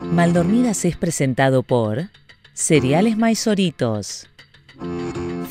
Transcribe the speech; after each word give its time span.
Maldormidas 0.00 0.84
es 0.84 0.96
presentado 0.96 1.62
por 1.62 2.08
Cereales 2.52 3.16
Maizoritos, 3.16 4.28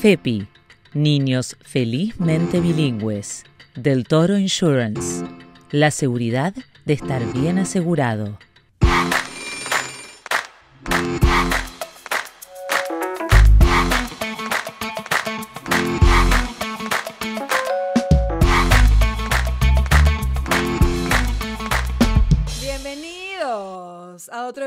FEPI, 0.00 0.46
Niños 0.92 1.56
Felizmente 1.62 2.60
Bilingües, 2.60 3.44
Del 3.74 4.04
Toro 4.04 4.38
Insurance, 4.38 5.24
la 5.70 5.90
seguridad 5.90 6.54
de 6.84 6.92
estar 6.94 7.22
bien 7.32 7.58
asegurado. 7.58 8.38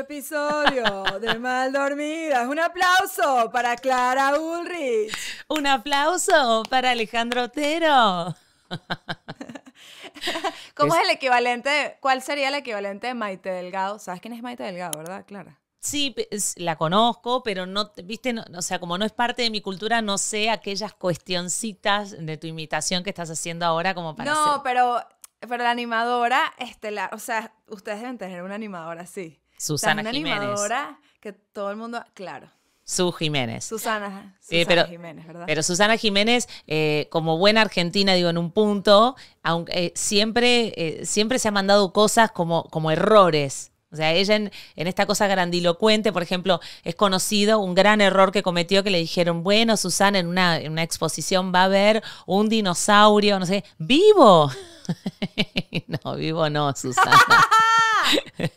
Episodio 0.08 1.04
de 1.20 1.38
Mal 1.38 1.70
Dormidas. 1.70 2.48
Un 2.48 2.58
aplauso 2.58 3.50
para 3.52 3.76
Clara 3.76 4.38
Ulrich. 4.38 5.12
Un 5.48 5.66
aplauso 5.66 6.62
para 6.70 6.92
Alejandro 6.92 7.42
Otero. 7.42 8.34
¿Cómo 10.74 10.94
es 10.94 11.02
el 11.04 11.10
equivalente? 11.10 11.98
¿Cuál 12.00 12.22
sería 12.22 12.48
el 12.48 12.54
equivalente 12.54 13.08
de 13.08 13.12
Maite 13.12 13.50
Delgado? 13.50 13.98
¿Sabes 13.98 14.22
quién 14.22 14.32
es 14.32 14.42
Maite 14.42 14.62
Delgado, 14.62 14.96
verdad, 14.98 15.26
Clara? 15.26 15.58
Sí, 15.78 16.14
la 16.56 16.76
conozco, 16.76 17.42
pero 17.42 17.66
no, 17.66 17.92
viste, 18.02 18.32
no- 18.32 18.44
o 18.56 18.62
sea, 18.62 18.78
como 18.78 18.96
no 18.96 19.04
es 19.04 19.12
parte 19.12 19.42
de 19.42 19.50
mi 19.50 19.60
cultura, 19.60 20.00
no 20.00 20.16
sé 20.16 20.48
aquellas 20.48 20.94
cuestioncitas 20.94 22.16
de 22.18 22.38
tu 22.38 22.46
imitación 22.46 23.04
que 23.04 23.10
estás 23.10 23.28
haciendo 23.28 23.66
ahora 23.66 23.94
como 23.94 24.16
para 24.16 24.32
no, 24.32 24.44
hacer. 24.52 24.60
pero, 24.64 25.06
pero 25.40 25.62
la 25.62 25.70
animadora 25.70 26.40
estelar, 26.56 27.14
o 27.14 27.18
sea, 27.18 27.52
ustedes 27.66 28.00
deben 28.00 28.16
tener 28.16 28.42
una 28.42 28.54
animadora 28.54 29.02
así. 29.02 29.38
Susana 29.58 30.00
una 30.02 30.10
Jiménez. 30.12 30.38
animadora 30.38 30.98
que 31.20 31.32
todo 31.32 31.70
el 31.70 31.76
mundo, 31.76 32.02
claro, 32.14 32.50
Su 32.84 33.12
Jiménez. 33.12 33.64
Susana, 33.64 34.36
Sí, 34.40 34.62
Susana 34.62 34.66
pero- 34.66 34.86
Jiménez, 34.86 35.26
¿verdad? 35.26 35.44
Pero 35.46 35.62
Susana 35.62 35.96
Jiménez, 35.98 36.48
eh, 36.66 37.06
como 37.10 37.36
buena 37.36 37.60
argentina, 37.60 38.14
digo, 38.14 38.30
en 38.30 38.38
un 38.38 38.50
punto, 38.52 39.14
aunque 39.42 39.72
eh, 39.86 39.92
siempre, 39.94 40.72
eh, 40.76 41.04
siempre 41.04 41.38
se 41.38 41.48
ha 41.48 41.50
mandado 41.50 41.92
cosas 41.92 42.30
como, 42.30 42.64
como 42.70 42.90
errores. 42.90 43.72
O 43.90 43.96
sea, 43.96 44.12
ella 44.12 44.36
en, 44.36 44.52
en 44.76 44.86
esta 44.86 45.06
cosa 45.06 45.26
grandilocuente, 45.26 46.12
por 46.12 46.22
ejemplo, 46.22 46.60
es 46.84 46.94
conocido 46.94 47.58
un 47.58 47.74
gran 47.74 48.00
error 48.02 48.32
que 48.32 48.42
cometió 48.42 48.82
que 48.82 48.90
le 48.90 48.98
dijeron, 48.98 49.42
bueno, 49.42 49.76
Susana, 49.78 50.18
en 50.18 50.26
una, 50.26 50.58
en 50.58 50.72
una 50.72 50.82
exposición 50.82 51.52
va 51.54 51.62
a 51.62 51.64
haber 51.64 52.02
un 52.26 52.48
dinosaurio, 52.50 53.38
no 53.38 53.46
sé, 53.46 53.64
vivo. 53.78 54.50
no, 56.04 56.14
vivo 56.16 56.48
no, 56.50 56.74
Susana. 56.76 57.18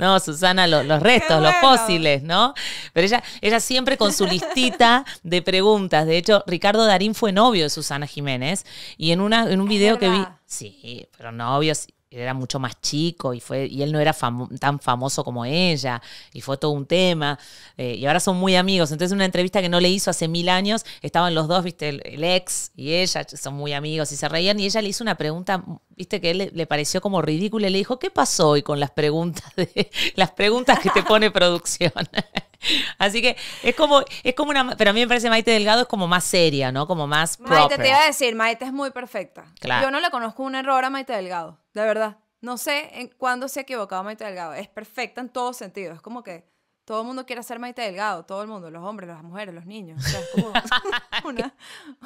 No, 0.00 0.18
Susana, 0.18 0.66
lo- 0.66 0.82
los 0.82 1.00
restos, 1.02 1.40
los 1.42 1.54
fósiles, 1.60 2.22
¿no? 2.22 2.54
Pero 2.92 3.06
ella, 3.06 3.22
ella 3.40 3.60
siempre 3.60 3.96
con 3.96 4.12
su 4.12 4.26
listita 4.26 5.04
de 5.22 5.42
preguntas. 5.42 6.06
De 6.06 6.16
hecho, 6.16 6.42
Ricardo 6.46 6.84
Darín 6.86 7.14
fue 7.14 7.32
novio 7.32 7.64
de 7.64 7.70
Susana 7.70 8.06
Jiménez 8.06 8.64
y 8.96 9.12
en, 9.12 9.20
una, 9.20 9.50
en 9.50 9.60
un 9.60 9.68
video 9.68 9.98
que 9.98 10.08
vi, 10.08 10.24
sí, 10.46 11.06
pero 11.16 11.30
novio, 11.32 11.74
sí, 11.74 11.88
él 11.88 11.94
era 12.10 12.34
mucho 12.34 12.58
más 12.58 12.80
chico 12.80 13.34
y, 13.34 13.40
fue, 13.40 13.66
y 13.66 13.82
él 13.82 13.92
no 13.92 14.00
era 14.00 14.12
tan 14.58 14.80
famoso 14.80 15.22
como 15.24 15.44
ella 15.44 16.02
y 16.32 16.40
fue 16.40 16.56
todo 16.56 16.72
un 16.72 16.86
tema. 16.86 17.38
eh, 17.76 17.94
y 17.94 18.06
ahora 18.06 18.20
son 18.20 18.36
muy 18.36 18.56
amigos. 18.56 18.90
Entonces, 18.90 19.12
en 19.12 19.16
una 19.18 19.24
entrevista 19.26 19.60
que 19.62 19.68
no 19.68 19.80
le 19.80 19.88
hizo 19.88 20.10
hace 20.10 20.28
mil 20.28 20.48
años, 20.48 20.84
estaban 21.02 21.34
los 21.34 21.46
dos, 21.48 21.62
viste, 21.64 21.88
el, 21.88 22.02
el 22.04 22.24
ex 22.24 22.72
y 22.76 22.94
ella, 22.94 23.24
son 23.28 23.54
muy 23.54 23.72
amigos 23.72 24.10
y 24.12 24.16
se 24.16 24.28
reían. 24.28 24.58
Y 24.58 24.66
ella 24.66 24.82
le 24.82 24.88
hizo 24.88 25.04
una 25.04 25.16
pregunta, 25.16 25.64
viste, 25.96 26.20
que 26.20 26.30
él 26.32 26.38
le, 26.38 26.50
le 26.52 26.66
pareció 26.66 27.00
como 27.00 27.22
ridícula 27.22 27.68
y 27.68 27.70
le 27.70 27.78
dijo, 27.78 27.98
¿qué 27.98 28.10
pasó 28.10 28.50
hoy 28.50 28.62
con 28.62 28.80
las 28.80 28.90
preguntas, 28.90 29.44
de, 29.56 29.90
las 30.16 30.32
preguntas 30.32 30.80
que 30.80 30.90
te 30.90 31.02
pone 31.02 31.30
producción? 31.30 31.92
Así 32.98 33.22
que 33.22 33.36
es 33.62 33.74
como, 33.74 34.02
es 34.22 34.34
como 34.34 34.50
una, 34.50 34.76
pero 34.76 34.90
a 34.90 34.92
mí 34.92 35.00
me 35.00 35.08
parece 35.08 35.30
Maite 35.30 35.50
Delgado 35.50 35.82
es 35.82 35.88
como 35.88 36.06
más 36.06 36.24
seria, 36.24 36.72
¿no? 36.72 36.86
Como 36.86 37.06
más 37.06 37.38
Maite, 37.40 37.54
proper. 37.56 37.78
te 37.80 37.88
iba 37.88 38.02
a 38.02 38.06
decir, 38.06 38.34
Maite 38.34 38.64
es 38.66 38.72
muy 38.72 38.90
perfecta. 38.90 39.44
Claro. 39.60 39.86
Yo 39.86 39.90
no 39.90 40.00
le 40.00 40.10
conozco 40.10 40.42
un 40.42 40.54
error 40.54 40.84
a 40.84 40.90
Maite 40.90 41.12
Delgado, 41.12 41.58
de 41.74 41.82
verdad. 41.82 42.18
No 42.40 42.56
sé 42.58 42.90
en 43.00 43.08
cuándo 43.08 43.48
se 43.48 43.60
ha 43.60 43.62
equivocado 43.62 44.02
Maite 44.02 44.24
Delgado. 44.24 44.54
Es 44.54 44.68
perfecta 44.68 45.20
en 45.20 45.28
todos 45.28 45.56
sentidos. 45.56 45.96
Es 45.96 46.02
como 46.02 46.22
que 46.22 46.44
todo 46.86 47.02
el 47.02 47.06
mundo 47.06 47.24
quiere 47.26 47.42
ser 47.42 47.58
Maite 47.58 47.82
Delgado, 47.82 48.24
todo 48.24 48.42
el 48.42 48.48
mundo, 48.48 48.70
los 48.70 48.82
hombres, 48.82 49.08
las 49.08 49.22
mujeres, 49.22 49.54
los 49.54 49.66
niños. 49.66 50.04
O 50.04 50.08
sea, 50.08 50.20
es 50.20 50.28
como 50.34 50.52
una, 51.24 51.54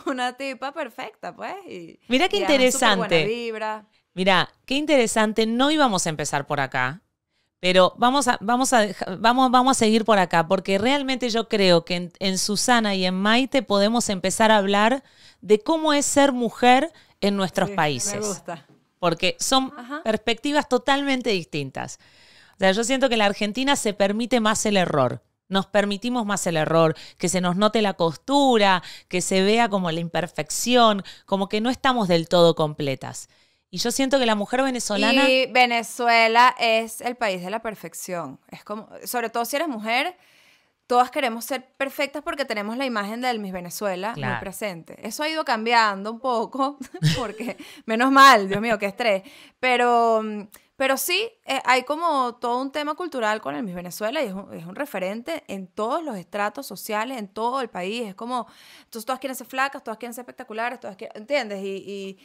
una 0.06 0.32
tipa 0.36 0.72
perfecta, 0.72 1.34
pues. 1.34 1.54
Y, 1.66 2.00
Mira 2.08 2.28
qué 2.28 2.36
y 2.36 2.40
buena 2.40 2.54
interesante. 2.54 3.24
vibra. 3.24 3.86
Mira, 4.12 4.50
qué 4.66 4.74
interesante. 4.74 5.46
No 5.46 5.70
íbamos 5.70 6.06
a 6.06 6.10
empezar 6.10 6.46
por 6.46 6.60
acá, 6.60 7.00
pero 7.64 7.94
vamos 7.96 8.28
a, 8.28 8.36
vamos 8.42 8.74
a, 8.74 8.88
vamos, 9.18 9.50
vamos 9.50 9.70
a 9.70 9.78
seguir 9.78 10.04
por 10.04 10.18
acá, 10.18 10.46
porque 10.46 10.76
realmente 10.76 11.30
yo 11.30 11.48
creo 11.48 11.86
que 11.86 11.94
en, 11.96 12.12
en 12.18 12.36
Susana 12.36 12.94
y 12.94 13.06
en 13.06 13.14
Maite 13.14 13.62
podemos 13.62 14.10
empezar 14.10 14.50
a 14.50 14.58
hablar 14.58 15.02
de 15.40 15.60
cómo 15.60 15.94
es 15.94 16.04
ser 16.04 16.32
mujer 16.32 16.92
en 17.22 17.38
nuestros 17.38 17.70
Sí, 17.70 17.74
países. 17.74 18.20
Me 18.20 18.26
gusta. 18.28 18.66
Porque 18.98 19.38
son 19.40 19.72
Ajá. 19.78 20.02
perspectivas 20.04 20.68
totalmente 20.68 21.30
distintas. 21.30 22.00
O 22.56 22.58
sea, 22.58 22.72
yo 22.72 22.84
siento 22.84 23.08
que 23.08 23.14
en 23.14 23.20
la 23.20 23.26
Argentina 23.26 23.76
se 23.76 23.94
permite 23.94 24.40
más 24.40 24.66
el 24.66 24.76
error. 24.76 25.22
Nos 25.48 25.64
permitimos 25.64 26.26
más 26.26 26.46
el 26.46 26.58
error, 26.58 26.94
que 27.16 27.30
se 27.30 27.40
nos 27.40 27.56
note 27.56 27.80
la 27.80 27.94
costura, 27.94 28.82
que 29.08 29.22
se 29.22 29.42
vea 29.42 29.70
como 29.70 29.90
la 29.90 30.00
imperfección, 30.00 31.02
como 31.24 31.48
que 31.48 31.62
no 31.62 31.70
estamos 31.70 32.08
del 32.08 32.28
todo 32.28 32.56
completas. 32.56 33.30
Y 33.74 33.78
yo 33.78 33.90
siento 33.90 34.20
que 34.20 34.26
la 34.26 34.36
mujer 34.36 34.62
venezolana... 34.62 35.28
Y 35.28 35.46
Venezuela 35.46 36.54
es 36.60 37.00
el 37.00 37.16
país 37.16 37.42
de 37.42 37.50
la 37.50 37.60
perfección. 37.60 38.38
Es 38.46 38.62
como, 38.62 38.88
sobre 39.04 39.30
todo 39.30 39.44
si 39.44 39.56
eres 39.56 39.66
mujer, 39.66 40.16
todas 40.86 41.10
queremos 41.10 41.44
ser 41.44 41.66
perfectas 41.76 42.22
porque 42.22 42.44
tenemos 42.44 42.76
la 42.76 42.86
imagen 42.86 43.20
del 43.20 43.40
Miss 43.40 43.52
Venezuela 43.52 44.10
muy 44.10 44.22
Claro. 44.22 44.38
presente. 44.38 44.96
Eso 45.04 45.24
ha 45.24 45.28
ido 45.28 45.44
cambiando 45.44 46.12
un 46.12 46.20
poco, 46.20 46.78
porque 47.18 47.56
menos 47.84 48.12
mal, 48.12 48.48
Dios 48.48 48.60
mío, 48.60 48.78
qué 48.78 48.86
estrés. 48.86 49.24
Pero, 49.58 50.22
pero 50.76 50.96
sí, 50.96 51.28
eh, 51.44 51.60
hay 51.64 51.82
como 51.82 52.36
todo 52.36 52.62
un 52.62 52.70
tema 52.70 52.94
cultural 52.94 53.40
con 53.40 53.56
el 53.56 53.64
Miss 53.64 53.74
Venezuela 53.74 54.22
y 54.22 54.26
es 54.28 54.34
un, 54.34 54.54
es 54.54 54.64
un 54.66 54.76
referente 54.76 55.42
en 55.48 55.66
todos 55.66 56.00
los 56.04 56.16
estratos 56.16 56.64
sociales, 56.64 57.18
en 57.18 57.26
todo 57.26 57.60
el 57.60 57.70
país. 57.70 58.06
Es 58.06 58.14
como, 58.14 58.46
entonces 58.84 59.04
todas 59.04 59.18
quieren 59.18 59.34
ser 59.34 59.48
flacas, 59.48 59.82
todas 59.82 59.98
quieren 59.98 60.14
ser 60.14 60.22
espectaculares, 60.22 60.78
todas 60.78 60.96
quieren, 60.96 61.16
¿entiendes? 61.20 61.60
Y, 61.64 61.74
y, 61.74 62.18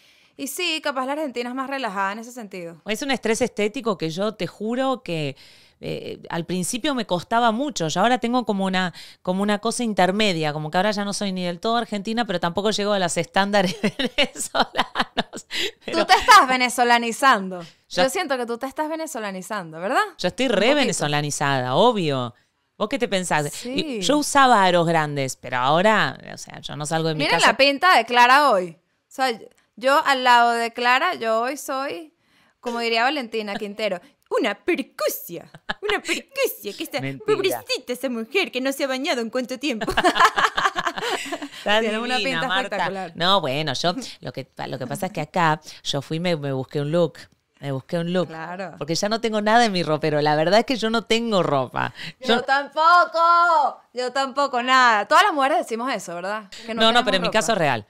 y 0.43 0.47
sí, 0.47 0.79
capaz 0.81 1.05
la 1.05 1.13
Argentina 1.13 1.49
es 1.49 1.55
más 1.55 1.69
relajada 1.69 2.13
en 2.13 2.19
ese 2.19 2.31
sentido. 2.31 2.81
Es 2.85 3.01
un 3.01 3.11
estrés 3.11 3.41
estético 3.41 3.97
que 3.97 4.09
yo 4.09 4.33
te 4.35 4.47
juro 4.47 5.03
que 5.03 5.35
eh, 5.81 6.19
al 6.29 6.45
principio 6.45 6.93
me 6.95 7.05
costaba 7.05 7.51
mucho. 7.51 7.87
Yo 7.87 8.01
ahora 8.01 8.17
tengo 8.17 8.45
como 8.45 8.65
una, 8.65 8.93
como 9.21 9.43
una 9.43 9.59
cosa 9.59 9.83
intermedia, 9.83 10.51
como 10.51 10.69
que 10.71 10.77
ahora 10.77 10.91
ya 10.91 11.05
no 11.05 11.13
soy 11.13 11.31
ni 11.31 11.43
del 11.45 11.59
todo 11.59 11.77
argentina, 11.77 12.25
pero 12.25 12.39
tampoco 12.39 12.71
llego 12.71 12.91
a 12.93 12.99
los 12.99 13.15
estándares 13.17 13.77
venezolanos. 14.17 15.45
Pero 15.85 15.99
Tú 15.99 16.05
te 16.05 16.13
estás 16.19 16.47
venezolanizando. 16.47 17.61
Yo- 17.89 18.03
Yo 18.03 18.09
siento 18.09 18.37
que 18.37 18.45
tú 18.45 18.57
te 18.57 18.65
estás 18.67 18.89
venezolanizando, 18.89 19.79
¿verdad? 19.79 20.01
yo 20.17 20.27
estoy 20.27 20.47
re 20.47 20.73
venezolanizada, 20.73 21.75
obvio. 21.75 22.33
¿Vos 22.77 22.87
qué 22.87 22.97
te 22.99 23.07
pensás? 23.09 23.51
Sí. 23.51 23.99
Yo 24.01 24.17
usaba 24.19 24.63
aros 24.63 24.87
grandes, 24.87 25.35
pero 25.35 25.57
ahora, 25.57 26.17
o 26.33 26.37
sea, 26.37 26.59
yo 26.61 26.75
no 26.77 26.85
salgo 26.85 27.09
de 27.09 27.15
mi 27.15 27.19
Miren 27.25 27.39
casa. 27.39 27.51
la 27.51 27.57
pinta 27.57 27.97
de 27.97 28.05
Clara 28.05 28.51
hoy. 28.51 28.77
O 28.79 29.11
sea, 29.11 29.37
yo 29.79 30.01
al 30.05 30.23
lado 30.23 30.51
de 30.51 30.71
Clara, 30.73 31.15
yo 31.15 31.41
hoy 31.41 31.57
soy, 31.57 32.13
como 32.59 32.79
diría 32.79 33.03
Valentina 33.03 33.55
Quintero, 33.55 33.99
una 34.29 34.53
percusia. 34.53 35.49
Una 35.81 35.99
percusia. 36.01 36.73
Que 36.77 36.83
está, 36.83 37.01
Mentira. 37.01 37.25
pobrecita 37.35 37.93
esa 37.93 38.09
mujer 38.09 38.51
que 38.51 38.61
no 38.61 38.71
se 38.71 38.83
ha 38.83 38.87
bañado 38.87 39.21
en 39.21 39.29
cuánto 39.29 39.57
tiempo. 39.57 39.91
Tiene 41.63 41.99
una 41.99 42.17
pinta 42.17 42.47
Marta. 42.47 42.61
espectacular. 42.63 43.11
No, 43.15 43.41
bueno, 43.41 43.73
yo 43.73 43.93
lo 44.21 44.31
que, 44.31 44.47
lo 44.67 44.77
que 44.79 44.87
pasa 44.87 45.07
es 45.07 45.11
que 45.11 45.21
acá 45.21 45.59
yo 45.83 46.01
fui 46.01 46.17
y 46.17 46.19
me, 46.19 46.35
me 46.35 46.51
busqué 46.53 46.81
un 46.81 46.91
look. 46.91 47.17
Me 47.59 47.71
busqué 47.73 47.97
un 47.97 48.13
look. 48.13 48.27
Claro. 48.27 48.75
Porque 48.77 48.95
ya 48.95 49.09
no 49.09 49.19
tengo 49.19 49.41
nada 49.41 49.65
en 49.65 49.71
mi 49.73 49.83
ropero. 49.83 50.21
La 50.21 50.35
verdad 50.35 50.59
es 50.59 50.65
que 50.65 50.77
yo 50.77 50.89
no 50.89 51.01
tengo 51.03 51.43
ropa. 51.43 51.93
Yo, 52.21 52.35
Yo- 52.35 52.41
tampoco. 52.43 53.81
Yo 53.93 54.11
tampoco, 54.13 54.63
nada. 54.63 55.07
Todas 55.07 55.23
las 55.25 55.33
mujeres 55.33 55.57
decimos 55.59 55.91
eso, 55.93 56.15
¿verdad? 56.15 56.49
Que 56.65 56.73
no, 56.73 56.91
no, 56.93 57.03
pero 57.03 57.17
en 57.17 57.21
mi 57.23 57.27
ropa. 57.27 57.39
caso 57.39 57.51
es 57.53 57.57
real. 57.57 57.85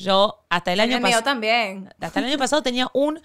Yo 0.00 0.46
hasta 0.48 0.72
el 0.72 0.80
año 0.80 1.00
pasado. 1.00 1.22
también. 1.22 1.92
Hasta 2.00 2.20
el 2.20 2.26
año 2.26 2.38
pasado 2.38 2.62
tenía 2.62 2.88
un, 2.94 3.20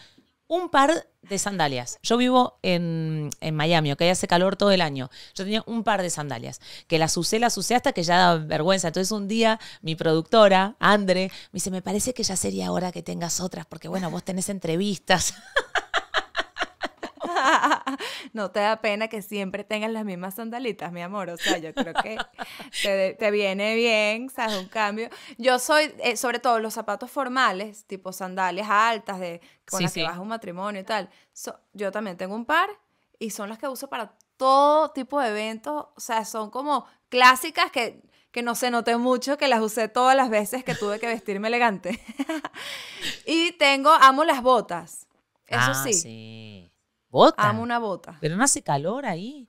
un 0.48 0.70
par 0.70 1.08
de 1.22 1.40
sandalias. 1.40 2.00
Yo 2.04 2.18
vivo 2.18 2.60
en, 2.64 3.30
en 3.40 3.56
Miami, 3.56 3.96
que 3.96 4.12
hace 4.12 4.28
calor 4.28 4.58
todo 4.58 4.72
el 4.72 4.82
año. 4.82 5.10
Yo 5.34 5.46
tenía 5.46 5.64
un 5.68 5.86
par 5.86 6.02
de 6.02 6.10
sandalias, 6.10 6.60
que 6.88 7.00
las 7.00 7.16
usé, 7.16 7.40
las 7.40 7.58
usé 7.58 7.76
hasta 7.76 7.94
que 7.94 8.04
ya 8.04 8.18
daba 8.18 8.38
vergüenza. 8.40 8.90
Entonces 8.90 9.12
un 9.12 9.30
día 9.30 9.58
mi 9.82 9.96
productora, 9.96 10.76
Andre, 10.80 11.32
me 11.52 11.58
dice, 11.58 11.72
me 11.72 11.82
parece 11.82 12.14
que 12.14 12.24
ya 12.24 12.36
sería 12.36 12.72
hora 12.74 12.92
que 12.92 13.02
tengas 13.02 13.40
otras, 13.40 13.66
porque 13.66 13.88
bueno, 13.88 14.12
vos 14.12 14.24
tenés 14.24 14.50
entrevistas. 14.50 15.34
no 18.34 18.52
te 18.52 18.60
da 18.60 18.82
pena 18.82 19.08
que 19.08 19.22
siempre 19.22 19.64
tengas 19.64 19.92
las 19.92 20.06
mismas 20.06 20.36
sandalitas, 20.36 20.92
mi 20.92 21.02
amor. 21.02 21.30
O 21.30 21.38
sea, 21.38 21.58
yo 21.58 21.74
creo 21.74 21.94
que 21.94 22.18
te, 22.82 23.14
te 23.14 23.32
viene 23.32 23.76
bien, 23.76 24.30
¿sabes? 24.30 24.58
Un 24.58 24.68
cambio. 24.68 25.10
Yo 25.38 25.60
soy, 25.60 25.94
eh, 26.00 26.18
sobre 26.18 26.40
todo 26.40 26.60
los 26.60 26.74
zapatos 26.74 27.10
formales, 27.12 27.86
tipo 27.86 28.12
sandalias 28.12 28.68
altas, 28.70 29.20
de, 29.20 29.42
con 29.70 29.80
Sí, 29.80 29.84
las 29.84 29.94
sí. 29.94 30.00
que 30.02 30.06
vas 30.06 30.18
a 30.18 30.22
un 30.22 30.28
matrimonio 30.28 30.82
y 30.82 30.86
tal. 30.86 31.10
So- 31.34 31.60
yo 31.74 31.92
también 31.92 32.18
tengo 32.18 32.36
un 32.36 32.46
par 32.46 32.70
y 33.20 33.30
son 33.32 33.50
las 33.50 33.58
que 33.60 33.68
uso 33.68 33.88
para 33.90 34.14
todo 34.38 34.92
tipo 34.92 35.20
de 35.22 35.30
eventos, 35.30 35.86
o 35.96 36.00
sea, 36.00 36.26
son 36.26 36.50
como 36.52 36.86
clásicas 37.10 37.72
que, 37.72 38.02
que 38.32 38.42
no 38.44 38.54
se 38.54 38.70
noté 38.70 38.98
mucho, 38.98 39.38
que 39.38 39.48
las 39.48 39.62
usé 39.62 39.88
todas 39.88 40.16
las 40.18 40.30
veces 40.30 40.64
que 40.66 40.76
tuve 40.76 41.00
que 41.00 41.08
vestirme 41.08 41.48
elegante. 41.48 42.02
y 43.26 43.54
tengo, 43.54 43.90
amo 43.92 44.24
las 44.26 44.42
botas. 44.42 45.08
Eso 45.48 45.72
Ah, 45.72 45.84
sí, 45.84 45.94
sí. 45.94 46.72
Bota. 47.16 47.50
amo 47.50 47.62
una 47.64 47.80
bota. 47.80 48.18
Pero 48.20 48.36
no 48.36 48.44
hace 48.44 48.62
calor 48.62 49.06
ahí. 49.06 49.48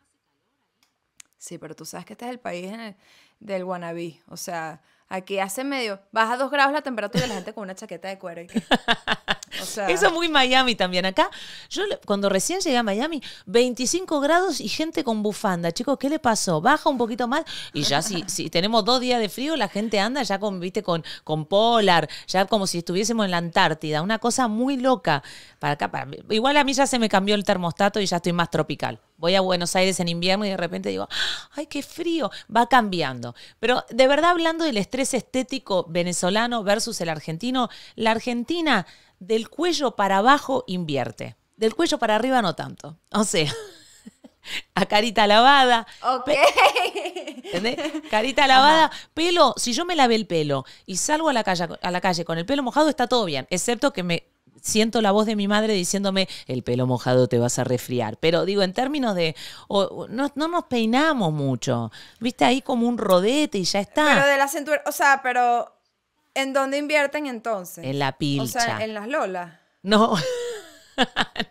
Sí, 1.37 1.59
pero 1.59 1.75
tú 1.75 1.85
sabes 1.85 2.07
que 2.07 2.13
este 2.13 2.25
es 2.25 2.31
el 2.31 2.39
país 2.39 2.73
en 2.73 2.79
el- 2.81 2.97
del 3.41 3.65
wannabe. 3.65 4.21
O 4.29 4.37
sea, 4.37 4.81
aquí 5.08 5.38
hace 5.38 5.64
medio, 5.64 6.00
baja 6.12 6.37
dos 6.37 6.50
grados 6.50 6.73
la 6.73 6.82
temperatura 6.82 7.25
y 7.26 7.29
la 7.29 7.35
gente 7.37 7.53
con 7.55 7.64
una 7.64 7.75
chaqueta 7.75 8.08
de 8.08 8.19
cuero. 8.19 8.43
y 8.43 8.47
que- 8.49 8.62
o 9.62 9.64
sea, 9.64 9.88
Eso 9.88 10.06
es 10.08 10.12
muy 10.12 10.29
Miami 10.29 10.75
también. 10.75 11.06
Acá, 11.06 11.31
yo 11.70 11.85
cuando 12.05 12.29
recién 12.29 12.61
llegué 12.61 12.76
a 12.76 12.82
Miami, 12.82 13.23
25 13.47 14.20
grados 14.20 14.61
y 14.61 14.69
gente 14.69 15.05
con 15.05 15.23
bufanda. 15.23 15.73
Chicos, 15.73 15.97
¿qué 15.99 16.08
le 16.08 16.19
pasó? 16.19 16.61
Baja 16.61 16.88
un 16.91 16.99
poquito 16.99 17.26
más 17.29 17.44
y 17.73 17.82
ya 17.82 18.03
si, 18.03 18.25
si 18.26 18.50
tenemos 18.50 18.85
dos 18.85 19.00
días 19.00 19.20
de 19.20 19.29
frío, 19.29 19.56
la 19.56 19.69
gente 19.69 19.99
anda 20.00 20.23
ya 20.23 20.38
con, 20.38 20.61
viste, 20.61 20.82
con, 20.82 21.05
con 21.25 21.47
polar, 21.47 22.09
ya 22.26 22.44
como 22.47 22.67
si 22.67 22.79
estuviésemos 22.79 23.25
en 23.25 23.31
la 23.31 23.38
Antártida. 23.38 24.02
Una 24.02 24.19
cosa 24.19 24.49
muy 24.49 24.76
loca. 24.76 25.23
Para 25.59 25.75
acá, 25.75 25.91
para 25.91 26.05
mí. 26.05 26.19
Igual 26.31 26.56
a 26.59 26.64
mí 26.64 26.75
ya 26.75 26.87
se 26.87 26.99
me 26.99 27.09
cambió 27.09 27.35
el 27.35 27.44
termostato 27.44 28.00
y 28.00 28.06
ya 28.06 28.17
estoy 28.17 28.32
más 28.32 28.50
tropical. 28.50 29.00
Voy 29.19 29.35
a 29.35 29.41
Buenos 29.41 29.75
Aires 29.75 29.99
en 30.00 30.09
invierno 30.09 30.44
y 30.44 30.50
de 30.50 30.56
repente 30.59 30.91
digo, 30.91 31.09
ay, 31.52 31.67
qué 31.67 31.82
frío. 31.82 32.31
Va 32.55 32.67
cambiando. 32.69 33.35
Pero 33.59 33.82
de 33.88 34.06
verdad, 34.06 34.31
hablando 34.32 34.64
del 34.67 34.76
estrés 34.76 34.96
estético 35.03 35.87
venezolano 35.89 36.63
versus 36.63 37.01
el 37.01 37.09
argentino, 37.09 37.69
la 37.95 38.13
Argentina 38.13 38.87
del 39.19 39.49
cuello 39.49 39.97
para 39.97 40.19
abajo 40.19 40.65
invierte. 40.67 41.37
Del 41.57 41.75
cuello 41.75 41.99
para 41.99 42.17
arriba 42.17 42.43
no 42.43 42.55
tanto. 42.55 42.99
O 43.13 43.25
sea, 43.25 43.53
a 44.75 44.87
carita 44.87 45.27
lavada. 45.27 45.87
Ok. 46.03 46.31
¿entendés? 47.45 47.79
Carita 48.11 48.47
lavada, 48.47 48.91
pelo, 49.15 49.55
si 49.57 49.73
yo 49.73 49.85
me 49.85 49.97
lavé 49.97 50.15
el 50.15 50.27
pelo 50.27 50.65
y 50.85 50.97
salgo 50.97 51.29
a 51.29 51.33
la 51.33 51.45
calle, 51.45 51.69
a 51.81 51.91
la 51.91 52.01
calle 52.01 52.25
con 52.25 52.39
el 52.39 52.47
pelo 52.47 52.63
mojado, 52.63 52.89
está 52.89 53.07
todo 53.07 53.25
bien, 53.25 53.47
excepto 53.51 53.93
que 53.93 54.03
me 54.03 54.29
siento 54.67 55.01
la 55.01 55.13
voz 55.13 55.25
de 55.27 55.37
mi 55.37 55.49
madre 55.49 55.73
diciéndome, 55.75 56.29
el 56.47 56.63
pelo 56.63 56.87
mojado 56.87 57.29
te 57.29 57.39
vas 57.39 57.59
a 57.59 57.65
resfriar. 57.65 58.19
Pero 58.19 58.45
digo, 58.45 58.63
en 58.63 58.73
términos 58.73 59.15
de, 59.15 59.35
o- 59.69 59.83
o 59.85 60.09
no, 60.09 60.31
no 60.35 60.49
nos 60.49 60.65
peinamos 60.65 61.33
mucho, 61.33 61.91
viste 62.21 62.45
ahí 62.45 62.61
como 62.63 62.87
un 62.87 62.99
rodete 62.99 63.59
y 63.59 63.65
ya 63.65 63.81
está. 63.81 64.15
Pero 64.15 64.27
de 64.27 64.37
la 64.37 64.49
cintura, 64.49 64.83
o 64.87 64.93
sea, 64.93 65.21
pero 65.23 65.73
¿en 66.35 66.53
dónde 66.53 66.79
invierten 66.79 67.27
entonces? 67.27 67.85
En 67.85 67.99
la 67.99 68.11
O 68.11 68.19
pilcha. 68.19 68.61
sea, 68.61 68.85
en 68.85 68.93
las 68.95 69.09
lolas. 69.09 69.53
No. 69.83 70.15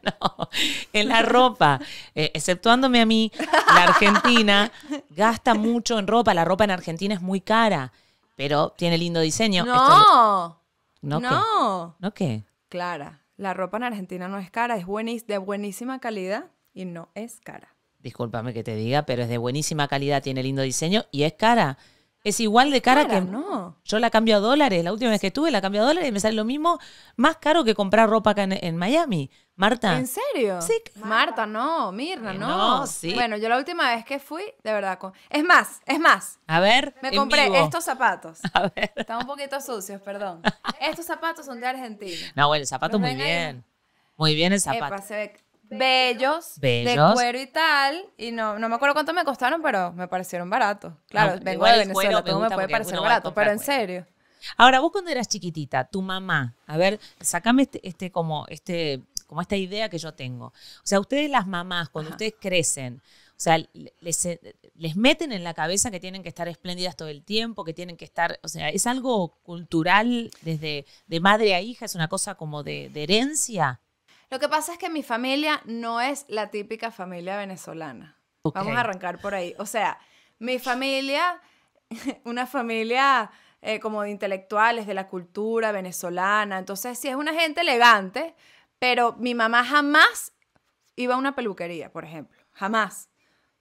no, 0.04 0.50
en 0.94 1.08
la 1.08 1.22
ropa, 1.22 1.80
Eh, 2.16 2.32
exceptuándome 2.34 3.02
a 3.02 3.06
mí, 3.06 3.32
la 3.76 3.84
Argentina 3.84 4.72
gasta 5.10 5.54
mucho 5.54 6.00
en 6.00 6.08
ropa. 6.08 6.34
La 6.34 6.46
ropa 6.46 6.64
en 6.64 6.72
Argentina 6.72 7.14
es 7.14 7.22
muy 7.22 7.42
cara, 7.42 7.92
pero 8.36 8.72
tiene 8.78 8.98
lindo 8.98 9.20
diseño. 9.20 9.64
Esto 9.64 9.76
No. 9.78 10.60
¿No 11.02 11.20
qué? 11.22 11.28
no. 11.28 11.96
¿No 12.00 12.14
qué? 12.14 12.44
Clara, 12.80 13.22
la 13.38 13.54
ropa 13.54 13.78
en 13.78 13.84
Argentina 13.84 14.28
no 14.28 14.38
es 14.38 14.52
cara, 14.52 14.76
es 14.76 14.86
buenis- 14.86 15.26
de 15.28 15.38
buenísima 15.38 16.00
calidad 16.00 16.52
y 16.74 16.84
no 16.84 17.10
es 17.16 17.40
cara. 17.40 17.74
Discúlpame 18.00 18.54
que 18.54 18.66
te 18.66 18.76
diga, 18.76 19.04
pero 19.06 19.24
es 19.24 19.30
de 19.30 19.38
buenísima 19.38 19.88
calidad, 19.88 20.22
tiene 20.22 20.44
lindo 20.44 20.62
diseño 20.62 21.06
y 21.10 21.24
es 21.24 21.32
cara. 21.36 21.78
Es 22.26 22.40
igual 22.40 22.72
de 22.72 22.82
cara, 22.82 23.06
Cara, 23.08 23.20
que 23.22 23.32
no. 23.32 23.78
yo 23.86 24.00
la 24.00 24.10
cambio 24.10 24.38
a 24.38 24.40
dólares. 24.40 24.84
La 24.84 24.92
última 24.92 25.12
vez 25.12 25.22
que 25.22 25.28
estuve 25.28 25.52
la 25.52 25.62
cambio 25.62 25.84
a 25.84 25.86
dólares 25.86 26.10
y 26.10 26.12
me 26.12 26.20
sale 26.20 26.36
lo 26.36 26.44
mismo, 26.44 26.80
más 27.16 27.38
caro 27.38 27.64
que 27.64 27.76
comprar 27.76 28.10
ropa 28.10 28.32
acá 28.32 28.44
en, 28.44 28.54
en 28.54 28.76
Miami. 28.76 29.30
Marta. 29.56 29.96
¿En 29.98 30.08
serio? 30.08 30.60
Sí, 30.62 30.74
Marta, 30.96 31.46
no, 31.46 31.92
Mirna, 31.94 32.34
Que 32.34 32.40
no. 32.40 32.48
no, 32.80 32.88
sí. 32.88 33.14
Bueno, 33.14 33.38
yo 33.38 33.48
la 33.48 33.58
última 33.58 33.96
vez 33.96 34.04
que 34.04 34.20
fui, 34.20 34.44
de 34.64 34.74
verdad, 34.74 34.98
con- 34.98 35.14
es 35.30 35.44
más, 35.46 35.80
es 35.86 36.00
más, 36.00 36.40
A 36.48 36.60
ver. 36.60 36.94
me 37.02 37.16
compré 37.16 37.44
vivo. 37.46 37.64
estos 37.64 37.84
zapatos. 37.86 38.40
A 38.54 38.64
ver. 38.76 38.92
Están 38.96 39.20
un 39.20 39.28
poquito 39.28 39.62
sucios, 39.62 40.02
perdón. 40.02 40.42
Estos 40.82 41.06
zapatos 41.06 41.46
son 41.46 41.62
de 41.62 41.68
Argentina. 41.68 42.34
No, 42.36 42.48
bueno, 42.48 42.62
el 42.64 42.68
zapato 42.68 42.94
¿Los 42.94 43.02
muy 43.02 43.12
ahí? 43.12 43.16
bien. 43.18 43.64
Muy 44.18 44.34
bien 44.34 44.52
el 44.52 44.60
zapato. 44.60 44.96
Epa, 44.96 45.02
se 45.04 45.16
ve 45.16 45.34
bellos, 45.70 46.60
de 46.84 46.84
Bellos. 46.86 47.14
cuero 47.14 47.40
y 47.40 47.48
tal. 47.48 48.06
Y 48.18 48.32
no, 48.32 48.58
no 48.60 48.70
me 48.70 48.76
acuerdo 48.76 48.94
cuánto 48.94 49.14
me 49.14 49.24
costaron, 49.24 49.62
pero 49.62 49.92
me 49.94 50.08
parecieron 50.08 50.50
baratos. 50.50 50.94
Claro, 51.10 51.36
No, 51.36 51.42
vengo 51.44 51.66
de 51.66 51.72
el 51.72 51.80
Venezuela, 51.80 52.22
me 52.22 52.24
todo 52.24 52.40
me 52.40 52.46
gusta 52.46 52.56
puede 52.56 52.70
parecer 52.70 53.00
barato, 53.00 53.34
pero 53.34 53.52
en 53.52 53.58
cuero. 53.58 53.72
serio. 53.74 54.08
Ahora, 54.58 54.80
vos 54.80 54.92
cuando 54.92 55.10
eras 55.12 55.28
chiquitita, 55.28 55.86
tu 55.86 56.02
mamá, 56.02 56.54
a 56.68 56.78
ver, 56.78 57.00
sacame 57.20 57.64
este, 57.64 57.88
este 57.88 58.12
como 58.12 58.46
este 58.48 59.02
como 59.28 59.42
esta 59.42 59.56
idea 59.56 59.90
que 59.90 59.98
yo 59.98 60.14
tengo. 60.14 60.48
O 60.48 60.54
sea, 60.84 61.00
ustedes 61.00 61.30
las 61.32 61.48
mamás, 61.48 61.90
cuando 61.90 62.12
ustedes 62.12 62.36
crecen, 62.40 63.02
o 63.32 63.40
sea, 63.40 63.58
les, 63.74 64.40
les 64.76 64.96
meten 64.96 65.32
en 65.32 65.44
la 65.44 65.54
cabeza 65.54 65.90
que 65.92 66.00
tienen 66.00 66.22
que 66.24 66.30
estar 66.30 66.48
espléndidas 66.48 66.96
todo 66.96 67.08
el 67.10 67.24
tiempo, 67.24 67.66
que 67.66 67.74
tienen 67.74 67.98
que 67.98 68.06
estar, 68.06 68.40
o 68.44 68.48
sea, 68.48 68.70
es 68.70 68.86
algo 68.88 69.30
cultural 69.44 70.32
desde 70.42 70.86
de 71.08 71.20
madre 71.20 71.56
a 71.56 71.60
hija, 71.62 71.86
es 71.86 71.96
una 71.96 72.08
cosa 72.08 72.36
como 72.36 72.62
de, 72.64 72.90
de 72.94 73.04
herencia. 73.04 73.82
Lo 74.30 74.40
que 74.40 74.50
pasa 74.50 74.74
es 74.74 74.78
que 74.78 74.90
mi 74.90 75.04
familia 75.04 75.62
no 75.66 76.02
es 76.02 76.26
la 76.28 76.50
típica 76.50 76.92
familia 76.92 77.38
venezolana. 77.38 78.18
Vamos 78.44 78.76
a 78.76 78.82
arrancar 78.82 79.20
por 79.20 79.34
ahí. 79.34 79.56
O 79.58 79.66
sea, 79.66 80.00
mi 80.40 80.60
familia, 80.60 81.42
una 82.26 82.46
familia 82.46 83.32
eh, 83.62 83.80
como 83.80 84.04
de 84.04 84.12
intelectuales, 84.12 84.86
de 84.86 84.94
la 84.94 85.08
cultura 85.08 85.72
venezolana. 85.72 86.60
Entonces, 86.60 87.00
sí 87.00 87.08
es 87.08 87.16
una 87.16 87.34
gente 87.34 87.62
elegante, 87.62 88.36
pero 88.80 89.14
mi 89.14 89.34
mamá 89.34 89.64
jamás 89.64 90.34
iba 90.96 91.16
a 91.16 91.18
una 91.18 91.36
peluquería, 91.36 91.92
por 91.92 92.06
ejemplo. 92.06 92.40
Jamás. 92.52 93.10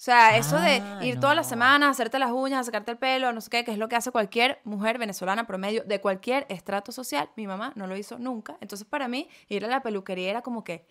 O 0.05 0.11
sea, 0.13 0.37
eso 0.37 0.61
de 0.61 0.83
Ah, 0.83 0.99
ir 1.03 1.19
todas 1.19 1.35
las 1.35 1.49
semanas, 1.49 1.89
hacerte 1.89 2.19
las 2.19 2.31
uñas, 2.31 2.67
sacarte 2.67 2.91
el 2.91 2.99
pelo, 2.99 3.33
no 3.33 3.41
sé 3.41 3.49
qué, 3.49 3.65
que 3.65 3.71
es 3.71 3.79
lo 3.79 3.89
que 3.89 3.97
hace 3.97 4.11
cualquier 4.11 4.61
mujer 4.65 4.99
venezolana 4.99 5.47
promedio 5.47 5.83
de 5.83 5.99
cualquier 5.99 6.45
estrato 6.51 6.93
social, 6.93 7.31
mi 7.37 7.47
mamá 7.47 7.73
no 7.75 7.87
lo 7.87 7.97
hizo 7.97 8.19
nunca. 8.19 8.59
Entonces, 8.61 8.87
para 8.87 9.09
mí, 9.09 9.31
ir 9.49 9.65
a 9.65 9.69
la 9.69 9.83
peluquería 9.83 10.29
era 10.29 10.43
como 10.43 10.63
que, 10.63 10.85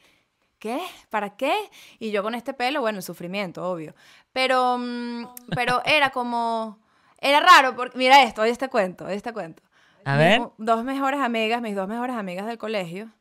¿qué? 0.57 0.81
¿Para 1.11 1.37
qué? 1.37 1.53
Y 1.99 2.09
yo 2.09 2.23
con 2.23 2.33
este 2.33 2.55
pelo, 2.55 2.81
bueno, 2.81 2.97
el 2.97 3.03
sufrimiento, 3.03 3.63
obvio. 3.69 3.93
Pero, 4.31 4.79
mm, 4.79 5.27
pero 5.53 5.83
era 5.85 6.09
como, 6.09 6.79
era 7.21 7.39
raro, 7.39 7.75
porque, 7.75 7.95
mira 7.95 8.23
esto, 8.23 8.41
hoy 8.41 8.49
este 8.49 8.67
cuento, 8.67 9.05
hoy 9.05 9.13
este 9.13 9.31
cuento. 9.31 9.61
A 10.05 10.17
ver. 10.17 10.41
dos 10.57 10.83
mejores 10.83 11.19
amigas, 11.19 11.61
mis 11.61 11.75
dos 11.75 11.87
mejores 11.87 12.15
amigas 12.15 12.47
del 12.47 12.57
colegio, 12.57 13.11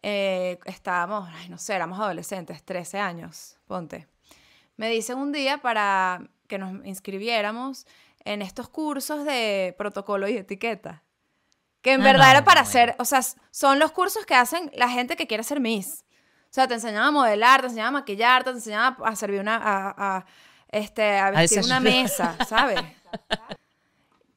eh, 0.00 0.58
estábamos, 0.64 1.28
ay, 1.30 1.50
no 1.50 1.58
sé, 1.58 1.74
éramos 1.74 2.00
adolescentes, 2.00 2.64
13 2.64 2.98
años, 3.00 3.58
ponte. 3.66 4.15
Me 4.76 4.88
dicen 4.90 5.18
un 5.18 5.32
día 5.32 5.58
para 5.58 6.20
que 6.48 6.58
nos 6.58 6.84
inscribiéramos 6.86 7.86
en 8.24 8.42
estos 8.42 8.68
cursos 8.68 9.24
de 9.24 9.74
protocolo 9.78 10.28
y 10.28 10.36
etiqueta. 10.36 11.02
Que 11.82 11.92
en 11.92 12.00
Ah, 12.02 12.04
verdad 12.04 12.24
no, 12.24 12.30
era 12.30 12.44
para 12.44 12.62
bueno. 12.62 12.68
hacer, 12.68 12.96
o 12.98 13.04
sea, 13.04 13.20
son 13.50 13.78
los 13.78 13.92
cursos 13.92 14.26
que 14.26 14.34
hacen 14.34 14.70
la 14.74 14.88
gente 14.88 15.16
que 15.16 15.26
quiere 15.26 15.42
ser 15.44 15.60
Miss. 15.60 16.04
O 16.50 16.54
sea, 16.56 16.66
te 16.66 16.74
enseñaban 16.74 17.08
a 17.08 17.12
modelar, 17.12 17.60
te 17.60 17.66
enseñaban 17.66 17.94
a 17.94 17.98
maquillar, 18.00 18.44
te 18.44 18.50
enseñaban 18.50 18.96
a 19.04 19.14
servir 19.16 19.40
una, 19.40 19.56
a, 19.56 19.94
a, 20.18 20.26
este, 20.70 21.18
a 21.18 21.30
vestir 21.30 21.62
una 21.64 21.80
mesa, 21.80 22.36
¿sabes? 22.48 22.80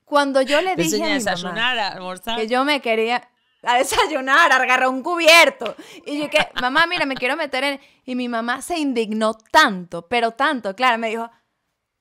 Cuando 0.06 0.42
yo 0.42 0.62
le 0.62 0.76
Te 0.76 0.84
dije 0.84 0.96
a 1.04 1.36
mi 1.36 1.44
mamá 1.44 1.72
a 1.72 1.88
almorzar. 1.90 2.40
que 2.40 2.48
yo 2.48 2.66
me 2.66 2.82
quería 2.82 3.28
a 3.64 3.78
desayunar, 3.78 4.52
a 4.52 4.56
agarrar 4.56 4.90
un 4.90 5.04
cubierto. 5.04 5.76
Y 6.06 6.20
yo 6.20 6.30
que, 6.30 6.48
mamá, 6.62 6.88
mira, 6.88 7.06
me 7.06 7.16
quiero 7.16 7.36
meter 7.36 7.64
en... 7.64 7.80
Y 8.06 8.16
mi 8.16 8.28
mamá 8.28 8.62
se 8.62 8.78
indignó 8.78 9.34
tanto, 9.34 10.08
pero 10.08 10.32
tanto, 10.32 10.76
claro, 10.76 10.98
me 10.98 11.10
dijo, 11.10 11.30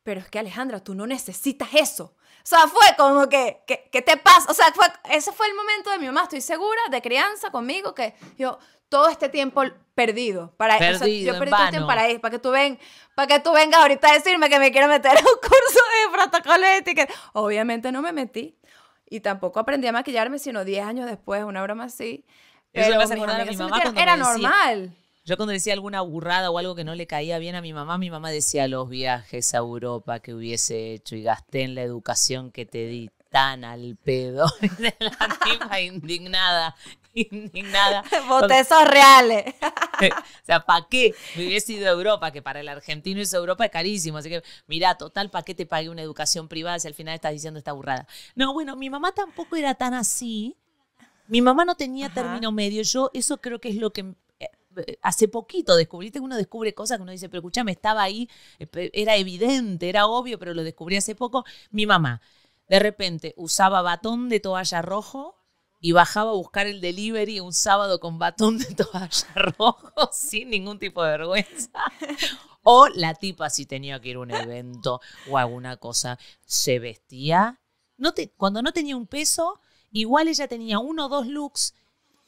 pero 0.03 0.21
es 0.21 0.29
que 0.29 0.39
Alejandra, 0.39 0.81
tú 0.81 0.95
no 0.95 1.07
necesitas 1.07 1.69
eso. 1.75 2.15
O 2.15 2.49
sea, 2.49 2.67
fue 2.67 2.87
como 2.97 3.29
que, 3.29 3.63
que, 3.67 3.91
¿qué 3.93 4.01
te 4.01 4.17
pasa? 4.17 4.51
O 4.51 4.55
sea, 4.55 4.73
fue, 4.73 4.87
ese 5.11 5.33
fue 5.33 5.49
el 5.49 5.55
momento 5.55 5.91
de 5.91 5.99
mi 5.99 6.07
mamá, 6.07 6.23
estoy 6.23 6.41
segura, 6.41 6.81
de 6.91 7.03
crianza 7.03 7.51
conmigo, 7.51 7.95
que 7.95 8.15
yo, 8.39 8.59
todo 8.89 9.09
este 9.09 9.29
tiempo 9.29 9.63
perdido. 9.95 10.55
Para, 10.57 10.77
o 10.77 10.79
sea, 10.79 10.99
Perdido, 10.99 11.35
yo 11.35 11.39
perdí 11.39 11.51
todo 11.51 11.65
el 11.65 11.71
tiempo 11.71 11.89
para, 11.89 12.21
para 12.21 12.31
que 12.31 12.39
tú 12.39 12.51
ven, 12.51 12.79
para 13.15 13.27
que 13.27 13.41
tú 13.41 13.53
vengas 13.53 13.81
ahorita 13.81 14.09
a 14.09 14.13
decirme 14.15 14.49
que 14.49 14.59
me 14.59 14.73
quiero 14.73 14.89
meter 14.89 15.13
en 15.19 15.25
un 15.27 15.41
curso 15.41 15.81
de 15.93 16.13
protocolo 16.13 16.67
de 16.67 16.77
etiqueta. 16.79 17.13
Obviamente 17.35 17.93
no 17.93 18.01
me 18.01 18.13
metí. 18.13 18.58
Y 19.11 19.21
tampoco 19.21 19.61
aprendí 19.61 19.87
a 19.87 19.93
maquillarme, 19.93 20.39
sino 20.39 20.65
10 20.65 20.85
años 20.85 21.07
después, 21.07 21.45
una 21.45 21.63
broma 21.63 21.85
así. 21.85 22.25
Eso 22.73 22.91
me 22.99 23.07
Pero 23.07 23.25
a 23.33 23.45
mi 23.45 23.57
mamá 23.57 23.81
cuando 23.81 24.01
Era 24.01 24.17
me 24.17 24.23
decía- 24.25 24.33
normal. 24.33 24.93
Yo 25.25 25.37
cuando 25.37 25.53
decía 25.53 25.75
alguna 25.75 26.01
burrada 26.01 26.51
o 26.51 26.57
algo 26.59 26.75
que 26.75 26.85
no 26.85 26.95
le 26.95 27.07
caía 27.07 27.39
bien 27.39 27.55
a 27.55 27.61
mi 27.61 27.75
mamá, 27.75 27.99
mi 27.99 28.09
mamá 28.11 28.31
decía 28.31 28.67
los 28.67 28.89
viajes 28.89 29.53
a 29.55 29.59
Europa 29.59 30.21
que 30.21 30.33
hubiese 30.33 30.95
hecho 30.95 31.17
y 31.17 31.23
gasté 31.23 31.63
en 31.65 31.75
la 31.75 31.83
educación 31.83 32.51
que 32.51 32.65
te 32.65 32.87
di 32.87 33.11
tan 33.31 33.63
al 33.65 33.97
pedo. 34.03 34.47
la 35.01 35.39
tipa 35.45 35.81
indignada, 35.81 36.75
indignada. 37.31 38.05
Boté 38.29 38.61
esos 38.61 38.85
reales. 38.85 39.55
o 39.63 40.45
sea, 40.45 40.65
¿para 40.65 40.87
qué 40.89 41.15
me 41.37 41.47
hubiese 41.47 41.75
ido 41.75 41.89
a 41.89 41.93
Europa? 41.93 42.31
Que 42.31 42.43
para 42.43 42.61
el 42.61 42.69
argentino 42.69 43.21
irse 43.21 43.37
a 43.37 43.41
Europa 43.41 43.65
es 43.65 43.71
carísimo. 43.71 44.19
Así 44.19 44.29
que, 44.29 44.43
mira, 44.67 44.97
total, 44.97 45.31
¿para 45.31 45.45
qué 45.45 45.55
te 45.55 45.67
pagué 45.67 45.89
una 45.89 46.03
educación 46.03 46.49
privada 46.49 46.79
si 46.79 46.89
al 46.89 46.95
final 46.95 47.15
estás 47.15 47.33
diciendo 47.33 47.59
esta 47.59 47.73
burrada? 47.73 48.07
No, 48.35 48.53
bueno, 48.53 48.77
mi 48.77 48.91
mamá 48.91 49.13
tampoco 49.13 49.57
era 49.57 49.75
tan 49.75 49.95
así. 49.95 50.57
Mi 51.27 51.43
mamá 51.43 51.65
no 51.65 51.75
tenía 51.75 52.07
Ajá. 52.07 52.15
término 52.15 52.53
medio. 52.53 52.83
Yo, 52.83 53.11
eso 53.15 53.39
creo 53.39 53.61
que 53.61 53.69
es 53.69 53.77
lo 53.77 53.93
que 53.93 54.01
eh, 54.41 54.51
eh, 54.77 54.99
hace 55.03 55.29
poquito 55.29 55.77
descubriste 55.77 56.19
que 56.19 56.25
uno 56.25 56.37
descubre 56.37 56.75
cosas 56.75 56.99
que 56.99 57.03
uno 57.03 57.13
dice, 57.13 57.29
pero 57.29 57.41
escúchame, 57.41 57.73
estaba 57.73 58.03
ahí, 58.03 58.29
eh, 58.59 58.91
era 58.95 59.17
evidente, 59.17 59.89
era 59.89 60.07
obvio, 60.07 60.39
pero 60.39 60.55
lo 60.55 60.63
descubrí 60.65 60.97
hace 60.97 61.15
poco. 61.15 61.45
Mi 61.71 61.87
mamá, 61.87 62.21
de 62.69 62.79
repente, 62.79 63.35
usaba 63.37 63.83
batón 63.83 64.29
de 64.29 64.41
toalla 64.41 64.83
rojo 64.83 65.37
y 65.81 65.93
bajaba 65.93 66.31
a 66.31 66.35
buscar 66.35 66.67
el 66.67 66.81
delivery 66.81 67.41
un 67.41 67.53
sábado 67.53 68.01
con 68.01 68.19
batón 68.19 68.59
de 68.59 68.67
toalla 68.75 69.27
rojo 69.35 70.11
sin 70.13 70.51
ningún 70.51 70.79
tipo 70.79 71.03
de 71.03 71.11
vergüenza. 71.11 71.71
O 72.63 72.89
la 72.89 73.15
tipa 73.15 73.49
si 73.51 73.67
tenía 73.67 74.01
que 74.01 74.11
ir 74.11 74.17
a 74.17 74.21
un 74.21 74.31
evento 74.31 75.01
o 75.31 75.39
alguna 75.39 75.77
cosa, 75.77 76.19
se 76.45 76.79
vestía. 76.79 77.61
No 77.97 78.13
te, 78.13 78.31
cuando 78.31 78.63
no 78.63 78.73
tenía 78.73 78.97
un 78.97 79.07
peso, 79.07 79.61
igual 79.91 80.29
ella 80.29 80.49
tenía 80.49 80.79
uno 80.79 81.07
o 81.07 81.09
dos 81.09 81.27
looks 81.27 81.75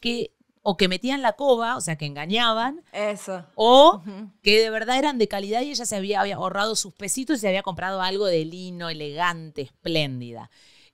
que 0.00 0.34
o 0.62 0.76
que 0.76 0.88
metían 0.88 1.22
la 1.22 1.32
coba, 1.32 1.76
o 1.76 1.80
sea, 1.80 1.96
que 1.96 2.04
engañaban, 2.04 2.84
Eso. 2.92 3.46
o 3.54 4.02
que 4.42 4.60
de 4.60 4.68
verdad 4.68 4.98
eran 4.98 5.16
de 5.16 5.26
calidad 5.26 5.62
y 5.62 5.70
ella 5.70 5.86
se 5.86 5.96
había, 5.96 6.20
había 6.20 6.36
ahorrado 6.36 6.76
sus 6.76 6.92
pesitos 6.92 7.38
y 7.38 7.40
se 7.40 7.48
había 7.48 7.62
comprado 7.62 8.02
algo 8.02 8.26
de 8.26 8.44
lino, 8.44 8.90
elegante, 8.90 9.62
espléndida. 9.62 10.50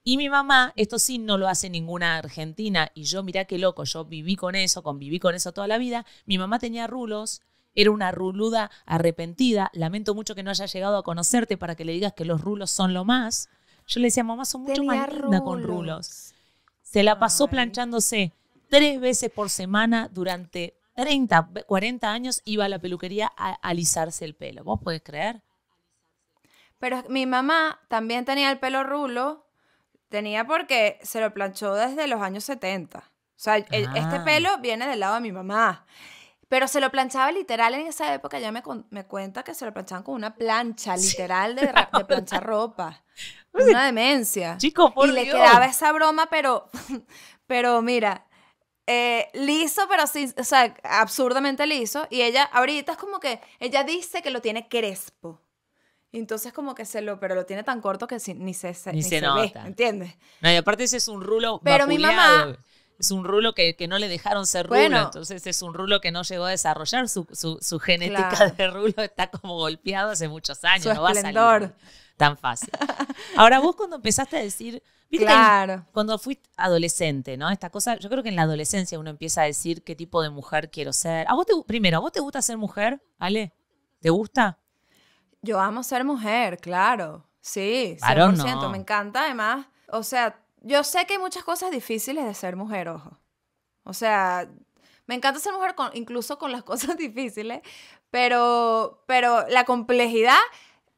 Y 0.07 0.15
mi 0.15 0.29
mamá, 0.29 0.71
esto 0.77 0.99
sí 0.99 1.17
no 1.17 1.37
lo 1.37 1.49
hace 1.49 1.69
ninguna 1.69 2.15
argentina, 2.15 2.89
y 2.93 3.03
yo, 3.03 3.23
mirá 3.23 3.43
qué 3.43 3.57
loco, 3.57 3.83
yo 3.83 4.05
viví 4.05 4.37
con 4.37 4.55
eso, 4.55 4.81
conviví 4.81 5.19
con 5.19 5.35
eso 5.35 5.51
toda 5.51 5.67
la 5.67 5.77
vida. 5.77 6.05
Mi 6.25 6.37
mamá 6.37 6.59
tenía 6.59 6.87
rulos, 6.87 7.41
era 7.75 7.91
una 7.91 8.13
ruluda 8.13 8.71
arrepentida. 8.85 9.69
Lamento 9.73 10.15
mucho 10.15 10.33
que 10.33 10.43
no 10.43 10.49
haya 10.49 10.65
llegado 10.65 10.95
a 10.95 11.03
conocerte 11.03 11.57
para 11.57 11.75
que 11.75 11.83
le 11.83 11.91
digas 11.91 12.13
que 12.13 12.23
los 12.23 12.39
rulos 12.39 12.71
son 12.71 12.93
lo 12.93 13.03
más. 13.03 13.49
Yo 13.85 13.99
le 13.99 14.07
decía, 14.07 14.23
mamá, 14.23 14.45
son 14.45 14.61
mucho 14.61 14.75
Tenía 14.75 14.95
más 14.95 15.11
linda 15.11 15.41
con 15.41 15.61
rulos. 15.61 16.33
Se 16.83 17.03
la 17.03 17.19
pasó 17.19 17.43
Ay. 17.43 17.49
planchándose 17.49 18.31
tres 18.69 19.01
veces 19.01 19.29
por 19.29 19.49
semana 19.49 20.09
durante 20.09 20.79
30, 20.95 21.49
40 21.67 22.09
años. 22.09 22.41
Iba 22.45 22.63
a 22.63 22.69
la 22.69 22.79
peluquería 22.79 23.29
a 23.35 23.55
alisarse 23.55 24.23
el 24.23 24.35
pelo. 24.35 24.63
¿Vos 24.63 24.79
podés 24.81 25.01
creer? 25.03 25.41
Pero 26.79 27.03
mi 27.09 27.25
mamá 27.25 27.81
también 27.89 28.23
tenía 28.23 28.49
el 28.49 28.59
pelo 28.59 28.85
rulo. 28.85 29.46
Tenía 30.09 30.45
porque 30.45 30.99
se 31.03 31.19
lo 31.21 31.33
planchó 31.33 31.73
desde 31.73 32.07
los 32.07 32.21
años 32.21 32.43
70. 32.45 32.99
O 32.99 33.03
sea, 33.35 33.57
el- 33.57 33.65
este 33.95 33.99
Ah. 33.99 34.23
pelo 34.25 34.57
viene 34.59 34.87
del 34.87 34.99
lado 35.01 35.15
de 35.15 35.21
mi 35.21 35.31
mamá. 35.31 35.85
Pero 36.49 36.69
se 36.69 36.79
lo 36.79 36.89
planchaba 36.91 37.29
literal 37.33 37.73
en 37.75 37.87
esa 37.87 38.13
época. 38.13 38.39
Ya 38.39 38.53
me, 38.53 38.63
me 38.89 39.05
cuenta 39.05 39.43
que 39.43 39.53
se 39.53 39.65
lo 39.65 39.73
planchaban 39.73 40.03
con 40.03 40.15
una 40.15 40.33
plancha 40.35 40.95
literal 40.95 41.55
de, 41.55 41.73
planchar 42.07 42.43
ropa. 42.45 43.03
Una 43.51 43.85
demencia. 43.85 44.57
Chico, 44.57 44.93
por 44.93 45.09
y 45.09 45.11
le 45.11 45.25
quedaba 45.25 45.65
esa 45.65 45.91
broma, 45.91 46.27
pero, 46.29 46.69
pero 47.47 47.81
mira, 47.81 48.25
eh, 48.85 49.29
liso, 49.33 49.81
pero 49.89 50.07
sí, 50.07 50.33
o 50.37 50.43
sea, 50.45 50.73
absurdamente 50.83 51.67
liso. 51.67 52.07
Y 52.09 52.21
ella 52.21 52.43
ahorita 52.43 52.93
es 52.93 52.97
como 52.97 53.19
que, 53.19 53.41
ella 53.59 53.83
dice 53.83 54.21
que 54.21 54.29
lo 54.29 54.41
tiene 54.41 54.69
crespo. 54.69 55.41
Entonces 56.19 56.53
como 56.53 56.75
que 56.75 56.85
se 56.85 57.01
lo, 57.01 57.19
pero 57.19 57.35
lo 57.35 57.45
tiene 57.45 57.63
tan 57.63 57.81
corto 57.81 58.07
que 58.07 58.19
si- 58.19 58.33
ni 58.33 58.53
se, 58.53 58.73
se- 58.73 58.91
Ni 58.91 58.97
ni 58.97 59.03
se 59.03 59.09
se 59.09 59.15
ve, 59.21 59.27
nota. 59.27 59.65
¿entiendes? 59.67 60.15
No, 60.41 60.51
y 60.51 60.55
aparte 60.55 60.83
ese 60.83 60.97
es 60.97 61.07
un 61.07 61.21
rulo 61.21 61.61
Pero 61.63 61.87
mi 61.87 61.97
vapuleado. 61.97 62.45
mamá- 62.53 62.57
Es 62.99 63.11
un 63.11 63.23
rulo 63.25 63.53
que, 63.53 63.75
que 63.75 63.87
no 63.87 63.99
le 63.99 64.07
dejaron 64.07 64.47
ser 64.47 64.65
rulo, 64.65 64.79
Bueno. 64.79 65.03
entonces 65.03 65.45
es 65.45 65.61
un 65.61 65.75
rulo 65.75 66.01
que 66.01 66.11
no 66.11 66.23
llegó 66.23 66.45
a 66.45 66.49
desarrollar. 66.49 67.07
Su, 67.07 67.27
su, 67.31 67.59
su 67.61 67.77
genética 67.79 68.29
Claro. 68.29 68.55
de 68.57 68.67
rulo 68.67 68.93
está 69.03 69.27
como 69.27 69.55
golpeado 69.55 70.09
hace 70.11 70.27
muchos 70.27 70.63
años, 70.63 70.83
Su 70.85 70.93
no 70.95 71.03
va 71.03 71.11
a 71.11 71.13
salir 71.13 71.73
tan 72.17 72.35
fácil. 72.39 72.69
Ahora, 73.35 73.59
vos 73.59 73.75
cuando 73.75 73.97
empezaste 73.97 74.37
a 74.37 74.41
decir, 74.41 74.81
viste 75.11 75.27
Claro. 75.27 75.85
cuando 75.93 76.17
fuiste 76.17 76.49
adolescente, 76.57 77.37
¿no? 77.37 77.51
Esta 77.51 77.69
cosa, 77.69 77.97
yo 77.97 78.09
creo 78.09 78.23
que 78.23 78.29
en 78.29 78.35
la 78.35 78.41
adolescencia 78.41 78.97
uno 78.97 79.11
empieza 79.11 79.41
a 79.43 79.45
decir 79.45 79.83
qué 79.83 79.95
tipo 79.95 80.23
de 80.23 80.31
mujer 80.31 80.71
quiero 80.71 80.91
ser. 80.91 81.27
¿A 81.29 81.35
vos 81.35 81.45
te, 81.45 81.53
primero, 81.67 81.97
¿a 81.97 81.99
vos 81.99 82.11
te 82.11 82.19
gusta 82.19 82.41
ser 82.41 82.57
mujer, 82.57 82.99
Ale? 83.19 83.53
¿Te 83.99 84.09
gusta? 84.09 84.57
Yo 85.41 85.59
amo 85.59 85.83
ser 85.83 86.03
mujer, 86.03 86.59
claro. 86.59 87.25
Sí, 87.41 87.97
100%. 87.99 88.01
Varón 88.01 88.37
no. 88.37 88.69
Me 88.69 88.77
encanta 88.77 89.23
además. 89.23 89.67
O 89.89 90.03
sea, 90.03 90.39
yo 90.61 90.83
sé 90.83 91.05
que 91.05 91.13
hay 91.13 91.19
muchas 91.19 91.43
cosas 91.43 91.71
difíciles 91.71 92.25
de 92.25 92.33
ser 92.33 92.55
mujer, 92.55 92.89
ojo. 92.89 93.17
O 93.83 93.93
sea, 93.93 94.49
me 95.05 95.15
encanta 95.15 95.39
ser 95.39 95.53
mujer 95.53 95.75
con, 95.75 95.89
incluso 95.93 96.37
con 96.37 96.51
las 96.51 96.63
cosas 96.71 96.97
difíciles, 96.97 97.61
pero, 98.11 99.03
pero 99.07 99.47
la 99.47 99.63
complejidad 99.63 100.39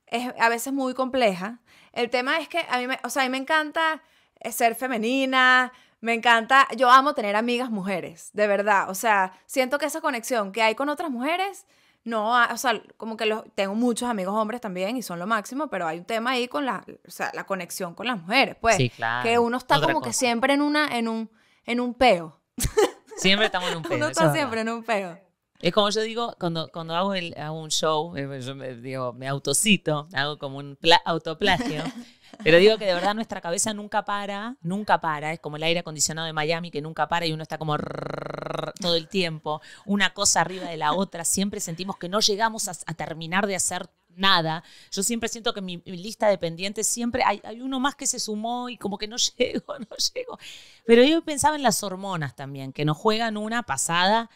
es 0.08 0.34
a 0.39 0.50
veces 0.50 0.74
muy 0.74 0.93
compleja. 0.93 1.60
El 1.93 2.10
tema 2.10 2.39
es 2.39 2.48
que 2.48 2.65
a 2.69 2.77
mí 2.79 2.88
me, 2.88 3.00
o 3.03 3.10
sea, 3.10 3.24
a 3.24 3.25
mí 3.25 3.31
me 3.31 3.38
encanta 3.38 4.01
eh, 4.39 4.51
ser 4.51 4.75
femenina, 4.75 5.72
me 6.01 6.13
encanta, 6.13 6.67
yo 6.77 6.89
amo 6.89 7.13
tener 7.13 7.36
amigas 7.36 7.69
mujeres, 7.69 8.29
de 8.34 8.48
verdad. 8.48 8.89
O 8.89 8.96
sea, 8.96 9.34
siento 9.46 9.77
que 9.77 9.86
esa 9.86 10.01
conexión 10.01 10.51
que 10.51 10.62
hay 10.62 10.75
con 10.75 10.89
otras 10.89 11.12
mujeres, 11.12 11.65
no, 12.10 12.32
o 12.32 12.58
sea, 12.58 12.82
como 12.98 13.16
que 13.16 13.25
los, 13.25 13.44
tengo 13.56 13.75
muchos 13.75 14.10
amigos 14.10 14.34
hombres 14.36 14.60
también 14.60 14.98
y 14.98 15.01
son 15.01 15.20
lo 15.20 15.28
máximo, 15.28 15.68
pero 15.70 15.88
hay 15.88 16.00
un 16.00 16.06
tema 16.06 16.32
ahí 16.32 16.48
con 16.48 16.66
la, 16.66 16.84
o 17.08 17.12
sea, 17.12 17.32
la 17.34 17.46
conexión 17.46 17.94
con 17.96 18.08
las 18.08 18.20
mujeres, 18.22 18.58
pues. 18.60 18.75
Sí, 18.75 18.89
claro. 18.89 19.24
Que 19.24 19.39
uno 19.39 19.58
está 19.58 19.78
Otra 19.78 19.94
como 19.94 20.01
que 20.01 20.12
siempre 20.12 20.54
en 20.54 20.62
una, 20.62 20.98
en 20.98 21.08
un, 21.08 21.30
en 21.66 21.80
un 21.80 21.94
peo. 21.94 22.42
Siempre 23.18 23.48
estamos 23.48 23.70
en 23.72 23.78
un 23.78 23.84
pedo. 23.84 23.96
uno 23.98 24.08
está 24.08 24.28
es 24.28 24.32
siempre 24.34 24.62
en 24.62 24.70
un 24.70 24.84
peo. 24.84 25.20
Es 25.60 25.74
como 25.74 25.89
yo 25.89 26.01
digo, 26.01 26.34
cuando, 26.39 26.70
cuando 26.72 26.96
hago, 26.96 27.13
el, 27.13 27.36
hago 27.38 27.62
un 27.62 27.70
show, 27.70 28.16
eh, 28.16 28.42
yo 28.42 28.56
me, 28.56 28.75
digo, 28.75 29.12
me 29.12 29.28
autocito, 29.28 30.08
hago 30.13 30.38
como 30.39 30.58
un 30.58 30.78
pla- 30.78 31.01
autoplagio. 31.04 31.84
Pero 32.43 32.57
digo 32.57 32.77
que 32.77 32.86
de 32.86 32.93
verdad 32.93 33.15
nuestra 33.15 33.41
cabeza 33.41 33.74
nunca 33.74 34.05
para, 34.05 34.55
nunca 34.62 35.00
para. 35.01 35.33
Es 35.33 35.39
como 35.39 35.57
el 35.57 35.63
aire 35.63 35.79
acondicionado 35.81 36.25
de 36.25 36.33
Miami 36.33 36.71
que 36.71 36.81
nunca 36.81 37.07
para 37.07 37.25
y 37.25 37.33
uno 37.33 37.43
está 37.43 37.57
como 37.57 37.77
todo 38.79 38.95
el 38.95 39.07
tiempo, 39.07 39.62
una 39.86 40.13
cosa 40.13 40.41
arriba 40.41 40.69
de 40.69 40.77
la 40.77 40.93
otra. 40.93 41.25
Siempre 41.25 41.59
sentimos 41.59 41.98
que 41.98 42.09
no 42.09 42.19
llegamos 42.19 42.67
a, 42.67 42.71
a 42.86 42.93
terminar 42.93 43.48
de 43.48 43.55
hacer 43.55 43.89
nada. 44.19 44.63
Yo 44.91 45.01
siempre 45.01 45.29
siento 45.29 45.53
que 45.53 45.62
mi, 45.62 45.77
mi 45.86 45.98
lista 45.98 46.27
de 46.27 46.38
pendientes 46.38 46.88
siempre 46.88 47.24
hay, 47.25 47.41
hay 47.43 47.62
uno 47.62 47.79
más 47.79 47.95
que 47.95 48.05
se 48.05 48.19
sumó 48.19 48.69
y 48.69 48.77
como 48.77 48.98
que 48.98 49.07
no 49.07 49.15
llego, 49.38 49.79
no 49.79 49.95
llego. 50.13 50.38
Pero 50.86 51.03
yo 51.03 51.24
pensaba 51.24 51.55
en 51.55 51.63
las 51.63 51.83
hormonas 51.83 52.36
también, 52.36 52.74
que 52.74 52.86
nos 52.86 52.98
juegan 52.98 53.38
una 53.38 53.63
pasada. 53.63 54.29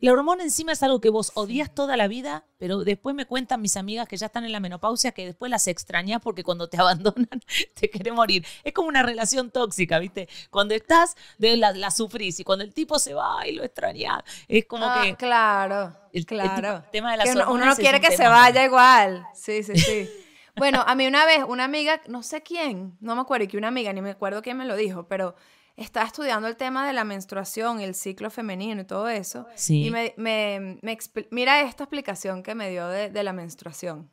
La 0.00 0.12
hormona 0.12 0.42
encima 0.42 0.72
es 0.72 0.82
algo 0.82 1.00
que 1.00 1.08
vos 1.08 1.32
odias 1.34 1.74
toda 1.74 1.96
la 1.96 2.08
vida, 2.08 2.44
pero 2.58 2.84
después 2.84 3.14
me 3.14 3.24
cuentan 3.26 3.62
mis 3.62 3.76
amigas 3.76 4.06
que 4.06 4.16
ya 4.16 4.26
están 4.26 4.44
en 4.44 4.52
la 4.52 4.60
menopausia 4.60 5.12
que 5.12 5.24
después 5.24 5.50
las 5.50 5.66
extrañas 5.66 6.20
porque 6.22 6.42
cuando 6.44 6.68
te 6.68 6.76
abandonan 6.80 7.40
te 7.74 7.88
querés 7.88 8.12
morir. 8.12 8.44
Es 8.64 8.72
como 8.74 8.88
una 8.88 9.02
relación 9.02 9.50
tóxica, 9.50 9.98
¿viste? 9.98 10.28
Cuando 10.50 10.74
estás, 10.74 11.16
de 11.38 11.56
la, 11.56 11.72
la 11.72 11.90
sufrís 11.90 12.38
y 12.40 12.44
cuando 12.44 12.64
el 12.64 12.74
tipo 12.74 12.98
se 12.98 13.14
va 13.14 13.46
y 13.46 13.52
lo 13.52 13.64
extrañás. 13.64 14.22
Es 14.48 14.66
como 14.66 14.84
Ah, 14.86 15.02
que 15.04 15.14
claro, 15.16 15.96
el- 16.12 16.20
el 16.20 16.26
claro. 16.26 16.76
tipo- 16.80 16.90
tema 16.90 17.10
de 17.12 17.16
las 17.18 17.26
Que 17.26 17.32
uno, 17.32 17.56
no 17.64 17.76
quiere 17.76 18.00
que 18.00 18.14
se 18.16 18.28
vaya 18.28 18.64
igual. 18.64 19.26
Sí, 19.34 19.62
sí, 19.62 19.76
sí. 19.78 20.10
bueno, 20.56 20.84
a 20.86 20.94
mí 20.94 21.06
una 21.06 21.24
vez, 21.24 21.40
una 21.48 21.64
amiga, 21.64 22.00
no 22.08 22.22
sé 22.22 22.42
quién, 22.42 22.96
no 23.00 23.14
me 23.14 23.22
acuerdo, 23.22 23.44
y 23.44 23.48
que 23.48 23.56
una 23.56 23.68
amiga, 23.68 23.92
ni 23.92 24.02
me 24.02 24.10
acuerdo 24.10 24.42
quién 24.42 24.56
me 24.58 24.66
lo 24.66 24.76
dijo, 24.76 25.06
pero 25.08 25.34
estaba 25.76 26.06
estudiando 26.06 26.46
el 26.48 26.56
tema 26.56 26.86
de 26.86 26.92
la 26.92 27.04
menstruación, 27.04 27.80
el 27.80 27.94
ciclo 27.94 28.30
femenino 28.30 28.82
y 28.82 28.84
todo 28.84 29.08
eso. 29.08 29.46
Sí. 29.56 29.86
Y 29.86 29.90
me, 29.90 30.14
me- 30.16 30.78
me 30.82 30.98
mira 31.30 31.60
esta 31.62 31.84
explicación 31.84 32.42
que 32.42 32.54
me 32.54 32.70
dio 32.70 32.86
de, 32.88 33.10
de 33.10 33.22
la 33.24 33.32
menstruación. 33.32 34.10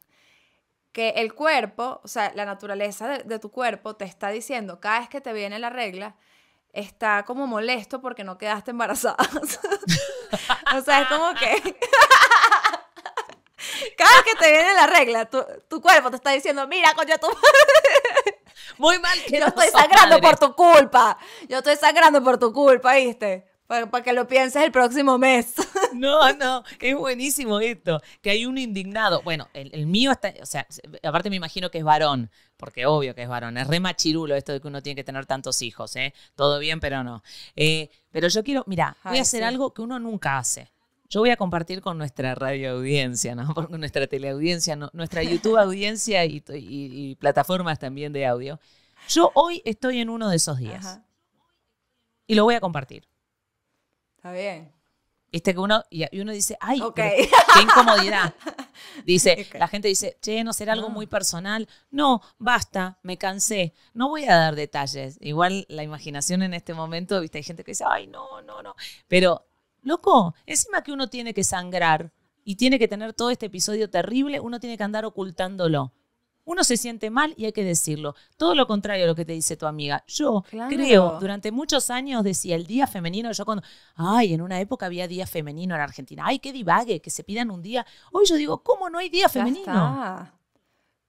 Que 0.91 1.09
el 1.17 1.33
cuerpo, 1.33 2.01
o 2.03 2.07
sea, 2.07 2.31
la 2.35 2.45
naturaleza 2.45 3.07
de, 3.07 3.23
de 3.23 3.39
tu 3.39 3.49
cuerpo 3.51 3.95
te 3.95 4.05
está 4.05 4.29
diciendo, 4.29 4.79
cada 4.79 4.99
vez 4.99 5.09
que 5.09 5.21
te 5.21 5.31
viene 5.33 5.59
la 5.59 5.69
regla, 5.69 6.15
está 6.73 7.23
como 7.23 7.47
molesto 7.47 8.01
porque 8.01 8.23
no 8.23 8.37
quedaste 8.37 8.71
embarazada. 8.71 9.17
o 10.75 10.81
sea, 10.81 11.01
es 11.01 11.07
como 11.07 11.33
que... 11.35 11.75
Cada 13.97 14.11
vez 14.15 14.23
que 14.23 14.35
te 14.39 14.51
viene 14.51 14.73
la 14.73 14.87
regla, 14.87 15.25
tu, 15.29 15.43
tu 15.67 15.81
cuerpo 15.81 16.09
te 16.09 16.15
está 16.15 16.31
diciendo, 16.31 16.67
mira, 16.67 16.93
coño, 16.95 17.15
tú, 17.19 17.27
Muy 18.81 18.97
mal 18.97 19.15
que 19.27 19.33
yo 19.33 19.41
no 19.41 19.47
estoy 19.49 19.67
sangrando 19.67 20.15
madre. 20.15 20.21
por 20.21 20.39
tu 20.39 20.55
culpa. 20.55 21.15
Yo 21.47 21.59
estoy 21.59 21.75
sangrando 21.75 22.23
por 22.23 22.39
tu 22.39 22.51
culpa, 22.51 22.95
¿viste? 22.95 23.45
Para 23.67 24.01
que 24.01 24.11
lo 24.11 24.27
pienses 24.27 24.63
el 24.63 24.71
próximo 24.71 25.17
mes. 25.17 25.53
No, 25.93 26.31
no, 26.33 26.63
es 26.79 26.95
buenísimo 26.95 27.59
esto, 27.59 28.01
que 28.21 28.29
hay 28.29 28.45
un 28.45 28.57
indignado. 28.57 29.21
Bueno, 29.23 29.49
el, 29.53 29.71
el 29.73 29.87
mío 29.87 30.11
está, 30.11 30.33
o 30.41 30.45
sea, 30.45 30.65
aparte 31.03 31.29
me 31.29 31.35
imagino 31.35 31.69
que 31.69 31.79
es 31.79 31.83
varón, 31.83 32.31
porque 32.55 32.85
obvio 32.85 33.13
que 33.13 33.23
es 33.23 33.27
varón, 33.27 33.57
es 33.57 33.67
re 33.67 33.81
machirulo 33.81 34.35
esto 34.35 34.53
de 34.53 34.61
que 34.61 34.67
uno 34.69 34.81
tiene 34.81 34.95
que 34.95 35.03
tener 35.03 35.25
tantos 35.25 35.61
hijos, 35.61 35.97
¿eh? 35.97 36.13
Todo 36.35 36.59
bien, 36.59 36.79
pero 36.79 37.03
no. 37.03 37.21
Eh, 37.57 37.89
pero 38.09 38.29
yo 38.29 38.41
quiero, 38.41 38.63
mira, 38.67 38.95
voy 39.03 39.17
a 39.17 39.21
hacer 39.21 39.41
sí. 39.41 39.45
algo 39.45 39.73
que 39.73 39.81
uno 39.81 39.99
nunca 39.99 40.37
hace. 40.37 40.71
Yo 41.11 41.19
voy 41.19 41.29
a 41.29 41.35
compartir 41.37 41.81
con 41.81 41.97
nuestra 41.97 42.33
radio 42.35 42.71
audiencia, 42.71 43.35
¿no? 43.35 43.53
Con 43.53 43.79
nuestra 43.79 44.07
teleaudiencia, 44.07 44.75
no- 44.77 44.89
nuestra 44.93 45.21
YouTube 45.23 45.57
audiencia 45.59 46.23
y, 46.25 46.37
y- 46.53 47.11
y 47.11 47.15
plataformas 47.15 47.77
también 47.79 48.13
de 48.13 48.25
audio. 48.25 48.59
Yo 49.09 49.29
hoy 49.35 49.61
estoy 49.65 49.99
en 49.99 50.09
uno 50.09 50.29
de 50.29 50.37
esos 50.37 50.57
días 50.57 50.85
Ajá, 50.85 51.05
y 52.27 52.35
lo 52.35 52.45
voy 52.45 52.55
a 52.55 52.61
compartir. 52.61 53.07
está 54.15 54.31
bien. 54.31 54.71
Viste 55.33 55.53
que 55.53 55.59
uno, 55.59 55.83
y 55.89 56.19
uno 56.19 56.31
dice, 56.33 56.57
ay, 56.59 56.81
Ok. 56.81 56.95
pero 56.95 57.15
qué 57.53 57.61
incomodidad. 57.61 58.33
Dice, 59.05 59.47
Ok. 59.49 59.59
la 59.59 59.67
gente 59.69 59.87
dice, 59.87 60.17
che, 60.21 60.43
¿no 60.43 60.51
será 60.53 60.73
algo 60.73 60.89
No. 60.89 60.93
muy 60.93 61.07
personal? 61.07 61.69
No, 61.89 62.21
basta, 62.37 62.99
me 63.03 63.17
cansé. 63.17 63.73
No 63.93 64.09
voy 64.09 64.25
a 64.25 64.35
dar 64.35 64.55
detalles. 64.55 65.17
Igual 65.21 65.65
la 65.69 65.83
imaginación 65.83 66.41
en 66.41 66.53
este 66.53 66.73
momento, 66.73 67.21
viste, 67.21 67.37
hay 67.37 67.43
gente 67.45 67.63
que 67.63 67.71
dice, 67.71 67.85
ay, 67.87 68.07
no, 68.07 68.41
no, 68.41 68.61
no. 68.61 68.75
Pero 69.07 69.45
loco, 69.81 70.35
encima 70.45 70.83
que 70.83 70.91
uno 70.91 71.07
tiene 71.09 71.33
que 71.33 71.43
sangrar 71.43 72.11
y 72.43 72.55
tiene 72.55 72.79
que 72.79 72.87
tener 72.87 73.13
todo 73.13 73.29
este 73.29 73.47
episodio 73.47 73.89
terrible, 73.89 74.39
uno 74.39 74.59
tiene 74.59 74.77
que 74.77 74.83
andar 74.83 75.05
ocultándolo. 75.05 75.93
Uno 76.43 76.63
se 76.63 76.75
siente 76.75 77.11
mal 77.11 77.35
y 77.37 77.45
hay 77.45 77.51
que 77.53 77.63
decirlo. 77.63 78.15
Todo 78.35 78.55
lo 78.55 78.65
contrario 78.65 79.03
a 79.03 79.07
lo 79.07 79.13
que 79.15 79.25
te 79.25 79.33
dice 79.33 79.55
tu 79.57 79.67
amiga. 79.67 80.03
Yo 80.07 80.41
Claro. 80.49 80.75
creo, 80.75 81.19
durante 81.19 81.51
muchos 81.51 81.91
años 81.91 82.23
decía 82.23 82.55
el 82.55 82.65
día 82.65 82.87
femenino, 82.87 83.31
yo 83.31 83.45
cuando, 83.45 83.63
ay, 83.95 84.33
en 84.33 84.41
una 84.41 84.59
época 84.59 84.87
había 84.87 85.07
día 85.07 85.27
femenino 85.27 85.75
en 85.75 85.81
Argentina, 85.81 86.23
ay, 86.25 86.39
qué 86.39 86.51
divague, 86.51 86.99
que 86.99 87.11
se 87.11 87.23
pidan 87.23 87.51
un 87.51 87.61
día. 87.61 87.85
Hoy 88.11 88.25
yo 88.25 88.35
digo, 88.35 88.63
¿cómo 88.63 88.89
no 88.89 88.97
hay 88.97 89.09
día 89.09 89.29
femenino? 89.29 89.71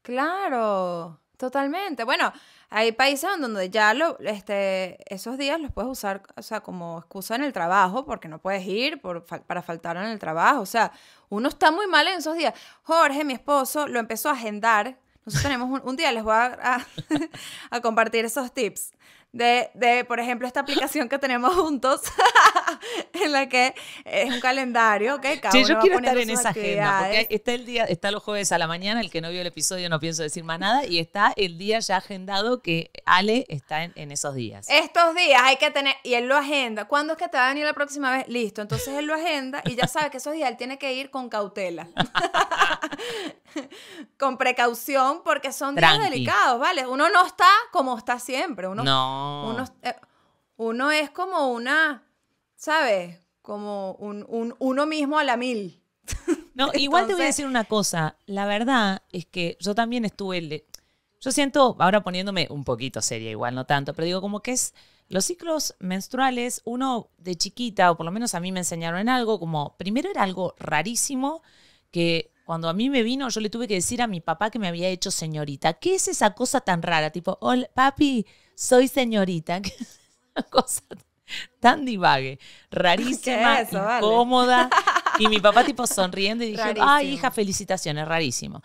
Claro, 0.03 1.21
totalmente. 1.39 2.05
Bueno, 2.05 2.31
hay 2.75 2.93
países 2.93 3.29
donde 3.39 3.69
ya 3.69 3.93
lo, 3.93 4.19
este, 4.21 4.97
esos 5.15 5.37
días 5.37 5.61
los 5.61 5.71
puedes 5.73 5.91
usar, 5.91 6.23
o 6.37 6.43
sea, 6.43 6.61
como 6.63 6.99
excusa 7.01 7.35
en 7.35 7.45
el 7.45 7.53
trabajo, 7.53 8.07
porque 8.07 8.29
no 8.29 8.39
puedes 8.39 8.67
ir 8.67 8.99
por, 9.03 9.27
para 9.27 9.61
faltar 9.61 9.99
en 9.99 10.05
el 10.05 10.19
trabajo. 10.19 10.63
O 10.63 10.67
sea, 10.67 10.91
uno 11.29 11.51
está 11.51 11.71
muy 11.71 11.87
mal 11.87 12.09
en 12.09 12.19
esos 12.19 12.35
días. 12.35 12.55
Jorge, 12.85 13.25
mi 13.25 13.35
esposo, 13.35 13.87
lo 13.87 14.01
empezó 14.01 14.31
a 14.31 14.33
agendar. 14.33 14.97
Nosotros 15.27 15.43
tenemos 15.43 15.83
un, 15.85 15.97
día, 15.97 16.11
les 16.13 16.25
voy 16.25 16.35
a 16.35 16.87
compartir 17.83 18.25
esos 18.25 18.51
tips. 18.53 18.93
De, 19.33 19.71
de, 19.73 20.05
por 20.05 20.21
ejemplo, 20.21 20.47
esta 20.47 20.61
aplicación 20.61 21.09
que 21.09 21.19
tenemos 21.19 21.55
juntos, 21.55 22.03
en 23.15 23.33
la 23.33 23.49
que 23.49 23.75
es 24.05 24.31
un 24.31 24.41
calendario, 24.41 25.15
¿ok? 25.15 25.27
Cada 25.41 25.53
Sí, 25.53 25.65
uno 25.65 25.69
yo 25.69 25.79
quiero 25.81 25.99
estar 25.99 26.19
en 26.19 26.29
esa 26.31 26.51
agenda, 26.51 26.99
porque 27.01 27.27
está 27.31 27.53
el 27.55 27.65
día, 27.65 27.85
está 27.85 28.11
los 28.11 28.23
jueves 28.23 28.53
a 28.53 28.59
la 28.59 28.67
mañana, 28.67 29.01
el 29.01 29.11
que 29.11 29.23
no 29.23 29.31
vio 29.31 29.41
el 29.41 29.47
episodio 29.47 29.89
no 29.89 29.99
pienso 30.01 30.23
decir 30.23 30.45
más 30.45 30.59
nada, 30.59 30.85
y 30.85 30.99
está 30.99 31.33
el 31.37 31.57
día 31.57 31.79
ya 31.81 31.97
agendado 31.97 32.61
que 32.61 32.91
Ale 33.07 33.47
está 33.49 33.85
en, 33.85 33.93
en 33.97 34.13
esos 34.13 34.35
días. 34.35 34.67
Estos 34.69 35.15
días 35.15 35.41
hay 35.43 35.57
que 35.57 35.71
tener, 35.71 35.95
y 36.03 36.13
él 36.13 36.27
lo 36.27 36.37
agenda. 36.37 36.85
¿Cuándo 36.85 37.15
es 37.15 37.19
que 37.19 37.29
te 37.29 37.39
va 37.39 37.47
a 37.47 37.49
venir 37.49 37.65
la 37.65 37.73
próxima 37.73 38.11
vez? 38.11 38.29
Listo, 38.29 38.61
entonces 38.61 38.89
él 38.89 39.07
lo 39.07 39.15
agenda 39.15 39.63
y 39.65 39.77
ya 39.77 39.89
sabe 39.89 40.11
que 40.11 40.19
esos 40.19 40.35
días 40.35 40.51
él 40.51 40.59
tiene 40.59 40.79
que 40.79 40.93
ir 40.93 41.11
con 41.11 41.31
cautela. 41.31 41.89
con 44.19 44.39
precaución, 44.39 45.23
porque 45.25 45.53
son 45.53 45.75
días 45.75 45.95
Tranqui. 45.95 46.11
delicados, 46.11 46.61
¿vale? 46.61 46.87
Uno 46.87 47.09
no 47.11 47.27
está 47.27 47.49
como 47.71 47.97
está 47.97 48.19
siempre. 48.19 48.69
Uno, 48.69 48.83
no. 48.83 49.22
Uno, 49.51 49.65
eh, 49.83 49.95
uno 50.57 50.91
es 50.91 51.11
como 51.11 51.49
una, 51.53 52.05
¿sabes? 52.57 53.19
Como 53.43 53.93
un, 53.95 54.25
un- 54.29 54.55
uno 54.59 54.87
mismo 54.87 55.19
a 55.19 55.25
la 55.25 55.37
mil. 55.37 55.81
No, 56.55 56.71
igual 56.75 57.07
te 57.07 57.15
voy 57.15 57.23
a 57.23 57.27
decir 57.27 57.47
una 57.47 57.65
cosa. 57.65 58.17
La 58.27 58.45
verdad 58.45 59.03
es 59.11 59.25
que 59.25 59.57
yo 59.59 59.75
también 59.75 60.05
estuve. 60.05 60.41
le- 60.43 60.67
Yo 61.21 61.33
siento, 61.33 61.77
ahora 61.79 62.03
poniéndome 62.05 62.47
un 62.51 62.63
poquito 62.65 63.01
seria, 63.01 63.31
igual 63.31 63.55
no 63.55 63.65
tanto, 63.65 63.95
pero 63.95 64.05
digo 64.07 64.21
como 64.21 64.41
que 64.41 64.53
es. 64.53 64.75
Los 65.09 65.25
ciclos 65.27 65.75
menstruales, 65.79 66.63
uno 66.65 67.09
de 67.19 67.37
chiquita, 67.37 67.91
o 67.91 67.97
por 67.97 68.07
lo 68.07 68.13
menos 68.13 68.35
a 68.35 68.41
mí 68.41 68.51
me 68.53 68.61
enseñaron 68.61 69.01
en 69.01 69.09
algo, 69.11 69.39
como 69.39 69.77
primero 69.77 70.11
era 70.11 70.23
algo 70.23 70.55
rarísimo 70.59 71.43
que 71.91 72.33
cuando 72.47 72.69
a 72.69 72.73
mí 72.73 72.89
me 72.91 73.03
vino, 73.03 73.29
yo 73.29 73.41
le 73.41 73.51
tuve 73.51 73.69
que 73.69 73.75
decir 73.75 74.01
a 74.03 74.07
mi 74.07 74.21
papá 74.21 74.51
que 74.51 74.59
me 74.59 74.69
había 74.69 74.89
hecho 74.89 75.11
señorita. 75.11 75.75
¿Qué 75.75 75.95
es 75.97 76.09
esa 76.09 76.35
cosa 76.35 76.61
tan 76.63 76.83
rara? 76.83 77.11
Tipo, 77.11 77.37
hola, 77.41 77.69
papi, 77.75 78.27
soy 78.55 78.89
señorita. 78.89 79.61
¿Qué 79.63 79.71
es 79.79 80.01
esa 80.35 80.49
cosa 80.51 80.83
tan 81.61 81.85
divague? 81.85 82.39
Rarísima, 82.71 83.57
¿Qué 83.57 83.63
es 83.63 83.69
eso, 83.69 83.83
vale? 83.83 84.07
incómoda. 84.07 84.71
Y 85.19 85.29
mi 85.29 85.41
papá 85.41 85.63
tipo 85.63 85.87
sonriendo 85.87 86.43
y 86.43 86.53
dije, 86.53 86.63
ay 86.63 86.75
Rarísimo. 86.75 87.13
hija, 87.15 87.31
felicitaciones, 87.31 88.09
rarísimo. 88.09 88.63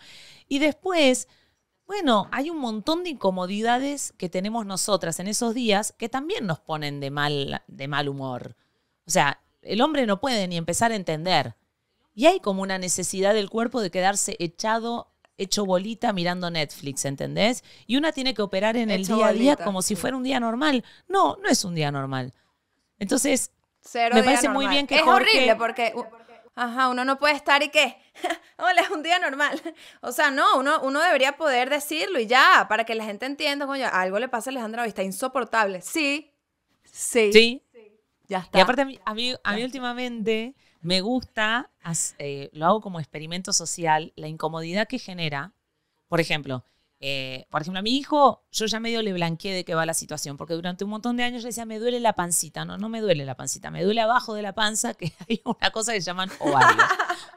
Y 0.48 0.60
después, 0.60 1.28
bueno, 1.86 2.26
hay 2.32 2.48
un 2.48 2.58
montón 2.58 3.04
de 3.04 3.10
incomodidades 3.10 4.14
que 4.16 4.30
tenemos 4.30 4.64
nosotras 4.64 5.20
en 5.20 5.28
esos 5.28 5.52
días 5.54 5.94
que 5.98 6.08
también 6.08 6.46
nos 6.46 6.58
ponen 6.58 7.00
de 7.00 7.10
mal, 7.10 7.62
de 7.66 7.86
mal 7.86 8.08
humor. 8.08 8.56
O 9.06 9.10
sea, 9.10 9.42
el 9.60 9.82
hombre 9.82 10.06
no 10.06 10.20
puede 10.20 10.48
ni 10.48 10.56
empezar 10.56 10.90
a 10.90 10.96
entender. 10.96 11.54
Y 12.14 12.26
hay 12.26 12.40
como 12.40 12.62
una 12.62 12.78
necesidad 12.78 13.34
del 13.34 13.50
cuerpo 13.50 13.82
de 13.82 13.90
quedarse 13.90 14.34
echado, 14.38 15.12
hecho 15.38 15.64
bolita 15.64 16.12
mirando 16.12 16.50
Netflix, 16.50 17.04
¿entendés? 17.04 17.64
Y 17.86 17.96
una 17.96 18.12
tiene 18.12 18.34
que 18.34 18.42
operar 18.42 18.76
en 18.76 18.90
el 18.90 19.02
Hecho 19.02 19.16
día 19.16 19.26
a 19.28 19.32
día 19.32 19.56
como 19.56 19.80
si 19.82 19.96
fuera 19.96 20.16
un 20.16 20.22
día 20.24 20.38
normal. 20.40 20.84
No, 21.06 21.36
no 21.42 21.48
es 21.48 21.64
un 21.64 21.74
día 21.74 21.90
normal. 21.90 22.34
Entonces, 22.98 23.52
Cero 23.80 24.14
Me 24.16 24.22
parece 24.22 24.48
muy 24.48 24.66
bien 24.66 24.86
que 24.86 24.96
Es 24.96 25.02
Jorge- 25.02 25.30
horrible 25.30 25.56
porque... 25.56 25.94
Ajá, 26.60 26.88
uno 26.88 27.04
no 27.04 27.20
puede 27.20 27.34
estar 27.34 27.62
y 27.62 27.68
qué. 27.68 27.96
Hola, 28.58 28.80
es 28.82 28.90
un 28.90 29.04
día 29.04 29.20
normal. 29.20 29.62
O 30.00 30.10
sea, 30.10 30.32
no, 30.32 30.58
uno, 30.58 30.80
uno 30.82 31.00
debería 31.00 31.36
poder 31.36 31.70
decirlo 31.70 32.18
y 32.18 32.26
ya, 32.26 32.66
para 32.68 32.82
que 32.84 32.96
la 32.96 33.04
gente 33.04 33.26
entienda, 33.26 33.64
coño, 33.66 33.86
algo 33.92 34.18
le 34.18 34.28
pasa 34.28 34.50
a 34.50 34.52
Alejandra 34.52 34.82
hoy, 34.82 34.88
está 34.88 35.04
insoportable. 35.04 35.80
Sí, 35.82 36.32
sí, 36.84 37.30
sí, 37.32 37.62
ya 38.26 38.38
está. 38.38 38.58
Y 38.58 38.60
aparte 38.60 38.82
a 38.82 38.84
mí, 38.86 38.98
a 39.04 39.14
mí, 39.14 39.34
a 39.44 39.52
mí 39.54 39.62
últimamente 39.62 40.56
me 40.80 41.00
gusta, 41.00 41.70
eh, 42.18 42.50
lo 42.52 42.66
hago 42.66 42.80
como 42.80 43.00
experimento 43.00 43.52
social, 43.52 44.12
la 44.16 44.28
incomodidad 44.28 44.86
que 44.88 44.98
genera. 44.98 45.52
Por 46.08 46.20
ejemplo, 46.20 46.64
eh, 47.00 47.46
por 47.50 47.62
ejemplo, 47.62 47.78
a 47.78 47.82
mi 47.82 47.96
hijo, 47.96 48.42
yo 48.50 48.66
ya 48.66 48.80
medio 48.80 49.02
le 49.02 49.12
blanqueé 49.12 49.54
de 49.54 49.64
qué 49.64 49.74
va 49.74 49.86
la 49.86 49.94
situación, 49.94 50.36
porque 50.36 50.54
durante 50.54 50.84
un 50.84 50.90
montón 50.90 51.16
de 51.16 51.22
años 51.24 51.42
le 51.42 51.48
decía, 51.50 51.64
me 51.64 51.78
duele 51.78 52.00
la 52.00 52.14
pancita. 52.14 52.64
No, 52.64 52.76
no 52.78 52.88
me 52.88 53.00
duele 53.00 53.24
la 53.24 53.36
pancita, 53.36 53.70
me 53.70 53.84
duele 53.84 54.00
abajo 54.00 54.34
de 54.34 54.42
la 54.42 54.52
panza, 54.54 54.94
que 54.94 55.12
hay 55.28 55.40
una 55.44 55.70
cosa 55.70 55.92
que 55.92 56.00
se 56.00 56.06
llaman 56.06 56.30
ovarios. 56.40 56.84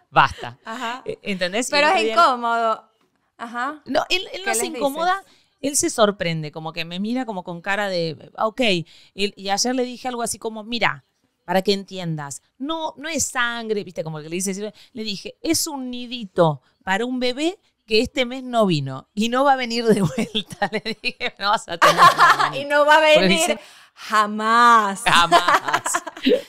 Basta. 0.09 0.57
Ajá. 0.65 1.01
Eh, 1.05 1.17
¿Entendés? 1.21 1.69
Pero 1.69 1.87
es 1.89 2.01
día- 2.03 2.13
incómodo. 2.13 2.89
Ajá. 3.37 3.81
no, 3.85 4.03
él, 4.09 4.27
él 4.33 4.41
¿Qué 4.43 4.49
no 4.51 4.55
se 4.55 4.65
incomoda, 4.67 5.23
él 5.61 5.75
se 5.75 5.89
sorprende, 5.89 6.51
como 6.51 6.73
que 6.73 6.85
me 6.85 6.99
mira 6.99 7.25
como 7.25 7.43
con 7.43 7.61
cara 7.61 7.87
de, 7.89 8.31
ok. 8.37 8.61
Y, 8.61 8.85
y 9.15 9.49
ayer 9.49 9.73
le 9.75 9.83
dije 9.83 10.07
algo 10.07 10.21
así 10.21 10.37
como, 10.37 10.63
mira, 10.63 11.05
para 11.51 11.63
que 11.63 11.73
entiendas, 11.73 12.41
no, 12.59 12.93
no 12.95 13.09
es 13.09 13.25
sangre, 13.25 13.83
viste, 13.83 14.05
como 14.05 14.19
que 14.21 14.29
le 14.29 14.37
dice, 14.37 14.73
le 14.93 15.03
dije, 15.03 15.35
es 15.41 15.67
un 15.67 15.91
nidito 15.91 16.61
para 16.81 17.03
un 17.05 17.19
bebé 17.19 17.59
que 17.85 17.99
este 17.99 18.25
mes 18.25 18.41
no 18.41 18.65
vino 18.65 19.09
y 19.13 19.27
no 19.27 19.43
va 19.43 19.51
a 19.51 19.55
venir 19.57 19.83
de 19.83 20.01
vuelta. 20.15 20.69
Le 20.71 20.97
dije, 21.03 21.35
no 21.39 21.49
vas 21.49 21.67
a 21.67 21.77
tener. 21.77 22.01
y 22.61 22.63
no 22.63 22.85
va 22.85 22.95
a 22.95 22.99
venir 23.01 23.37
dice- 23.37 23.59
jamás. 23.95 25.01
Jamás, 25.03 26.03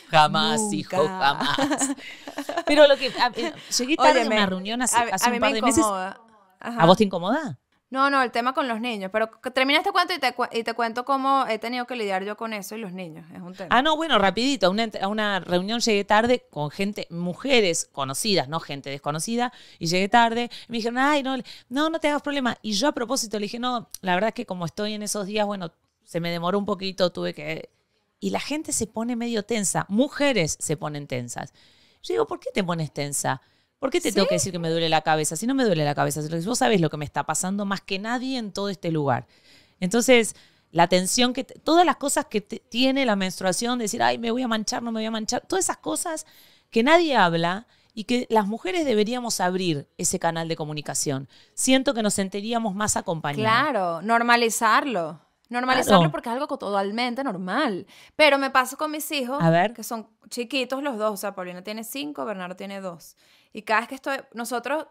jamás, 0.09 0.73
hijo, 0.73 0.97
jamás. 1.05 1.57
Pero 2.65 2.87
lo 2.87 2.97
que, 2.97 3.09
a- 3.09 3.33
eh, 3.35 3.53
llegué 3.77 3.97
tarde 3.97 4.21
a 4.21 4.23
Óyeme, 4.23 4.37
una 4.37 4.47
reunión 4.47 4.83
hace, 4.83 4.99
a, 4.99 5.03
hace 5.17 5.29
a 5.31 5.33
un 5.33 5.41
par 5.41 5.53
de 5.53 5.63
meses. 5.63 5.85
Ajá. 5.85 6.81
¿A 6.81 6.87
vos 6.87 6.97
te 6.97 7.03
incomoda? 7.03 7.59
No, 7.93 8.09
no, 8.09 8.23
el 8.23 8.31
tema 8.31 8.55
con 8.55 8.69
los 8.69 8.81
niños. 8.81 9.11
Pero 9.13 9.29
termina 9.53 9.79
este 9.81 9.93
cuento 9.93 10.15
y 10.15 10.19
te, 10.19 10.33
cu- 10.33 10.47
y 10.51 10.65
te 10.65 10.73
cuento 10.73 11.05
cómo 11.05 11.47
he 11.47 11.59
tenido 11.59 11.85
que 11.87 11.95
lidiar 11.95 12.25
yo 12.25 12.39
con 12.39 12.55
eso 12.55 12.75
y 12.75 12.79
los 12.79 12.95
niños. 12.95 13.27
Es 13.35 13.43
un 13.43 13.53
tema. 13.55 13.69
Ah, 13.71 13.83
no, 13.83 13.97
bueno, 13.97 14.19
rapidito. 14.19 14.69
A 14.69 14.71
una, 14.71 14.89
una 15.07 15.41
reunión 15.41 15.79
llegué 15.81 16.03
tarde 16.05 16.47
con 16.51 16.71
gente, 16.71 17.07
mujeres 17.11 17.91
conocidas, 17.93 18.49
no 18.49 18.61
gente 18.61 18.89
desconocida, 18.89 19.53
y 19.79 19.89
llegué 19.89 20.09
tarde. 20.09 20.51
Y 20.69 20.73
me 20.73 20.79
dijeron, 20.79 20.97
ay, 20.97 21.23
no, 21.23 21.37
no, 21.69 21.91
no 21.91 22.01
te 22.01 22.09
hagas 22.09 22.23
problema. 22.23 22.57
Y 22.63 22.73
yo 22.73 22.89
a 22.89 22.93
propósito 22.93 23.39
le 23.39 23.45
dije, 23.45 23.59
no, 23.59 23.91
la 24.01 24.15
verdad 24.15 24.29
es 24.29 24.35
que 24.35 24.47
como 24.47 24.65
estoy 24.65 24.95
en 24.95 25.03
esos 25.03 25.27
días, 25.27 25.45
bueno, 25.47 25.71
se 26.03 26.19
me 26.19 26.31
demoró 26.31 26.59
un 26.59 26.65
poquito, 26.65 27.13
tuve 27.13 27.35
que... 27.35 27.69
Y 28.21 28.31
la 28.31 28.41
gente 28.41 28.73
se 28.73 28.87
pone 28.87 29.17
medio 29.17 29.43
tensa. 29.43 29.85
Mujeres 29.91 30.57
se 30.59 30.79
ponen 30.79 31.07
tensas. 31.07 31.53
Yo 32.03 32.15
digo, 32.15 32.27
¿por 32.27 32.41
qué 32.41 32.49
te 32.55 32.65
pones 32.65 32.91
tensa? 32.91 33.43
¿Por 33.83 33.91
qué 33.91 34.01
te 34.01 34.13
tengo 34.13 34.29
que 34.29 34.37
decir 34.37 34.53
que 34.53 34.61
me 34.61 34.71
duele 34.71 34.89
la 34.89 35.01
cabeza? 35.03 35.35
Si 35.35 35.45
no 35.45 35.55
me 35.57 35.65
duele 35.65 35.85
la 35.85 35.97
cabeza, 35.97 36.23
si 36.23 36.47
vos 36.47 36.59
sabés 36.59 36.81
lo 36.81 36.89
que 36.89 36.97
me 36.97 37.05
está 37.05 37.25
pasando 37.25 37.65
más 37.65 37.81
que 37.81 37.99
nadie 37.99 38.39
en 38.39 38.53
todo 38.53 38.69
este 38.69 38.93
lugar. 38.93 39.27
Entonces, 39.81 40.37
la 40.71 40.87
tensión 40.87 41.33
que, 41.33 41.43
te- 41.43 41.59
todas 41.59 41.85
las 41.85 41.97
cosas 41.97 42.27
que 42.27 42.41
te- 42.41 42.61
tiene 42.61 43.05
la 43.05 43.17
menstruación, 43.17 43.81
decir, 43.81 44.01
ay, 44.01 44.19
me 44.19 44.31
voy 44.31 44.43
a 44.43 44.47
manchar, 44.47 44.85
no 44.85 44.93
me 44.93 45.01
voy 45.01 45.07
a 45.07 45.11
manchar, 45.11 45.43
todas 45.49 45.65
esas 45.65 45.79
cosas 45.79 46.27
que 46.71 46.85
nadie 46.85 47.17
habla 47.17 47.67
y 47.93 48.05
que 48.05 48.29
las 48.31 48.47
mujeres 48.47 48.85
deberíamos 48.85 49.41
abrir 49.41 49.89
ese 49.99 50.21
canal 50.21 50.47
de 50.47 50.55
comunicación. 50.55 51.29
Siento 51.55 51.93
que 51.93 52.03
nos 52.05 52.15
sentiríamos 52.15 52.77
más 52.77 52.97
acompañadas. 52.97 53.63
Claro, 53.65 54.01
normalizarlo. 54.01 55.21
Normalizarlo 55.49 55.99
Claro. 55.99 56.13
porque 56.13 56.29
es 56.31 56.33
algo 56.35 56.57
totalmente 56.57 57.23
normal. 57.25 57.87
Pero 58.17 58.39
me 58.39 58.49
pasa 58.51 58.77
con 58.77 58.91
mis 58.93 59.11
hijos, 59.13 59.43
A 59.43 59.51
ver. 59.51 59.75
que 59.75 59.83
son 59.83 60.07
chiquitos 60.31 60.83
los 60.83 60.97
dos. 60.97 61.13
O 61.13 61.17
sea, 61.19 61.35
Paulina 61.35 61.63
tiene 61.63 61.85
cinco, 61.85 62.25
Bernardo 62.25 62.57
tiene 62.57 62.81
dos. 62.81 63.17
Y 63.53 63.63
cada 63.63 63.81
vez 63.81 63.89
que 63.89 63.95
estoy, 63.97 64.19
nosotros 64.35 64.87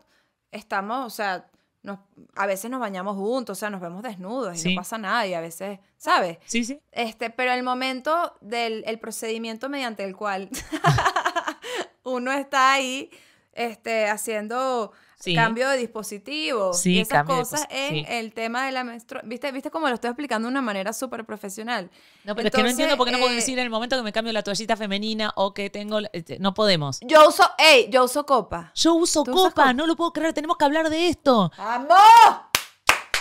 estamos, 0.52 1.06
o 1.06 1.10
sea, 1.10 1.48
nos- 1.84 2.00
a 2.36 2.46
veces 2.46 2.70
nos 2.70 2.80
bañamos 2.80 3.16
juntos, 3.18 3.58
o 3.58 3.60
sea, 3.60 3.70
nos 3.72 3.82
vemos 3.82 4.04
desnudos 4.04 4.56
y 4.56 4.60
Sí. 4.60 4.76
no 4.76 4.80
pasa 4.82 4.98
nada. 4.98 5.26
Y 5.26 5.34
a 5.34 5.42
veces, 5.42 5.80
¿sabes? 5.98 6.38
Sí, 6.46 6.64
sí. 6.64 6.80
Este, 6.92 7.30
pero 7.32 7.52
el 7.54 7.64
momento 7.64 8.36
del 8.42 8.84
el 8.86 9.00
procedimiento 9.00 9.68
mediante 9.70 10.04
el 10.04 10.16
cual 10.16 10.50
uno 12.04 12.32
está 12.32 12.74
ahí 12.74 13.10
este, 13.54 14.08
haciendo 14.10 14.92
Sí. 15.22 15.36
cambio 15.36 15.70
de 15.70 15.78
dispositivo 15.78 16.74
Sí, 16.74 16.94
y 16.96 17.00
esas 17.02 17.24
cosas 17.26 17.62
cos- 17.62 17.68
en 17.70 17.94
sí. 17.94 18.06
el 18.10 18.34
tema 18.34 18.66
de 18.66 18.72
la 18.72 18.84
menstruación. 18.84 19.30
¿Viste, 19.30 19.52
¿Viste 19.52 19.70
cómo 19.72 19.88
lo 19.88 19.94
estoy 19.96 20.10
explicando 20.10 20.48
de 20.48 20.52
una 20.52 20.62
manera 20.62 20.94
súper 20.94 21.26
profesional? 21.26 21.90
No, 22.24 22.36
pero 22.36 22.48
es 22.48 22.54
que 22.56 22.64
no 22.64 22.70
entiendo 22.70 22.98
por 22.98 23.06
qué 23.06 23.12
no 23.12 23.20
puedo 23.20 23.32
eh, 23.32 23.36
decir 23.36 23.58
en 23.60 23.64
el 23.66 23.70
momento 23.70 23.96
que 23.98 24.04
me 24.04 24.12
cambio 24.12 24.34
la 24.34 24.42
toallita 24.44 24.76
femenina 24.76 25.32
o 25.36 25.54
que 25.54 25.70
tengo... 25.70 26.00
este, 26.14 26.40
No 26.40 26.54
podemos. 26.54 27.00
Yo 27.02 27.28
uso, 27.28 27.44
ey, 27.58 27.90
yo 27.92 28.04
uso 28.06 28.26
copa. 28.26 28.72
Yo 28.76 28.94
uso 28.96 29.24
¿Tú 29.24 29.32
usas 29.32 29.44
copa, 29.52 29.62
copa? 29.64 29.74
no 29.74 29.86
lo 29.88 29.96
puedo 29.96 30.12
creer, 30.14 30.34
tenemos 30.34 30.58
que 30.58 30.66
hablar 30.66 30.90
de 30.90 31.08
esto. 31.10 31.52
¡Vamos! 31.58 31.98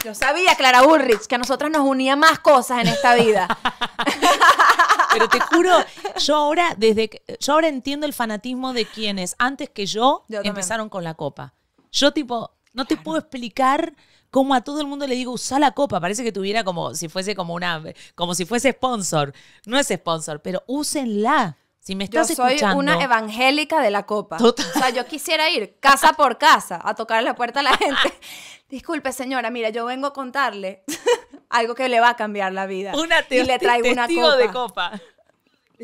Yo 0.02 0.14
sabía, 0.14 0.54
Clara 0.54 0.82
Ulrich, 0.84 1.26
que 1.26 1.34
a 1.34 1.38
nosotras 1.38 1.70
nos 1.70 1.82
unía 1.82 2.16
más 2.16 2.38
cosas 2.38 2.80
en 2.80 2.88
esta 2.88 3.14
vida. 3.14 3.46
Pero 5.12 5.28
te 5.28 5.40
juro, 5.40 5.72
yo 6.18 6.36
ahora, 6.36 6.74
desde 6.78 7.10
que- 7.10 7.22
yo 7.40 7.52
ahora 7.52 7.68
entiendo 7.68 8.06
el 8.06 8.12
fanatismo 8.12 8.72
de 8.72 8.86
quienes 8.86 9.34
antes 9.38 9.68
que 9.68 9.84
yo, 9.86 10.24
empezaron 10.28 10.88
con 10.88 11.04
la 11.04 11.14
copa. 11.14 11.54
Yo 11.92 12.12
tipo, 12.12 12.52
no 12.72 12.84
te 12.84 12.96
puedo 12.96 13.18
explicar 13.18 13.94
cómo 14.30 14.54
a 14.54 14.60
todo 14.62 14.80
el 14.80 14.86
mundo 14.86 15.06
le 15.06 15.14
digo 15.14 15.32
usa 15.32 15.58
la 15.58 15.72
copa. 15.72 16.00
Parece 16.00 16.22
que 16.22 16.32
tuviera 16.32 16.64
como 16.64 16.94
si 16.94 17.08
fuese 17.08 17.34
como 17.34 17.54
una, 17.54 17.82
como 18.14 18.34
si 18.34 18.44
fuese 18.44 18.72
sponsor. 18.72 19.32
No 19.66 19.78
es 19.78 19.88
sponsor, 19.88 20.40
pero 20.40 20.62
úsenla. 20.66 21.56
Si 21.80 21.96
me 21.96 22.08
Yo 22.08 22.20
estás 22.20 22.36
soy 22.36 22.54
escuchando. 22.54 22.78
una 22.78 23.02
evangélica 23.02 23.80
de 23.80 23.90
la 23.90 24.04
copa. 24.04 24.36
Total. 24.36 24.66
O 24.74 24.78
sea, 24.78 24.90
yo 24.90 25.06
quisiera 25.06 25.48
ir 25.48 25.78
casa 25.80 26.12
por 26.12 26.36
casa 26.36 26.78
a 26.84 26.94
tocar 26.94 27.22
la 27.22 27.34
puerta 27.34 27.60
a 27.60 27.62
la 27.62 27.76
gente. 27.76 28.12
Disculpe, 28.68 29.12
señora, 29.12 29.50
mira, 29.50 29.70
yo 29.70 29.86
vengo 29.86 30.06
a 30.06 30.12
contarle 30.12 30.84
algo 31.48 31.74
que 31.74 31.88
le 31.88 31.98
va 31.98 32.10
a 32.10 32.16
cambiar 32.16 32.52
la 32.52 32.66
vida. 32.66 32.92
una 32.94 33.24
y 33.30 33.42
le 33.42 33.58
traigo 33.58 33.90
una 33.90 34.06
copa. 34.06 34.36
de 34.36 34.50
copa. 34.50 35.00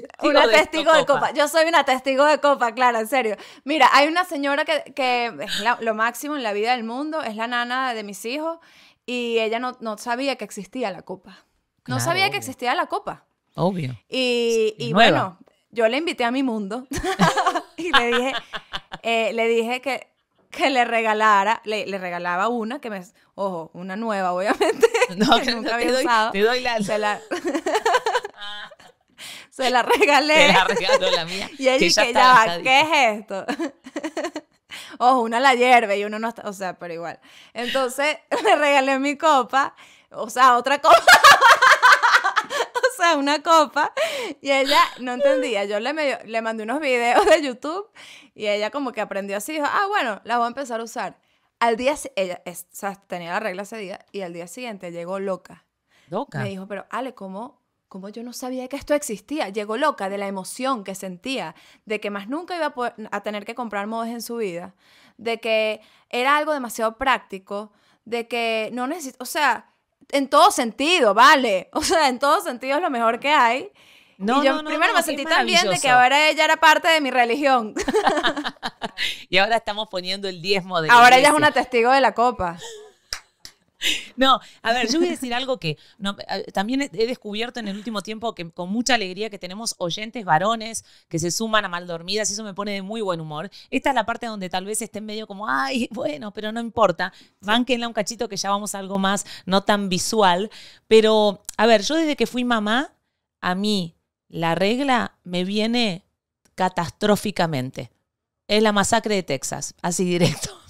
Testigo 0.02 0.28
Una 0.30 0.46
de 0.46 0.52
testigo 0.52 0.92
de 0.92 1.06
copa. 1.06 1.20
copa. 1.20 1.32
Yo 1.32 1.48
soy 1.48 1.66
una 1.66 1.84
testigo 1.84 2.24
de 2.26 2.38
copa, 2.38 2.72
claro, 2.74 2.98
en 2.98 3.08
serio. 3.08 3.36
Mira, 3.64 3.88
hay 3.92 4.08
una 4.08 4.24
señora 4.24 4.64
que, 4.64 4.92
que 4.94 5.26
es 5.40 5.60
la- 5.60 5.78
lo 5.80 5.94
máximo 5.94 6.36
en 6.36 6.42
la 6.42 6.52
vida 6.52 6.72
del 6.72 6.84
mundo, 6.84 7.22
es 7.22 7.34
la 7.36 7.46
nana 7.46 7.94
de 7.94 8.02
mis 8.04 8.24
hijos, 8.26 8.58
y 9.06 9.38
ella 9.38 9.58
no, 9.58 9.76
no 9.80 9.96
sabía 9.98 10.36
que 10.36 10.44
existía 10.44 10.90
la 10.90 11.02
copa. 11.02 11.44
No 11.86 11.96
Claro, 11.96 12.00
sabía 12.00 12.30
que 12.30 12.36
existía 12.36 12.74
la 12.74 12.86
copa. 12.86 13.24
Obvio. 13.54 13.96
Y, 14.08 14.92
bueno, 14.92 15.38
yo 15.70 15.88
le 15.88 15.96
invité 15.96 16.24
a 16.24 16.30
mi 16.30 16.42
mundo 16.42 16.86
y 17.78 17.90
le 17.92 18.06
dije, 18.08 18.32
eh, 19.02 19.32
le 19.32 19.48
dije 19.48 19.80
que, 19.80 20.08
que 20.50 20.68
le 20.68 20.84
regalara, 20.84 21.62
le, 21.64 21.86
le 21.86 21.96
regalaba 21.98 22.48
una 22.48 22.80
que 22.80 22.90
me, 22.90 23.02
ojo, 23.34 23.70
una 23.72 23.96
nueva, 23.96 24.32
obviamente, 24.34 24.88
No, 25.16 25.38
que 25.40 25.52
nunca 25.54 25.68
te 25.70 25.74
había 25.86 26.00
usado. 26.00 26.32
te 26.32 26.40
doy 26.40 26.60
la- 26.60 26.82
Se 26.82 26.98
la, 26.98 27.20
se 29.56 29.70
la 29.70 29.82
regalé. 29.82 30.34
Te 30.48 30.52
la 30.52 30.64
regalo 30.64 31.10
la 31.10 31.24
mía. 31.24 31.48
Y 31.58 31.68
ella 31.68 31.78
que 31.78 31.84
dice, 31.84 32.12
ya 32.12 32.12
ya, 32.12 32.28
va, 32.28 32.34
gastadita. 32.34 32.62
¿qué 32.70 32.80
es 32.80 33.18
esto? 33.20 33.46
Ojo, 34.98 35.20
una 35.22 35.40
la 35.40 35.54
hierve 35.54 35.98
y 35.98 36.04
uno 36.04 36.18
no 36.18 36.28
está, 36.28 36.42
o 36.48 36.52
sea, 36.52 36.78
pero 36.78 36.92
igual. 36.92 37.18
Entonces 37.54 38.18
le 38.44 38.56
regalé 38.56 38.98
mi 38.98 39.16
copa, 39.16 39.74
o 40.10 40.28
sea, 40.28 40.56
otra 40.56 40.80
copa. 40.80 40.96
o 42.74 42.96
sea, 42.96 43.16
una 43.16 43.42
copa. 43.42 43.92
Y 44.40 44.50
ella 44.50 44.80
no 45.00 45.12
entendía. 45.12 45.64
Yo 45.64 45.80
le, 45.80 45.92
medio- 45.92 46.18
le 46.24 46.42
mandé 46.42 46.64
unos 46.64 46.80
videos 46.80 47.24
de 47.26 47.42
YouTube 47.42 47.88
y 48.34 48.46
ella 48.48 48.70
como 48.70 48.92
que 48.92 49.00
aprendió 49.00 49.36
así. 49.36 49.52
Dijo, 49.52 49.66
ah, 49.68 49.86
bueno, 49.88 50.20
la 50.24 50.36
voy 50.38 50.44
a 50.44 50.48
empezar 50.48 50.80
a 50.80 50.84
usar. 50.84 51.18
Al 51.58 51.76
día, 51.76 51.94
ella 52.16 52.42
es- 52.44 52.66
o 52.72 52.76
sea, 52.76 52.94
tenía 53.06 53.32
la 53.32 53.40
regla 53.40 53.62
ese 53.62 53.78
día 53.78 54.04
y 54.12 54.20
al 54.22 54.32
día 54.32 54.46
siguiente 54.46 54.92
llegó 54.92 55.18
loca. 55.18 55.64
Loca. 56.08 56.40
Me 56.40 56.50
dijo, 56.50 56.66
pero 56.66 56.86
Ale, 56.90 57.14
¿cómo, 57.14 57.62
¿cómo 57.88 58.08
yo 58.08 58.22
no 58.22 58.32
sabía 58.32 58.68
que 58.68 58.76
esto 58.76 58.94
existía? 58.94 59.48
Llegó 59.48 59.76
loca 59.76 60.08
de 60.08 60.18
la 60.18 60.26
emoción 60.26 60.84
que 60.84 60.94
sentía, 60.94 61.54
de 61.84 62.00
que 62.00 62.10
más 62.10 62.28
nunca 62.28 62.56
iba 62.56 62.66
a, 62.66 62.74
poder- 62.74 62.94
a 63.10 63.22
tener 63.22 63.44
que 63.44 63.54
comprar 63.54 63.86
modes 63.86 64.12
en 64.12 64.22
su 64.22 64.36
vida, 64.36 64.74
de 65.18 65.38
que 65.40 65.80
era 66.10 66.36
algo 66.36 66.52
demasiado 66.52 66.96
práctico, 66.98 67.72
de 68.04 68.28
que 68.28 68.70
no 68.72 68.86
necesito, 68.86 69.16
o 69.22 69.26
sea, 69.26 69.70
en 70.12 70.28
todo 70.28 70.50
sentido, 70.50 71.14
vale, 71.14 71.68
o 71.72 71.82
sea, 71.82 72.08
en 72.08 72.18
todo 72.18 72.40
sentido 72.40 72.76
es 72.76 72.82
lo 72.82 72.90
mejor 72.90 73.18
que 73.20 73.30
hay. 73.30 73.70
No, 74.18 74.42
y 74.42 74.46
yo 74.46 74.54
no, 74.54 74.62
no, 74.62 74.70
primero 74.70 74.94
me 74.94 75.02
sentí 75.02 75.24
tan 75.24 75.44
bien 75.44 75.68
de 75.68 75.78
que 75.78 75.90
ahora 75.90 76.28
ella 76.30 76.44
era 76.46 76.56
parte 76.56 76.88
de 76.88 77.00
mi 77.00 77.10
religión. 77.10 77.74
Y 79.28 79.36
ahora 79.38 79.56
estamos 79.56 79.88
poniendo 79.88 80.26
el 80.28 80.40
diezmo 80.40 80.80
de 80.80 80.88
ahora 80.90 81.18
ella 81.18 81.28
es 81.28 81.34
una 81.34 81.52
testigo 81.52 81.90
de 81.90 82.00
la 82.00 82.14
copa. 82.14 82.58
No, 84.16 84.40
a 84.62 84.72
ver, 84.72 84.90
yo 84.90 84.98
voy 84.98 85.08
a 85.08 85.10
decir 85.10 85.34
algo 85.34 85.58
que 85.58 85.76
no, 85.98 86.16
eh, 86.28 86.50
también 86.52 86.82
he, 86.82 86.88
descubierto 86.88 87.60
en 87.60 87.68
el 87.68 87.76
último 87.76 88.02
tiempo 88.02 88.34
que 88.34 88.50
con 88.50 88.70
mucha 88.70 88.94
alegría 88.94 89.28
que 89.30 89.38
tenemos 89.38 89.74
oyentes 89.78 90.24
varones 90.24 90.84
que 91.08 91.18
se 91.18 91.30
suman 91.30 91.64
a 91.64 91.68
mal 91.68 91.86
dormidas 91.86 92.30
y 92.30 92.32
eso 92.32 92.44
me 92.44 92.54
pone 92.54 92.72
de 92.72 92.82
muy 92.82 93.00
buen 93.00 93.20
humor. 93.20 93.50
Esta 93.70 93.90
es 93.90 93.94
la 93.94 94.06
parte 94.06 94.26
donde 94.26 94.48
tal 94.48 94.64
vez 94.64 94.80
estén 94.80 95.04
medio 95.04 95.26
como, 95.26 95.48
ay, 95.48 95.88
bueno, 95.92 96.32
pero 96.32 96.52
no 96.52 96.60
importa. 96.60 97.12
Bánquenla 97.40 97.88
un 97.88 97.94
cachito 97.94 98.28
que 98.28 98.36
ya 98.36 98.50
vamos 98.50 98.74
a 98.74 98.78
algo 98.78 98.98
más 98.98 99.26
no 99.44 99.62
tan 99.62 99.88
visual. 99.88 100.50
Pero, 100.88 101.42
a 101.56 101.66
ver, 101.66 101.82
yo 101.82 101.94
desde 101.94 102.16
que 102.16 102.26
fui 102.26 102.44
mamá, 102.44 102.92
a 103.40 103.54
mí 103.54 103.94
la 104.28 104.54
regla 104.54 105.18
me 105.24 105.44
viene 105.44 106.04
catastróficamente. 106.54 107.90
Es 108.48 108.62
la 108.62 108.72
masacre 108.72 109.14
de 109.14 109.22
Texas, 109.22 109.74
así 109.82 110.04
directo. 110.04 110.65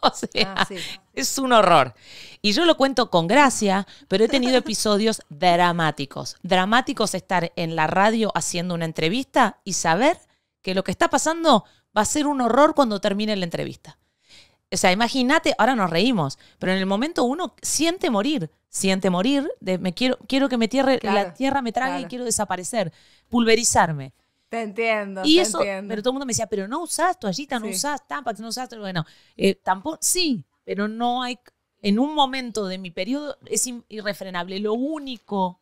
O 0.12 0.12
sea, 0.14 0.54
Ah, 0.56 0.64
sí. 0.66 0.76
es 1.14 1.38
un 1.38 1.52
horror. 1.52 1.94
Y 2.42 2.52
yo 2.52 2.64
lo 2.64 2.76
cuento 2.76 3.10
con 3.10 3.26
gracia, 3.26 3.86
pero 4.08 4.24
he 4.24 4.28
tenido 4.28 4.56
episodios 4.58 5.22
dramáticos. 5.28 6.36
Dramáticos 6.42 7.14
estar 7.14 7.52
en 7.56 7.76
la 7.76 7.86
radio 7.86 8.32
haciendo 8.34 8.74
una 8.74 8.86
entrevista 8.86 9.60
y 9.64 9.74
saber 9.74 10.18
que 10.62 10.74
lo 10.74 10.84
que 10.84 10.90
está 10.90 11.08
pasando 11.08 11.64
va 11.96 12.02
a 12.02 12.06
ser 12.06 12.26
un 12.26 12.40
horror 12.40 12.74
cuando 12.74 13.00
termine 13.00 13.34
la 13.36 13.44
entrevista. 13.44 13.98
O 14.72 14.76
sea, 14.76 14.92
imagínate, 14.92 15.54
ahora 15.58 15.74
nos 15.74 15.90
reímos, 15.90 16.38
pero 16.58 16.70
en 16.72 16.78
el 16.78 16.86
momento 16.86 17.24
uno 17.24 17.54
siente 17.60 18.08
morir, 18.08 18.50
siente 18.68 19.10
morir, 19.10 19.50
de 19.60 19.78
me 19.78 19.92
quiero, 19.92 20.16
quiero 20.28 20.48
que 20.48 20.56
me 20.56 20.68
tierre, 20.68 21.00
Claro, 21.00 21.16
la 21.16 21.34
tierra 21.34 21.60
me 21.60 21.72
trague 21.72 22.02
y 22.02 22.04
quiero 22.04 22.24
desaparecer, 22.24 22.92
pulverizarme. 23.28 24.12
Te 24.50 24.60
entiendo. 24.62 25.22
Y 25.24 25.36
te 25.36 25.42
eso, 25.42 25.58
entiendo. 25.60 25.88
pero 25.88 26.02
todo 26.02 26.10
el 26.10 26.14
mundo 26.14 26.26
me 26.26 26.32
decía, 26.32 26.46
pero 26.48 26.68
no 26.68 26.82
usás 26.82 27.18
toallita, 27.18 27.58
no 27.58 27.66
Sí. 27.66 27.72
usás 27.72 28.06
Tampax, 28.06 28.40
no 28.40 28.48
usás, 28.48 28.68
bueno, 28.78 29.06
eh, 29.36 29.54
tampoco, 29.54 29.96
sí, 30.02 30.44
pero 30.64 30.86
no 30.88 31.22
hay, 31.22 31.38
en 31.80 31.98
un 31.98 32.14
momento 32.14 32.66
de 32.66 32.76
mi 32.76 32.90
periodo 32.90 33.38
es 33.46 33.66
irrefrenable. 33.88 34.58
Lo 34.60 34.74
único 34.74 35.60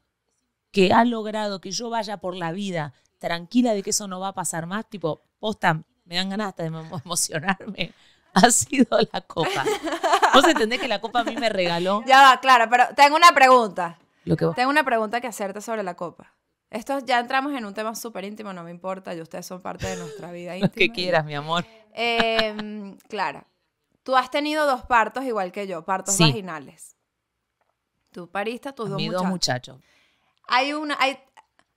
que 0.72 0.92
ha 0.92 1.04
logrado 1.04 1.60
que 1.60 1.70
yo 1.70 1.90
vaya 1.90 2.16
por 2.16 2.34
la 2.34 2.50
vida 2.52 2.92
tranquila 3.18 3.72
de 3.74 3.82
que 3.82 3.90
eso 3.90 4.08
no 4.08 4.20
va 4.20 4.28
a 4.28 4.34
pasar 4.34 4.66
más, 4.66 4.88
tipo, 4.88 5.22
posta, 5.38 5.82
me 6.04 6.16
dan 6.16 6.30
ganas 6.30 6.48
hasta 6.48 6.62
de 6.62 6.70
emo- 6.70 7.02
emocionarme, 7.04 7.92
ha 8.34 8.50
sido 8.50 8.98
la 9.12 9.20
copa. 9.20 9.64
Vos 10.34 10.46
entendés 10.48 10.80
que 10.80 10.88
la 10.88 11.00
copa 11.00 11.20
a 11.20 11.24
mí 11.24 11.36
me 11.36 11.48
regaló 11.50 12.02
Ya 12.06 12.22
va, 12.22 12.40
claro, 12.40 12.66
pero 12.70 12.84
tengo 12.96 13.16
una 13.16 13.32
pregunta. 13.32 13.98
lo 14.24 14.36
que 14.36 14.44
vos... 14.46 14.54
Tengo 14.56 14.70
una 14.70 14.84
pregunta 14.84 15.20
que 15.20 15.26
hacerte 15.26 15.60
sobre 15.60 15.82
la 15.82 15.94
copa. 15.94 16.32
Esto 16.70 16.98
ya 17.00 17.18
entramos 17.20 17.52
en 17.54 17.64
un 17.64 17.72
tema 17.72 17.94
súper 17.94 18.24
íntimo, 18.24 18.52
no 18.52 18.62
me 18.62 18.70
importa, 18.70 19.14
y 19.14 19.20
ustedes 19.20 19.46
son 19.46 19.62
parte 19.62 19.86
de 19.86 19.96
nuestra 19.96 20.30
vida 20.30 20.54
íntima. 20.56 20.68
Lo 20.74 20.78
que 20.78 20.90
quieras, 20.92 21.24
mi 21.24 21.34
amor. 21.34 21.64
Eh, 21.94 22.94
Clara, 23.08 23.46
tú 24.02 24.14
has 24.16 24.30
tenido 24.30 24.66
dos 24.66 24.84
partos 24.84 25.24
igual 25.24 25.50
que 25.50 25.66
yo, 25.66 25.82
partos 25.84 26.14
Sí. 26.14 26.24
vaginales. 26.24 26.94
Tú 28.12 28.28
pariste 28.30 28.72
tus 28.72 28.88
dos 28.90 28.96
Mis 28.98 29.10
dos 29.12 29.24
muchachos. 29.24 29.76
muchachos. 29.76 29.98
Hay 30.46 30.72
una, 30.74 30.96
hay, 31.00 31.18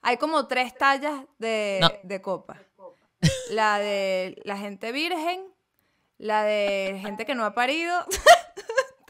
hay 0.02 0.18
como 0.18 0.48
tres 0.48 0.76
tallas 0.78 1.22
de, 1.40 1.80
No. 1.82 1.90
de 2.04 2.22
copa. 2.22 2.58
La 3.52 3.78
de 3.80 4.42
la 4.46 4.58
gente 4.58 4.92
virgen, 4.92 5.46
la 6.18 6.44
de 6.44 7.00
gente 7.02 7.26
que 7.26 7.36
no 7.36 7.46
ha 7.46 7.54
parido. 7.54 7.98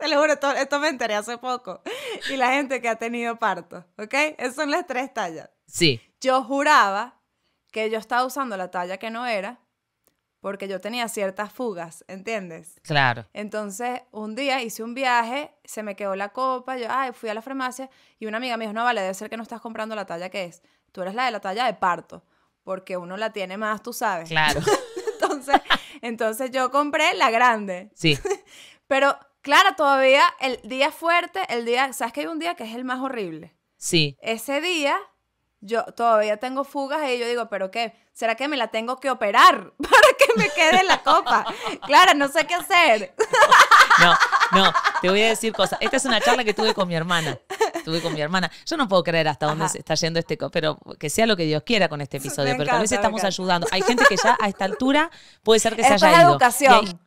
Te 0.02 0.08
lo 0.08 0.20
juro, 0.20 0.34
esto, 0.34 0.52
esto 0.54 0.80
me 0.80 0.88
enteré 0.88 1.14
hace 1.14 1.38
poco. 1.38 1.84
Y 2.32 2.36
la 2.36 2.54
gente 2.54 2.82
que 2.82 2.90
ha 2.90 2.96
tenido 2.96 3.38
parto, 3.38 3.86
¿ok? 4.00 4.14
Esas 4.40 4.56
son 4.56 4.72
las 4.72 4.88
tres 4.88 5.14
tallas. 5.14 5.52
Sí, 5.68 6.02
Yo 6.20 6.44
juraba 6.44 7.22
que 7.72 7.88
yo 7.92 8.00
estaba 8.00 8.26
usando 8.26 8.58
la 8.58 8.72
talla 8.72 8.98
que 8.98 9.12
no 9.12 9.28
era 9.28 9.60
porque 10.40 10.68
yo 10.68 10.82
tenía 10.82 11.08
ciertas 11.08 11.54
fugas, 11.54 12.04
¿entiendes? 12.08 12.82
claro. 12.82 13.28
Entonces, 13.32 14.02
un 14.12 14.34
día 14.34 14.64
hice 14.64 14.82
un 14.82 14.96
viaje, 14.96 15.56
se 15.64 15.84
me 15.84 15.96
quedó 15.96 16.16
la 16.16 16.30
copa, 16.30 16.78
yo 16.78 16.88
ay, 16.90 17.12
fui 17.14 17.30
a 17.30 17.36
la 17.36 17.44
farmacia 17.44 17.92
y 18.18 18.26
una 18.26 18.38
amiga 18.38 18.58
me 18.58 18.66
dijo, 18.66 18.74
no 18.74 18.84
vale, 18.84 19.02
debe 19.02 19.14
ser 19.14 19.30
que 19.30 19.38
no 19.38 19.44
estás 19.44 19.62
comprando 19.62 19.96
la 19.96 20.06
talla 20.08 20.30
que 20.30 20.46
es. 20.46 20.64
Tú 20.92 21.04
eres 21.04 21.14
la 21.14 21.26
de 21.26 21.32
la 21.32 21.42
talla 21.42 21.66
de 21.68 21.76
parto, 21.76 22.26
porque 22.64 22.98
uno 22.98 23.18
la 23.18 23.32
tiene 23.32 23.56
más, 23.56 23.84
tú 23.84 23.94
sabes. 23.94 24.30
Claro. 24.30 24.62
Entonces, 25.22 25.62
entonces 26.02 26.50
yo 26.50 26.72
compré 26.72 27.14
la 27.14 27.30
grande. 27.30 27.92
Sí. 27.94 28.18
Pero, 28.88 29.16
claro, 29.42 29.76
todavía 29.76 30.24
el 30.40 30.60
día 30.64 30.92
fuerte, 30.92 31.42
el 31.50 31.66
día, 31.66 31.94
¿sabes 31.94 32.14
que 32.14 32.22
hay 32.22 32.28
un 32.28 32.40
día 32.40 32.56
que 32.56 32.64
es 32.64 32.76
el 32.76 32.86
más 32.86 33.00
horrible? 33.00 33.56
Sí. 33.78 34.18
Ese 34.22 34.62
día 34.62 34.98
yo 35.62 35.84
todavía 35.86 36.38
tengo 36.38 36.64
fugas 36.64 37.08
y 37.08 37.20
yo 37.20 37.28
digo, 37.28 37.48
¿pero 37.48 37.70
qué? 37.70 37.94
¿Será 38.14 38.36
que 38.36 38.48
me 38.48 38.58
la 38.58 38.70
tengo 38.70 39.00
que 39.00 39.10
operar 39.12 39.74
para 39.78 40.08
que 40.18 40.34
me 40.36 40.50
quede 40.50 40.84
la 40.84 41.02
copa? 41.04 41.46
Claro, 41.86 42.16
no 42.16 42.28
sé 42.28 42.46
qué 42.46 42.56
hacer. 42.56 43.14
No, 44.00 44.16
no, 44.54 44.74
te 45.02 45.10
voy 45.10 45.22
a 45.22 45.30
decir 45.30 45.54
cosas. 45.54 45.78
Esta 45.82 45.98
es 45.98 46.06
una 46.06 46.20
charla 46.20 46.44
que 46.44 46.54
tuve 46.54 46.74
con 46.74 46.88
mi 46.88 46.96
hermana. 46.96 47.38
Tuve 47.86 48.02
con 48.02 48.14
mi 48.14 48.22
hermana. 48.22 48.52
Yo 48.66 48.76
no 48.76 48.88
puedo 48.88 49.04
creer 49.04 49.28
hasta 49.28 49.46
dónde 49.46 49.66
Ajá. 49.66 49.74
se 49.74 49.80
está 49.80 49.94
yendo 49.96 50.20
este, 50.20 50.38
pero 50.52 50.80
que 51.00 51.10
sea 51.10 51.26
lo 51.28 51.38
que 51.38 51.44
Dios 51.44 51.64
quiera 51.64 51.88
con 51.90 52.02
este 52.02 52.18
episodio. 52.18 52.56
Pero 52.58 52.70
tal 52.70 52.82
vez 52.82 52.92
estamos 52.92 53.24
ayudando. 53.24 53.68
Hay 53.72 53.82
gente 53.84 54.04
que 54.10 54.18
ya 54.18 54.38
a 54.40 54.48
esta 54.48 54.66
altura 54.66 55.12
puede 55.44 55.60
ser 55.60 55.76
que 55.76 55.84
se 55.84 55.94
haya 55.94 56.12
es 56.12 56.20
ido. 56.20 56.32
educación. 56.32 57.00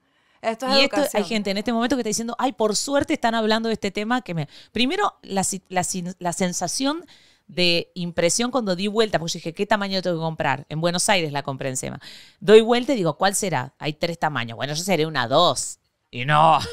Y 0.44 0.46
hay- 0.46 0.52
Esto 0.52 0.66
es 0.68 0.76
y 0.76 0.80
esto, 0.82 0.96
educación. 0.96 1.22
hay 1.22 1.28
gente 1.28 1.50
en 1.50 1.58
este 1.58 1.72
momento 1.72 1.96
que 1.96 2.00
está 2.00 2.08
diciendo, 2.08 2.34
ay, 2.38 2.52
por 2.52 2.76
suerte 2.76 3.14
están 3.14 3.34
hablando 3.34 3.68
de 3.68 3.74
este 3.74 3.90
tema 3.90 4.22
que 4.22 4.34
me... 4.34 4.48
Primero, 4.72 5.14
la, 5.22 5.44
la, 5.68 5.84
la 6.18 6.32
sensación 6.32 7.04
de 7.46 7.90
impresión 7.94 8.50
cuando 8.50 8.74
di 8.74 8.86
vuelta, 8.88 9.18
porque 9.18 9.32
yo 9.34 9.38
dije, 9.38 9.52
¿qué 9.54 9.66
tamaño 9.66 10.00
tengo 10.00 10.16
que 10.16 10.22
comprar? 10.22 10.64
En 10.70 10.80
Buenos 10.80 11.08
Aires 11.10 11.30
la 11.32 11.42
compré 11.42 11.68
encima. 11.68 12.00
Doy 12.40 12.62
vuelta 12.62 12.94
y 12.94 12.96
digo, 12.96 13.18
¿cuál 13.18 13.34
será? 13.34 13.74
Hay 13.78 13.92
tres 13.94 14.18
tamaños. 14.18 14.56
Bueno, 14.56 14.72
yo 14.74 14.82
seré 14.82 15.04
una 15.06 15.28
dos. 15.28 15.78
Y 16.10 16.24
no. 16.24 16.58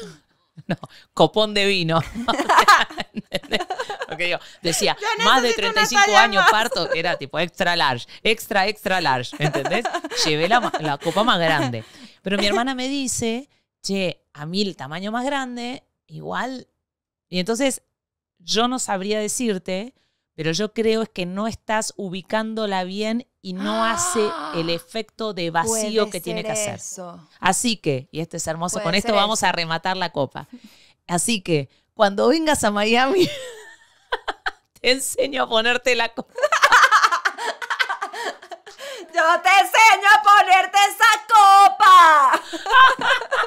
No, 0.66 0.76
copón 1.14 1.54
de 1.54 1.64
vino. 1.64 1.98
Yo 4.18 4.38
decía, 4.60 4.96
más 5.24 5.42
de 5.42 5.48
necesito 5.48 5.66
una 5.70 5.74
35 5.74 6.02
talla 6.04 6.22
años 6.22 6.42
más. 6.42 6.50
parto, 6.50 6.92
era 6.92 7.16
tipo 7.16 7.38
extra 7.38 7.74
large, 7.74 8.06
extra, 8.22 8.68
extra 8.68 9.00
large, 9.00 9.34
¿entendés? 9.38 9.84
Llevé 10.24 10.48
la, 10.48 10.70
la 10.80 10.98
copa 10.98 11.24
más 11.24 11.38
grande. 11.40 11.84
Pero 12.22 12.36
mi 12.38 12.46
hermana 12.46 12.74
me 12.74 12.88
dice, 12.88 13.48
che, 13.82 14.24
a 14.32 14.46
mí 14.46 14.62
el 14.62 14.76
tamaño 14.76 15.12
más 15.12 15.24
grande, 15.24 15.84
igual. 16.06 16.68
Y 17.28 17.38
entonces 17.38 17.82
yo 18.38 18.68
no 18.68 18.78
sabría 18.78 19.18
decirte, 19.20 19.94
pero 20.34 20.52
yo 20.52 20.72
creo 20.72 21.02
es 21.02 21.08
que 21.08 21.26
no 21.26 21.46
estás 21.46 21.92
ubicándola 21.96 22.84
bien 22.84 23.26
y 23.42 23.52
no 23.52 23.84
hace 23.84 24.30
el 24.54 24.70
efecto 24.70 25.34
de 25.34 25.50
vacío 25.50 26.04
Puede 26.04 26.10
que 26.10 26.20
tiene 26.20 26.42
que 26.44 26.52
hacer. 26.52 26.76
eso. 26.76 27.28
Así 27.40 27.76
que, 27.76 28.08
y 28.12 28.20
esto 28.20 28.36
es 28.36 28.46
hermoso, 28.46 28.74
Puede 28.74 28.84
con 28.84 28.94
esto 28.94 29.14
vamos 29.14 29.40
eso. 29.40 29.46
a 29.46 29.52
rematar 29.52 29.96
la 29.96 30.10
copa. 30.10 30.48
Así 31.06 31.42
que, 31.42 31.68
cuando 31.94 32.28
vengas 32.28 32.62
a 32.64 32.70
Miami, 32.70 33.28
te 34.80 34.92
enseño 34.92 35.42
a 35.42 35.48
ponerte 35.48 35.94
la 35.94 36.08
copa. 36.14 36.32
Yo 39.14 39.40
te 39.42 39.50
enseño 39.50 40.08
a 40.08 40.22
ponerte 40.22 40.78
esa 40.88 41.12
copa. 41.28 42.40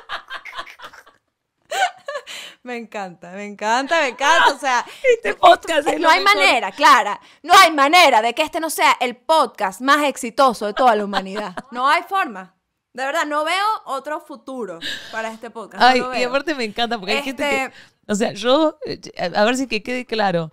me 2.66 2.78
encanta, 2.78 3.32
me 3.32 3.46
encanta, 3.46 4.02
me 4.02 4.08
encanta. 4.10 4.54
O 4.54 4.58
sea, 4.60 4.86
Este 5.16 5.34
podcast 5.36 5.88
es 5.88 5.96
no 5.96 6.08
lo 6.08 6.10
hay 6.10 6.22
mejor. 6.24 6.36
manera, 6.38 6.72
Clara, 6.72 7.22
no 7.44 7.54
hay 7.54 7.72
manera 7.72 8.22
de 8.22 8.34
que 8.34 8.42
este 8.42 8.60
no 8.60 8.70
sea 8.70 8.98
el 9.00 9.16
podcast 9.16 9.82
más 9.82 10.04
exitoso 10.04 10.66
de 10.66 10.74
toda 10.74 10.96
la 10.96 11.06
humanidad. 11.06 11.56
No 11.72 11.88
hay 11.88 12.02
forma. 12.04 12.56
De 12.94 13.04
verdad, 13.06 13.26
no 13.26 13.44
veo 13.44 13.66
otro 13.86 14.20
futuro 14.22 14.80
para 15.12 15.30
este 15.32 15.50
podcast. 15.50 15.82
no 15.82 15.88
Ay, 15.88 16.00
lo 16.00 16.18
y 16.18 16.24
aparte 16.24 16.56
me 16.56 16.64
encanta 16.64 16.98
porque 16.98 17.14
hay 17.18 17.24
gente 17.24 17.44
que. 17.44 17.64
Este- 17.66 17.76
O 18.08 18.16
sea, 18.16 18.32
yo. 18.34 18.78
eh, 18.86 19.00
A 19.36 19.44
ver 19.44 19.58
si 19.58 19.68
que 19.68 19.84
quede 19.84 20.06
claro. 20.06 20.52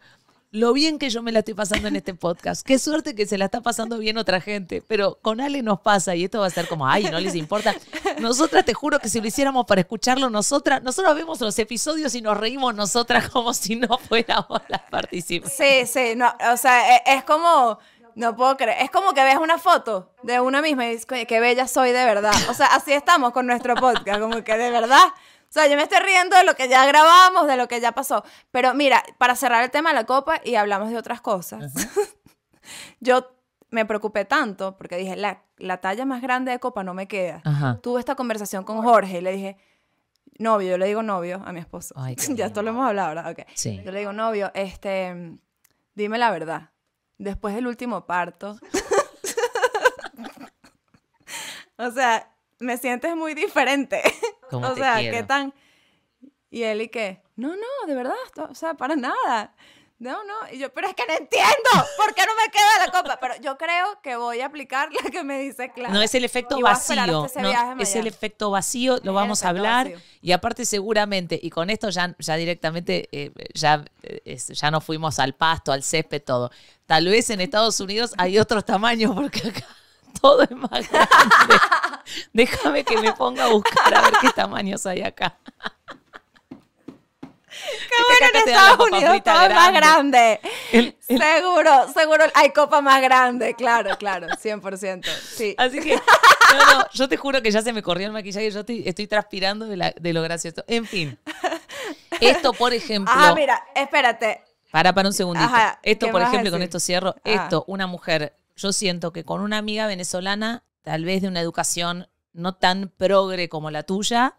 Lo 0.54 0.74
bien 0.74 0.98
que 0.98 1.08
yo 1.08 1.22
me 1.22 1.32
la 1.32 1.38
estoy 1.38 1.54
pasando 1.54 1.88
en 1.88 1.96
este 1.96 2.12
podcast. 2.12 2.60
Qué 2.66 2.78
suerte 2.78 3.14
que 3.14 3.24
se 3.24 3.38
la 3.38 3.46
está 3.46 3.62
pasando 3.62 3.96
bien 3.96 4.18
otra 4.18 4.38
gente. 4.38 4.82
Pero 4.86 5.18
con 5.22 5.40
Ale 5.40 5.62
nos 5.62 5.80
pasa 5.80 6.14
y 6.14 6.24
esto 6.24 6.40
va 6.40 6.46
a 6.46 6.50
ser 6.50 6.68
como, 6.68 6.86
ay, 6.86 7.04
no 7.04 7.18
les 7.20 7.34
importa. 7.34 7.74
Nosotras 8.18 8.62
te 8.66 8.74
juro 8.74 8.98
que 8.98 9.08
si 9.08 9.22
lo 9.22 9.26
hiciéramos 9.26 9.64
para 9.64 9.80
escucharlo 9.80 10.28
nosotras, 10.28 10.82
nosotros 10.82 11.14
vemos 11.14 11.40
los 11.40 11.58
episodios 11.58 12.14
y 12.14 12.20
nos 12.20 12.36
reímos 12.36 12.74
nosotras 12.74 13.30
como 13.30 13.54
si 13.54 13.76
no 13.76 13.96
fuéramos 13.96 14.60
las 14.68 14.82
participantes. 14.90 15.56
Sí, 15.56 15.86
sí, 15.86 16.12
no, 16.16 16.30
o 16.52 16.56
sea, 16.58 16.96
e- 16.98 17.02
es, 17.06 17.24
como, 17.24 17.78
no 18.14 18.36
puedo 18.36 18.54
creer, 18.58 18.76
es 18.82 18.90
como 18.90 19.14
que 19.14 19.24
ves 19.24 19.38
una 19.38 19.56
foto 19.56 20.10
de 20.22 20.38
una 20.38 20.60
misma 20.60 20.84
y 20.84 20.90
dices, 20.90 21.06
"Coño, 21.06 21.24
qué 21.26 21.40
bella 21.40 21.66
soy 21.66 21.92
de 21.92 22.04
verdad. 22.04 22.34
O 22.50 22.52
sea, 22.52 22.66
así 22.66 22.92
estamos 22.92 23.32
con 23.32 23.46
nuestro 23.46 23.74
podcast, 23.74 24.20
como 24.20 24.44
que 24.44 24.54
de 24.58 24.70
verdad. 24.70 25.06
O 25.52 25.52
sea, 25.52 25.66
yo 25.66 25.76
me 25.76 25.82
estoy 25.82 25.98
riendo 25.98 26.34
de 26.34 26.44
lo 26.44 26.54
que 26.54 26.66
ya 26.66 26.86
grabamos, 26.86 27.46
de 27.46 27.58
lo 27.58 27.68
que 27.68 27.78
ya 27.78 27.92
pasó. 27.92 28.24
Pero 28.50 28.72
mira, 28.72 29.02
para 29.18 29.36
cerrar 29.36 29.62
el 29.62 29.70
tema 29.70 29.90
de 29.90 29.96
la 29.96 30.06
copa 30.06 30.40
y 30.42 30.54
hablamos 30.54 30.88
de 30.88 30.96
otras 30.96 31.20
cosas. 31.20 31.74
yo 33.00 33.36
me 33.68 33.84
preocupé 33.84 34.24
tanto 34.24 34.78
porque 34.78 34.96
dije, 34.96 35.14
la, 35.14 35.42
la 35.58 35.82
talla 35.82 36.06
más 36.06 36.22
grande 36.22 36.52
de 36.52 36.58
copa 36.58 36.84
no 36.84 36.94
me 36.94 37.06
queda. 37.06 37.42
Ajá. 37.44 37.78
Tuve 37.82 38.00
esta 38.00 38.14
conversación 38.14 38.64
con 38.64 38.80
Jorge 38.80 39.18
y 39.18 39.20
le 39.20 39.32
dije, 39.32 39.58
novio, 40.38 40.70
yo 40.70 40.78
le 40.78 40.86
digo 40.86 41.02
novio 41.02 41.42
a 41.44 41.52
mi 41.52 41.60
esposo. 41.60 41.94
Ay, 41.98 42.16
ya 42.34 42.46
esto 42.46 42.62
lo 42.62 42.70
hemos 42.70 42.88
hablado, 42.88 43.14
¿verdad? 43.14 43.32
Ok. 43.32 43.40
Sí. 43.52 43.78
Yo 43.84 43.92
le 43.92 43.98
digo, 43.98 44.14
novio, 44.14 44.50
este, 44.54 45.36
dime 45.94 46.16
la 46.16 46.30
verdad. 46.30 46.70
Después 47.18 47.54
del 47.54 47.66
último 47.66 48.06
parto. 48.06 48.56
o 51.76 51.90
sea, 51.90 52.32
me 52.58 52.78
sientes 52.78 53.14
muy 53.14 53.34
diferente. 53.34 54.00
O 54.58 54.74
te 54.74 54.80
sea, 54.80 54.96
quiero. 54.98 55.16
¿qué 55.16 55.22
tan? 55.22 55.54
Y 56.50 56.64
él 56.64 56.82
y 56.82 56.88
qué, 56.88 57.22
no, 57.36 57.48
no, 57.48 57.86
de 57.86 57.94
verdad, 57.94 58.14
o 58.50 58.54
sea, 58.54 58.74
para 58.74 58.94
nada. 58.94 59.54
No, 60.02 60.24
no. 60.24 60.34
Y 60.52 60.58
yo, 60.58 60.72
pero 60.72 60.88
es 60.88 60.94
que 60.94 61.06
no 61.06 61.12
entiendo. 61.12 61.70
¿Por 61.96 62.12
qué 62.12 62.22
no 62.26 62.32
me 62.34 62.50
queda 62.50 62.86
la 62.86 62.90
copa? 62.90 63.18
Pero 63.20 63.34
yo 63.40 63.56
creo 63.56 64.00
que 64.02 64.16
voy 64.16 64.40
a 64.40 64.46
aplicar 64.46 64.90
la 64.92 65.08
que 65.10 65.22
me 65.22 65.38
dice 65.38 65.70
Clara. 65.70 65.94
No 65.94 66.02
es 66.02 66.12
el 66.16 66.24
efecto 66.24 66.58
Y 66.58 66.62
vacío, 66.62 67.06
no, 67.06 67.78
es 67.78 67.94
el 67.94 68.08
efecto 68.08 68.50
vacío, 68.50 68.98
lo 69.04 69.12
vamos 69.12 69.44
a 69.44 69.50
hablar 69.50 69.84
vacío. 69.92 70.00
y 70.20 70.32
aparte 70.32 70.66
seguramente, 70.66 71.38
y 71.40 71.50
con 71.50 71.70
esto 71.70 71.88
ya, 71.90 72.16
ya 72.18 72.34
directamente, 72.34 73.08
eh, 73.12 73.30
ya, 73.54 73.84
eh, 74.02 74.36
ya 74.36 74.70
nos 74.72 74.82
fuimos 74.82 75.20
al 75.20 75.34
pasto, 75.34 75.70
al 75.70 75.84
césped, 75.84 76.22
todo. 76.24 76.50
Tal 76.86 77.06
vez 77.06 77.30
en 77.30 77.40
Estados 77.40 77.78
Unidos 77.78 78.12
hay 78.18 78.40
otros 78.40 78.64
tamaños 78.64 79.14
porque 79.14 79.50
acá 79.50 79.64
todo 80.20 80.42
es 80.42 80.50
más 80.52 80.88
grande. 80.90 81.08
Déjame 82.32 82.84
que 82.84 82.96
me 82.98 83.12
ponga 83.12 83.44
a 83.44 83.48
buscar 83.48 83.94
a 83.94 84.00
ver 84.02 84.12
qué 84.20 84.30
tamaños 84.30 84.84
hay 84.86 85.02
acá. 85.02 85.36
Qué 87.54 88.02
bueno 88.08 88.26
en 88.42 88.48
Estados 88.48 88.88
Unidos 88.90 89.22
todo 89.24 89.42
es 89.42 89.54
más 89.54 89.72
grande. 89.72 90.40
El- 90.72 90.96
el- 91.08 91.18
Seguro, 91.18 91.92
seguro 91.92 92.24
hay 92.34 92.50
copa 92.50 92.80
más 92.80 93.00
grande, 93.02 93.54
claro, 93.54 93.96
claro, 93.98 94.26
100%. 94.28 95.04
Sí. 95.36 95.54
Así 95.58 95.78
que, 95.80 95.96
no, 95.96 96.74
no, 96.78 96.86
yo 96.92 97.08
te 97.08 97.16
juro 97.16 97.42
que 97.42 97.50
ya 97.50 97.60
se 97.62 97.72
me 97.72 97.82
corrió 97.82 98.06
el 98.06 98.12
maquillaje 98.12 98.46
y 98.46 98.50
yo 98.50 98.60
estoy, 98.60 98.82
estoy 98.86 99.06
transpirando 99.06 99.66
de, 99.66 99.76
la- 99.76 99.94
de 99.98 100.12
lo 100.12 100.22
gracioso. 100.22 100.64
En 100.66 100.86
fin, 100.86 101.18
esto, 102.20 102.52
por 102.54 102.72
ejemplo. 102.72 103.12
Ah, 103.14 103.34
mira, 103.36 103.62
espérate. 103.74 104.42
Para, 104.70 104.94
para 104.94 105.08
un 105.08 105.12
segundito. 105.14 105.44
Ajá, 105.46 105.78
esto, 105.82 106.06
¿qué 106.06 106.12
por 106.12 106.22
ejemplo, 106.22 106.50
con 106.50 106.62
esto 106.62 106.80
cierro. 106.80 107.10
Ajá. 107.22 107.44
Esto, 107.44 107.64
una 107.66 107.86
mujer, 107.86 108.34
yo 108.62 108.72
siento 108.72 109.12
que 109.12 109.24
con 109.24 109.40
una 109.40 109.58
amiga 109.58 109.86
venezolana, 109.86 110.64
tal 110.82 111.04
vez 111.04 111.22
de 111.22 111.28
una 111.28 111.40
educación 111.40 112.08
no 112.32 112.54
tan 112.54 112.88
progre 112.96 113.48
como 113.48 113.70
la 113.70 113.82
tuya, 113.82 114.38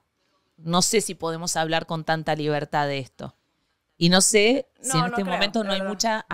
no 0.58 0.82
sé 0.82 1.02
si 1.02 1.14
podemos 1.16 1.56
hablar 1.58 1.86
con 1.86 2.04
tanta 2.04 2.36
libertad 2.36 2.88
de 2.88 3.00
esto. 3.00 3.36
Y 3.98 4.10
no 4.10 4.22
sé 4.22 4.68
si 4.82 4.90
No, 4.90 4.94
en 4.96 5.00
no 5.02 5.06
este 5.08 5.22
creo, 5.24 5.34
momento 5.34 5.64
no 5.64 5.72
hay 5.72 5.80
verdad. 5.80 5.90
mucha 5.92 6.26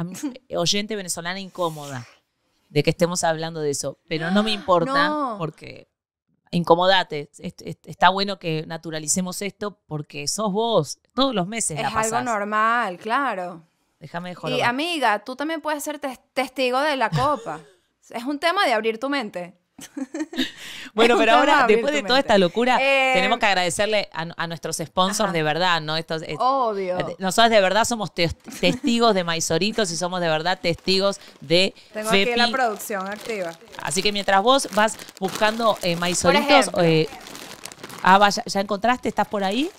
oyente 0.56 0.96
venezolana 0.96 1.40
incómoda 1.40 2.08
de 2.70 2.84
que 2.84 2.90
estemos 2.92 3.24
hablando 3.24 3.60
de 3.60 3.72
eso. 3.72 3.98
Pero 4.08 4.32
no 4.32 4.44
me 4.44 4.52
importa 4.52 5.10
No. 5.10 5.36
porque 5.38 5.90
incomodate. 6.52 7.30
Es- 7.38 7.56
es- 7.60 7.78
Está 7.86 8.10
bueno 8.10 8.40
que 8.40 8.64
naturalicemos 8.68 9.42
esto 9.42 9.80
porque 9.88 10.28
sos 10.28 10.52
vos. 10.52 11.00
Todos 11.14 11.36
los 11.36 11.48
meses 11.48 11.78
Es 11.78 11.84
la 11.84 12.00
algo 12.00 12.22
normal, 12.22 12.98
claro. 12.98 13.64
Déjame 14.00 14.30
de 14.30 14.34
Y 14.34 14.36
jorobar. 14.36 14.66
amiga, 14.70 15.20
tú 15.26 15.36
también 15.36 15.60
puedes 15.62 15.84
ser 15.84 16.00
tes- 16.00 16.20
testigo 16.34 16.80
de 16.80 16.96
la 16.96 17.10
copa. 17.10 17.60
Es 18.12 18.24
un 18.24 18.40
tema 18.40 18.66
de 18.66 18.74
abrir 18.74 19.00
tu 19.00 19.10
mente. 19.10 19.54
Bueno, 20.94 21.18
pero 21.18 21.34
ahora, 21.34 21.66
después 21.68 21.94
de 21.94 22.02
toda 22.04 22.20
esta 22.20 22.38
locura, 22.38 22.78
Eh, 22.82 23.12
tenemos 23.14 23.38
que 23.40 23.46
agradecerle 23.46 24.10
a, 24.12 24.26
a 24.36 24.48
nuestros 24.48 24.78
sponsors 24.78 25.26
Ajá. 25.30 25.32
de 25.34 25.44
verdad, 25.44 25.82
¿no? 25.82 25.96
Estos, 25.96 26.24
es- 26.24 26.36
Obvio. 26.40 26.98
nosotros 27.20 27.52
de 27.52 27.62
verdad 27.62 27.86
somos 27.86 28.14
tes- 28.14 28.36
testigos 28.60 29.14
de 29.14 29.24
Maizoritos 29.24 29.92
y 29.92 29.96
somos 29.98 30.20
de 30.20 30.28
verdad 30.28 30.60
testigos 30.60 31.20
de 31.42 31.74
Tengo 31.94 32.10
Fepi. 32.10 32.32
aquí 32.32 32.40
la 32.40 32.50
producción 32.52 33.08
activa. 33.08 33.52
Así 33.82 34.02
que 34.02 34.12
mientras 34.12 34.42
vos 34.42 34.68
vas 34.74 34.98
buscando 35.20 35.78
eh, 35.84 35.96
Maizoritos, 35.96 36.72
eh, 36.82 37.08
ah, 38.02 38.18
vaya, 38.18 38.44
¿ya 38.46 38.60
encontraste? 38.62 39.08
¿Estás 39.10 39.28
por 39.28 39.44
ahí? 39.44 39.70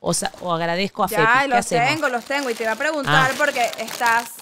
O, 0.00 0.12
o 0.40 0.52
agradezco 0.52 1.04
a 1.04 1.08
Ya, 1.08 1.18
Fepi. 1.18 1.38
¿Qué 1.42 1.48
los 1.48 1.58
hacemos? 1.60 1.88
tengo, 1.88 2.08
los 2.08 2.24
tengo. 2.24 2.50
Y 2.50 2.54
te 2.54 2.64
iba 2.64 2.72
a 2.72 2.76
preguntar 2.76 3.30
Ah. 3.30 3.34
porque 3.38 3.70
estás, 3.78 4.32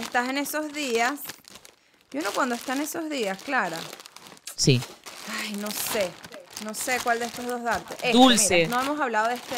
estás 0.00 0.28
en 0.28 0.38
esos 0.38 0.72
días. 0.72 1.20
Y 2.12 2.18
uno 2.18 2.30
cuando 2.34 2.54
está 2.54 2.72
en 2.74 2.82
esos 2.82 3.08
días, 3.10 3.42
Clara. 3.42 3.78
Sí. 4.54 4.80
Ay, 5.40 5.52
no 5.56 5.70
sé. 5.70 6.10
No 6.64 6.72
sé 6.72 6.98
cuál 7.02 7.18
de 7.18 7.26
estos 7.26 7.46
dos 7.46 7.62
darte. 7.62 7.94
Este, 7.94 8.12
Dulce. 8.12 8.56
mira, 8.66 8.68
no 8.76 8.82
hemos 8.82 9.00
hablado 9.00 9.28
de 9.28 9.34
este 9.34 9.54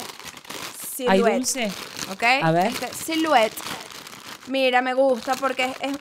¿Hay 1.07 1.19
silhouette. 1.19 1.35
dulce? 1.37 1.73
¿Ok? 2.11 2.23
A 2.43 2.51
ver. 2.51 2.67
Este 2.69 2.93
silhouette. 2.95 3.55
Mira, 4.49 4.83
me 4.83 4.95
gusta 4.95 5.35
porque 5.37 5.65
es, 5.67 5.77
es- 5.93 5.99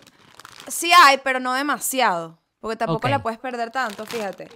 Sí 0.74 0.92
hay, 1.04 1.20
pero 1.24 1.40
no 1.40 1.54
demasiado. 1.54 2.40
Porque 2.60 2.76
tampoco 2.78 3.08
la 3.08 3.22
puedes 3.22 3.40
perder 3.40 3.72
tanto, 3.72 4.06
fíjate. 4.06 4.50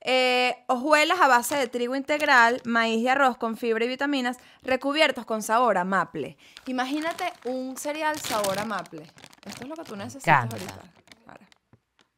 Eh, 0.00 0.56
hojuelas 0.66 1.20
a 1.20 1.28
base 1.28 1.56
de 1.56 1.68
trigo 1.68 1.94
integral, 1.94 2.60
maíz 2.64 3.00
y 3.02 3.08
arroz 3.08 3.36
con 3.36 3.56
fibra 3.56 3.84
y 3.84 3.88
vitaminas, 3.88 4.38
recubiertos 4.62 5.26
con 5.26 5.42
sabor 5.42 5.76
a 5.78 5.84
maple. 5.84 6.36
Imagínate 6.66 7.32
un 7.44 7.76
cereal 7.76 8.18
sabor 8.20 8.58
a 8.58 8.64
maple. 8.64 9.02
Esto 9.44 9.62
es 9.64 9.68
lo 9.68 9.74
que 9.76 9.84
tú 9.84 9.94
necesitas 9.96 10.44
encanta. 10.44 10.56
ahorita. 10.56 11.01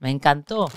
Me 0.05 0.11
encantó. 0.11 0.71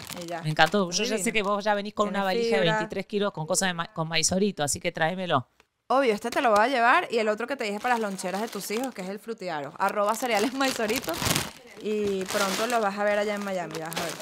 Me 0.44 0.50
encantó. 0.50 0.90
Yo 0.90 1.04
ya 1.04 1.10
Divino. 1.10 1.24
sé 1.26 1.34
que 1.34 1.44
vos 1.44 1.62
ya 1.62 1.74
venís 1.74 1.94
con 1.94 2.06
Tiene 2.08 2.20
una 2.20 2.24
valija 2.24 2.56
de 2.56 2.62
fibra. 2.62 2.78
23 2.78 3.06
kilos 3.06 3.34
con 3.34 3.46
cosas 3.46 3.68
de 3.68 3.74
ma- 3.74 3.92
con 3.94 4.08
maizorito, 4.08 4.64
así 4.64 4.80
que 4.80 4.94
tráemelo. 4.94 5.50
Obvio, 5.90 6.14
este 6.14 6.30
te 6.30 6.42
lo 6.42 6.52
voy 6.52 6.60
a 6.62 6.68
llevar 6.70 7.10
y 7.12 7.18
el 7.18 7.28
otro 7.28 7.46
que 7.46 7.58
te 7.58 7.66
dije 7.66 7.80
para 7.82 7.96
las 7.96 8.02
loncheras 8.10 8.40
de 8.40 8.48
tus 8.48 8.72
hijos, 8.72 8.94
que 8.94 9.02
es 9.02 9.10
el 9.10 9.20
frutiaro. 9.20 9.74
Arroba 9.80 10.16
cereales 10.16 10.54
maizoritos 10.54 11.18
y 11.82 12.24
pronto 12.24 12.68
lo 12.68 12.80
vas 12.80 12.98
a 12.98 13.04
ver 13.04 13.20
allá 13.20 13.36
en 13.36 13.44
Miami, 13.44 13.74
vas 13.80 13.96
a 13.98 14.02
ver. 14.04 14.14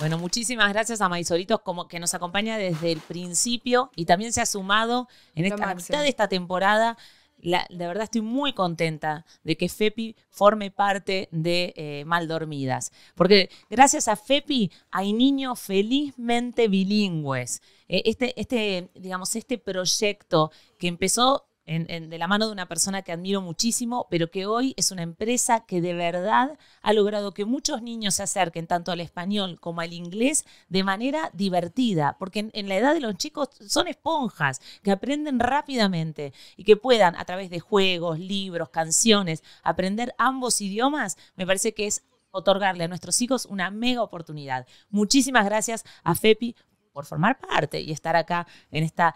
Bueno, 0.00 0.16
muchísimas 0.16 0.72
gracias 0.72 1.00
a 1.02 1.08
Maizoritos 1.10 1.60
como 1.60 1.86
que 1.88 1.98
nos 2.00 2.14
acompaña 2.14 2.56
desde 2.56 2.92
el 2.92 3.00
principio 3.00 3.90
y 3.96 4.06
también 4.06 4.32
se 4.32 4.40
ha 4.40 4.46
sumado 4.46 5.08
en 5.34 5.42
Lo 5.46 5.54
esta 5.54 5.66
máximo. 5.66 5.88
mitad 5.88 6.02
de 6.02 6.08
esta 6.08 6.28
temporada. 6.28 6.96
La, 7.40 7.66
verdad 7.70 8.04
estoy 8.04 8.22
muy 8.22 8.52
contenta 8.52 9.24
de 9.44 9.56
que 9.56 9.68
Fepi 9.68 10.16
forme 10.30 10.70
parte 10.70 11.28
de 11.30 11.72
eh, 11.76 12.04
Mal 12.04 12.28
Dormidas. 12.28 12.92
Porque 13.14 13.50
gracias 13.70 14.08
a 14.08 14.16
Fepi 14.16 14.70
hay 14.90 15.12
niños 15.12 15.60
felizmente 15.60 16.68
bilingües. 16.68 17.62
Eh, 17.88 18.02
este, 18.06 18.38
este, 18.40 18.90
digamos, 18.94 19.34
este 19.36 19.58
proyecto 19.58 20.50
que 20.78 20.88
empezó 20.88 21.47
de 21.68 22.18
la 22.18 22.26
mano 22.26 22.46
de 22.46 22.52
una 22.52 22.66
persona 22.66 23.02
que 23.02 23.12
admiro 23.12 23.42
muchísimo, 23.42 24.06
pero 24.10 24.30
que 24.30 24.46
hoy 24.46 24.72
es 24.78 24.90
una 24.90 25.02
empresa 25.02 25.66
que 25.66 25.82
de 25.82 25.92
verdad 25.92 26.58
ha 26.80 26.92
logrado 26.94 27.34
que 27.34 27.44
muchos 27.44 27.82
niños 27.82 28.14
se 28.14 28.22
acerquen 28.22 28.66
tanto 28.66 28.90
al 28.90 29.00
español 29.00 29.60
como 29.60 29.82
al 29.82 29.92
inglés 29.92 30.46
de 30.70 30.82
manera 30.82 31.30
divertida, 31.34 32.16
porque 32.18 32.48
en, 32.52 32.68
la 32.68 32.76
edad 32.76 32.94
de 32.94 33.00
los 33.00 33.16
chicos 33.16 33.50
son 33.66 33.86
esponjas 33.86 34.60
que 34.82 34.90
aprenden 34.90 35.40
rápidamente 35.40 36.32
y 36.56 36.64
que 36.64 36.76
puedan 36.76 37.14
a 37.16 37.26
través 37.26 37.50
de 37.50 37.60
juegos, 37.60 38.18
libros, 38.18 38.70
canciones, 38.70 39.42
aprender 39.62 40.14
ambos 40.16 40.62
idiomas, 40.62 41.18
me 41.36 41.46
parece 41.46 41.74
que 41.74 41.86
es 41.86 42.02
otorgarle 42.30 42.84
a 42.84 42.88
nuestros 42.88 43.20
hijos 43.20 43.44
una 43.46 43.70
mega 43.70 44.02
oportunidad. 44.02 44.66
Muchísimas 44.90 45.44
gracias 45.44 45.84
a 46.02 46.14
FEPI 46.14 46.56
por 46.92 47.04
formar 47.04 47.38
parte 47.38 47.80
y 47.80 47.92
estar 47.92 48.16
acá 48.16 48.46
en 48.70 48.84
esta, 48.84 49.14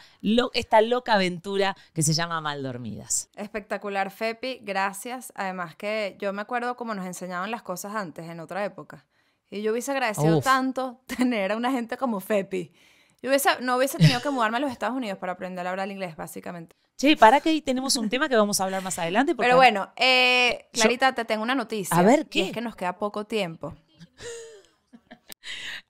esta 0.54 0.80
loca 0.80 1.14
aventura 1.14 1.76
que 1.92 2.02
se 2.02 2.12
llama 2.12 2.40
Mal 2.40 2.62
Dormidas. 2.62 3.28
Espectacular, 3.36 4.10
Fepi, 4.10 4.60
gracias. 4.62 5.32
Además 5.34 5.76
que 5.76 6.16
yo 6.20 6.32
me 6.32 6.42
acuerdo 6.42 6.76
cómo 6.76 6.94
nos 6.94 7.06
enseñaban 7.06 7.50
las 7.50 7.62
cosas 7.62 7.94
antes, 7.94 8.28
en 8.28 8.40
otra 8.40 8.64
época. 8.64 9.06
Y 9.50 9.62
yo 9.62 9.72
hubiese 9.72 9.90
agradecido 9.90 10.40
tanto 10.40 11.02
tener 11.06 11.52
a 11.52 11.56
una 11.56 11.70
gente 11.70 11.96
como 11.96 12.20
Fepi. 12.20 12.72
Yo 13.22 13.30
no 13.60 13.76
hubiese 13.76 13.98
tenido 13.98 14.20
que 14.20 14.30
mudarme 14.30 14.56
a 14.56 14.60
los 14.60 14.72
Estados 14.72 14.96
Unidos 14.96 15.18
para 15.18 15.32
aprender 15.32 15.64
a 15.64 15.70
hablar 15.70 15.88
inglés, 15.90 16.16
básicamente. 16.16 16.74
Sí, 16.96 17.16
para 17.16 17.40
que 17.40 17.50
ahí 17.50 17.60
tenemos 17.60 17.96
un 17.96 18.08
tema 18.08 18.28
que 18.28 18.36
vamos 18.36 18.60
a 18.60 18.64
hablar 18.64 18.82
más 18.82 18.98
adelante. 18.98 19.34
Pero 19.36 19.56
bueno, 19.56 19.92
eh, 19.96 20.68
Clarita, 20.72 21.14
te 21.14 21.24
tengo 21.24 21.42
una 21.42 21.54
noticia. 21.54 21.96
A 21.96 22.02
ver, 22.02 22.26
¿qué? 22.26 22.46
es 22.46 22.52
que 22.52 22.60
nos 22.60 22.74
queda 22.74 22.96
poco 22.96 23.24
tiempo. 23.24 23.74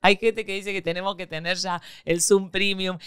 Hay 0.01 0.17
gente 0.17 0.45
que 0.45 0.55
dice 0.55 0.73
que 0.73 0.83
tenemos 0.83 1.17
que 1.17 1.27
tener 1.27 1.57
ya 1.57 1.81
el 2.05 2.21
Zoom 2.21 2.51
Premium. 2.51 2.99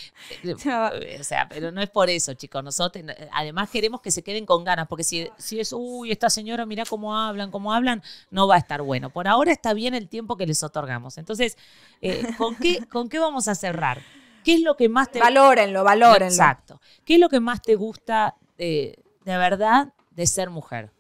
O 0.56 1.24
sea, 1.24 1.48
pero 1.50 1.72
no 1.72 1.82
es 1.82 1.90
por 1.90 2.10
eso, 2.10 2.34
chicos. 2.34 2.64
Nosotros, 2.64 3.04
además, 3.32 3.70
queremos 3.70 4.02
que 4.02 4.12
se 4.12 4.24
queden 4.24 4.46
con 4.46 4.64
ganas, 4.64 4.88
porque 4.88 5.04
si, 5.04 5.28
si 5.38 5.60
es, 5.60 5.74
uy, 5.74 6.12
esta 6.12 6.30
señora, 6.30 6.66
mira 6.66 6.86
cómo 6.86 7.18
hablan, 7.18 7.52
cómo 7.52 7.74
hablan, 7.74 8.04
no 8.30 8.48
va 8.48 8.56
a 8.56 8.58
estar 8.58 8.82
bueno. 8.82 9.10
Por 9.10 9.28
ahora 9.28 9.52
está 9.52 9.74
bien 9.74 9.94
el 9.94 10.08
tiempo 10.08 10.38
que 10.38 10.46
les 10.46 10.62
otorgamos. 10.64 11.18
Entonces, 11.18 11.58
eh, 12.02 12.24
¿con, 12.38 12.56
qué, 12.56 12.86
¿con 12.88 13.10
qué 13.10 13.20
vamos 13.20 13.48
a 13.48 13.56
cerrar? 13.56 14.02
¿Qué 14.44 14.56
es 14.56 14.62
lo 14.62 14.78
que 14.78 14.90
más 14.90 15.12
te 15.12 15.20
Valórenlo, 15.20 15.84
valórenlo. 15.84 16.28
Exacto. 16.28 16.80
¿Qué 17.04 17.16
es 17.16 17.20
lo 17.20 17.30
que 17.30 17.40
más 17.40 17.62
te 17.62 17.76
gusta 17.76 18.36
de, 18.58 19.04
de 19.24 19.38
verdad 19.38 19.94
de 20.12 20.28
ser 20.28 20.50
mujer? 20.50 20.92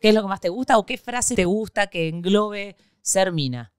¿Qué 0.00 0.08
es 0.08 0.14
lo 0.14 0.22
que 0.22 0.28
más 0.28 0.40
te 0.40 0.50
gusta 0.50 0.76
o 0.78 0.84
qué 0.84 0.98
frase 0.98 1.34
te 1.34 1.44
gusta 1.44 1.86
que 1.86 2.08
englobe 2.08 2.76
ser 3.00 3.32
mina? 3.32 3.72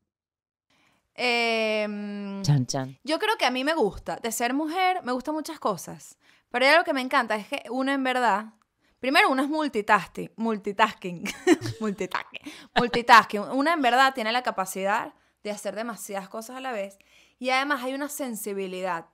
Em, 1.16 2.42
chan, 2.42 2.66
chan. 2.66 2.98
Yo 3.04 3.20
creo 3.20 3.38
que 3.38 3.46
a 3.46 3.52
mí 3.52 3.64
me 3.64 3.74
gusta, 3.74 4.18
de 4.18 4.32
ser 4.32 4.54
mujer, 4.54 5.04
me 5.04 5.12
gustan 5.12 5.36
muchas 5.36 5.60
cosas. 5.60 6.18
Pero 6.50 6.66
hay 6.66 6.72
algo 6.72 6.84
que 6.84 6.94
me 6.94 7.02
encanta, 7.02 7.36
es 7.36 7.48
que 7.48 7.64
uno 7.70 7.92
en 7.92 8.04
verdad, 8.04 8.54
primero 9.00 9.30
uno 9.30 9.44
es 9.44 9.50
multitasking, 9.50 10.32
multitasking, 10.36 11.24
multitasking, 11.80 12.42
multitasking. 12.76 13.42
Una 13.42 13.74
en 13.74 13.82
verdad 13.82 14.14
tiene 14.14 14.32
la 14.32 14.44
capacidad 14.44 15.14
de 15.44 15.52
hacer 15.52 15.76
demasiadas 15.76 16.30
cosas 16.30 16.58
a 16.58 16.62
la 16.62 16.72
vez. 16.72 16.98
Y 17.40 17.50
además 17.50 17.84
hay 17.84 17.94
una 17.94 18.10
sensibilidad 18.10 19.08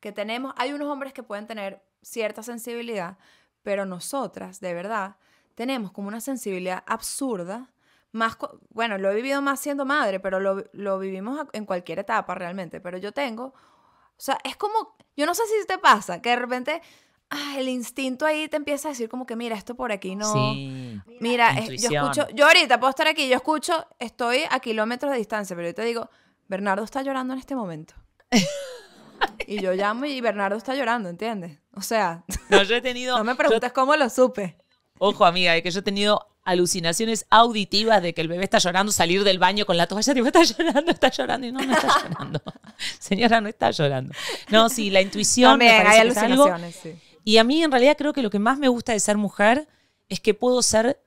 que 0.00 0.12
tenemos, 0.12 0.54
hay 0.56 0.72
unos 0.72 0.88
hombres 0.88 1.12
que 1.12 1.22
pueden 1.22 1.46
tener 1.46 1.82
cierta 2.02 2.42
sensibilidad, 2.42 3.18
pero 3.62 3.84
nosotras, 3.84 4.60
de 4.60 4.72
verdad, 4.74 5.16
tenemos 5.54 5.90
como 5.90 6.08
una 6.08 6.20
sensibilidad 6.20 6.84
absurda 6.86 7.72
más, 8.12 8.36
bueno, 8.70 8.98
lo 8.98 9.10
he 9.10 9.14
vivido 9.14 9.42
más 9.42 9.60
siendo 9.60 9.84
madre, 9.84 10.20
pero 10.20 10.40
lo, 10.40 10.64
lo 10.72 10.98
vivimos 10.98 11.46
en 11.52 11.66
cualquier 11.66 11.98
etapa 12.00 12.34
realmente, 12.34 12.80
pero 12.80 12.98
yo 12.98 13.12
tengo, 13.12 13.46
o 13.46 14.20
sea, 14.20 14.38
es 14.44 14.56
como, 14.56 14.96
yo 15.16 15.26
no 15.26 15.34
sé 15.34 15.42
si 15.46 15.66
te 15.66 15.78
pasa, 15.78 16.20
que 16.20 16.30
de 16.30 16.36
repente 16.36 16.82
ah, 17.30 17.54
el 17.58 17.68
instinto 17.68 18.26
ahí 18.26 18.48
te 18.48 18.56
empieza 18.56 18.88
a 18.88 18.92
decir 18.92 19.08
como 19.08 19.26
que 19.26 19.36
mira, 19.36 19.56
esto 19.56 19.74
por 19.74 19.92
aquí 19.92 20.16
no. 20.16 20.32
Sí, 20.32 21.00
mira, 21.20 21.54
yo 21.66 21.90
escucho, 21.90 22.28
yo 22.34 22.46
ahorita 22.46 22.80
puedo 22.80 22.90
estar 22.90 23.08
aquí, 23.08 23.28
yo 23.28 23.36
escucho, 23.36 23.86
estoy 23.98 24.44
a 24.50 24.60
kilómetros 24.60 25.12
de 25.12 25.18
distancia, 25.18 25.54
pero 25.54 25.68
yo 25.68 25.74
te 25.74 25.82
digo, 25.82 26.08
Bernardo 26.46 26.84
está 26.84 27.02
llorando 27.02 27.34
en 27.34 27.40
este 27.40 27.54
momento. 27.54 27.94
y 29.46 29.60
yo 29.60 29.72
llamo 29.72 30.06
y 30.06 30.20
Bernardo 30.20 30.56
está 30.56 30.74
llorando, 30.74 31.08
¿entiendes? 31.08 31.58
O 31.74 31.82
sea, 31.82 32.24
no, 32.48 32.62
yo 32.62 32.76
he 32.76 32.80
tenido, 32.80 33.16
no 33.18 33.24
me 33.24 33.34
preguntes 33.34 33.72
cómo 33.72 33.94
lo 33.96 34.08
supe. 34.10 34.58
Ojo, 34.98 35.24
amiga, 35.24 35.56
es 35.56 35.62
que 35.62 35.70
yo 35.70 35.80
he 35.80 35.82
tenido 35.82 36.26
alucinaciones 36.44 37.26
auditivas 37.28 38.02
de 38.02 38.14
que 38.14 38.22
el 38.22 38.28
bebé 38.28 38.44
está 38.44 38.58
llorando, 38.58 38.90
salir 38.90 39.22
del 39.22 39.38
baño 39.38 39.66
con 39.66 39.76
la 39.76 39.86
toalla, 39.86 40.14
digo, 40.14 40.26
está 40.26 40.42
llorando, 40.42 40.90
está 40.90 41.10
llorando, 41.10 41.46
y 41.46 41.52
no, 41.52 41.60
no 41.60 41.72
está 41.72 41.88
llorando. 42.02 42.42
Señora, 42.98 43.40
no 43.40 43.48
está 43.48 43.70
llorando. 43.70 44.14
No, 44.50 44.68
sí, 44.68 44.88
la 44.90 45.02
intuición. 45.02 45.52
También, 45.52 45.86
hay 45.86 45.98
alucinaciones, 45.98 46.76
sí. 46.82 46.94
Y 47.24 47.36
a 47.36 47.44
mí, 47.44 47.62
en 47.62 47.70
realidad, 47.70 47.96
creo 47.98 48.14
que 48.14 48.22
lo 48.22 48.30
que 48.30 48.38
más 48.38 48.58
me 48.58 48.68
gusta 48.68 48.92
de 48.92 49.00
ser 49.00 49.18
mujer 49.18 49.68
es 50.08 50.20
que 50.20 50.32
puedo 50.32 50.62
ser 50.62 50.98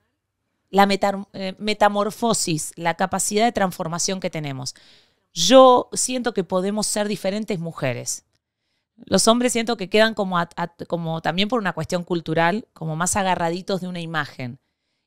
la 0.70 0.88
eh, 1.34 1.56
metamorfosis, 1.58 2.74
la 2.76 2.94
capacidad 2.96 3.46
de 3.46 3.52
transformación 3.52 4.20
que 4.20 4.30
tenemos. 4.30 4.76
Yo 5.34 5.90
siento 5.94 6.34
que 6.34 6.44
podemos 6.44 6.88
ser 6.88 7.08
diferentes 7.08 7.60
mujeres. 7.60 8.26
Los 9.06 9.28
hombres 9.28 9.54
siento 9.54 9.78
que 9.78 9.90
quedan 9.90 10.14
como, 10.14 10.38
como 10.88 11.22
también 11.22 11.50
por 11.50 11.60
una 11.60 11.74
cuestión 11.74 12.04
cultural, 12.04 12.68
como 12.74 12.96
más 12.96 13.16
agarraditos 13.16 13.82
de 13.82 13.88
una 13.88 14.00
imagen. 14.00 14.60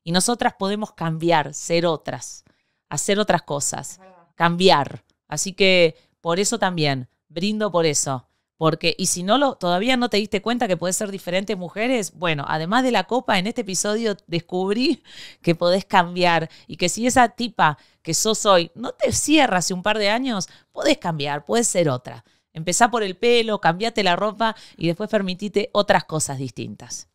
Y 0.02 0.12
nosotras 0.12 0.54
podemos 0.59 0.92
cambiar, 0.92 1.54
ser 1.54 1.87
otras, 1.87 2.44
hacer 2.88 3.18
otras 3.18 3.42
cosas, 3.42 4.00
cambiar. 4.35 5.04
Así 5.28 5.52
que 5.52 5.96
por 6.20 6.38
eso 6.38 6.59
también, 6.59 7.09
brindo 7.28 7.70
por 7.70 7.87
eso. 7.87 8.28
Porque, 8.57 8.94
y 8.96 9.07
si 9.07 9.24
no 9.24 9.37
lo, 9.37 9.57
todavía 9.57 9.96
no 9.96 10.09
te 10.09 10.16
diste 10.16 10.40
cuenta 10.40 10.68
que 10.68 10.76
puedes 10.76 10.96
ser 10.96 11.11
diferentes 11.11 11.57
mujeres, 11.57 12.12
bueno, 12.14 12.44
además 12.46 12.85
de 12.85 12.92
la 12.92 13.04
copa, 13.04 13.38
en 13.38 13.48
este 13.48 13.62
episodio 13.62 14.16
descubrí 14.26 15.02
que 15.42 15.54
podés 15.54 15.85
cambiar 15.85 16.48
y 16.68 16.76
que 16.76 16.88
si 16.88 17.07
esa 17.07 17.30
tipa 17.30 17.78
que 18.02 18.14
sos 18.14 18.46
hoy 18.46 18.70
no 18.74 18.92
te 18.92 19.12
cierra 19.12 19.59
hace 19.59 19.74
un 19.74 19.83
par 19.83 19.98
de 19.98 20.09
años, 20.09 20.48
podés 20.70 20.98
cambiar, 20.98 21.44
puedes 21.44 21.66
ser 21.66 21.88
otra. 21.88 22.24
Empezá 22.54 22.88
por 22.90 23.02
el 23.02 23.16
pelo, 23.16 23.60
cambiate 23.60 24.02
la 24.02 24.16
ropa 24.16 24.56
y 24.76 24.86
después 24.86 25.10
permitite 25.10 25.70
otras 25.72 26.04
cosas 26.04 26.38
distintas. 26.38 27.08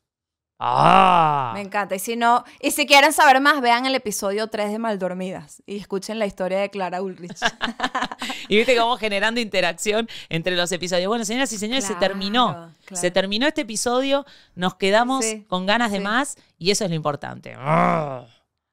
Ah. 0.61 1.51
Me 1.53 1.61
encanta. 1.61 1.95
Y 1.95 1.99
si 1.99 2.17
no, 2.17 2.43
y 2.59 2.71
si 2.71 2.85
quieren 2.85 3.13
saber 3.13 3.39
más, 3.39 3.61
vean 3.61 3.85
el 3.85 3.95
episodio 3.95 4.47
3 4.47 4.73
de 4.73 4.79
Maldormidas 4.79 5.63
y 5.65 5.77
escuchen 5.77 6.19
la 6.19 6.25
historia 6.25 6.59
de 6.59 6.69
Clara 6.69 7.01
Ulrich. 7.01 7.39
y 8.49 8.57
viste 8.57 8.75
cómo 8.75 8.97
generando 8.97 9.39
interacción 9.39 10.09
entre 10.27 10.57
los 10.57 10.69
episodios. 10.73 11.07
Bueno, 11.07 11.23
señoras 11.23 11.53
y 11.53 11.57
señores, 11.57 11.85
se 11.85 11.95
terminó. 11.95 12.73
Se 12.91 13.09
terminó 13.09 13.47
este 13.47 13.61
episodio, 13.61 14.25
nos 14.55 14.75
quedamos 14.75 15.25
con 15.47 15.65
ganas 15.65 15.93
de 15.93 16.01
más 16.01 16.35
y 16.57 16.71
eso 16.71 16.83
es 16.83 16.89
lo 16.89 16.95
importante. 16.97 17.55
Ah. 17.57 18.25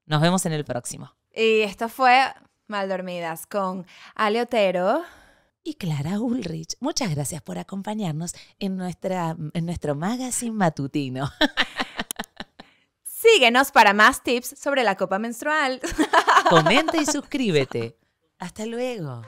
Nos 0.07 0.21
vemos 0.21 0.45
en 0.47 0.55
el 0.55 0.65
próximo. 0.65 1.15
Y 1.33 1.61
esto 1.61 1.89
fue 1.89 2.25
Maldormidas 2.67 3.47
con 3.47 3.87
Ale 4.17 4.43
Otero 4.43 5.05
y 5.67 5.75
Clara 5.75 6.21
Ulrich. 6.21 6.77
Muchas 6.81 7.15
gracias 7.15 7.43
por 7.43 7.59
acompañarnos 7.59 8.33
en, 8.61 8.77
nuestra, 8.77 9.37
en 9.53 9.67
nuestro 9.67 9.97
magazine 9.97 10.53
matutino. 10.53 11.31
Síguenos 13.03 13.73
para 13.73 13.93
más 13.93 14.23
tips 14.23 14.55
sobre 14.59 14.85
la 14.85 14.97
copa 14.97 15.19
menstrual. 15.19 15.81
Comenta 16.49 16.97
y 16.99 17.07
suscríbete. 17.07 17.99
Hasta 18.39 18.65
luego. 18.67 19.23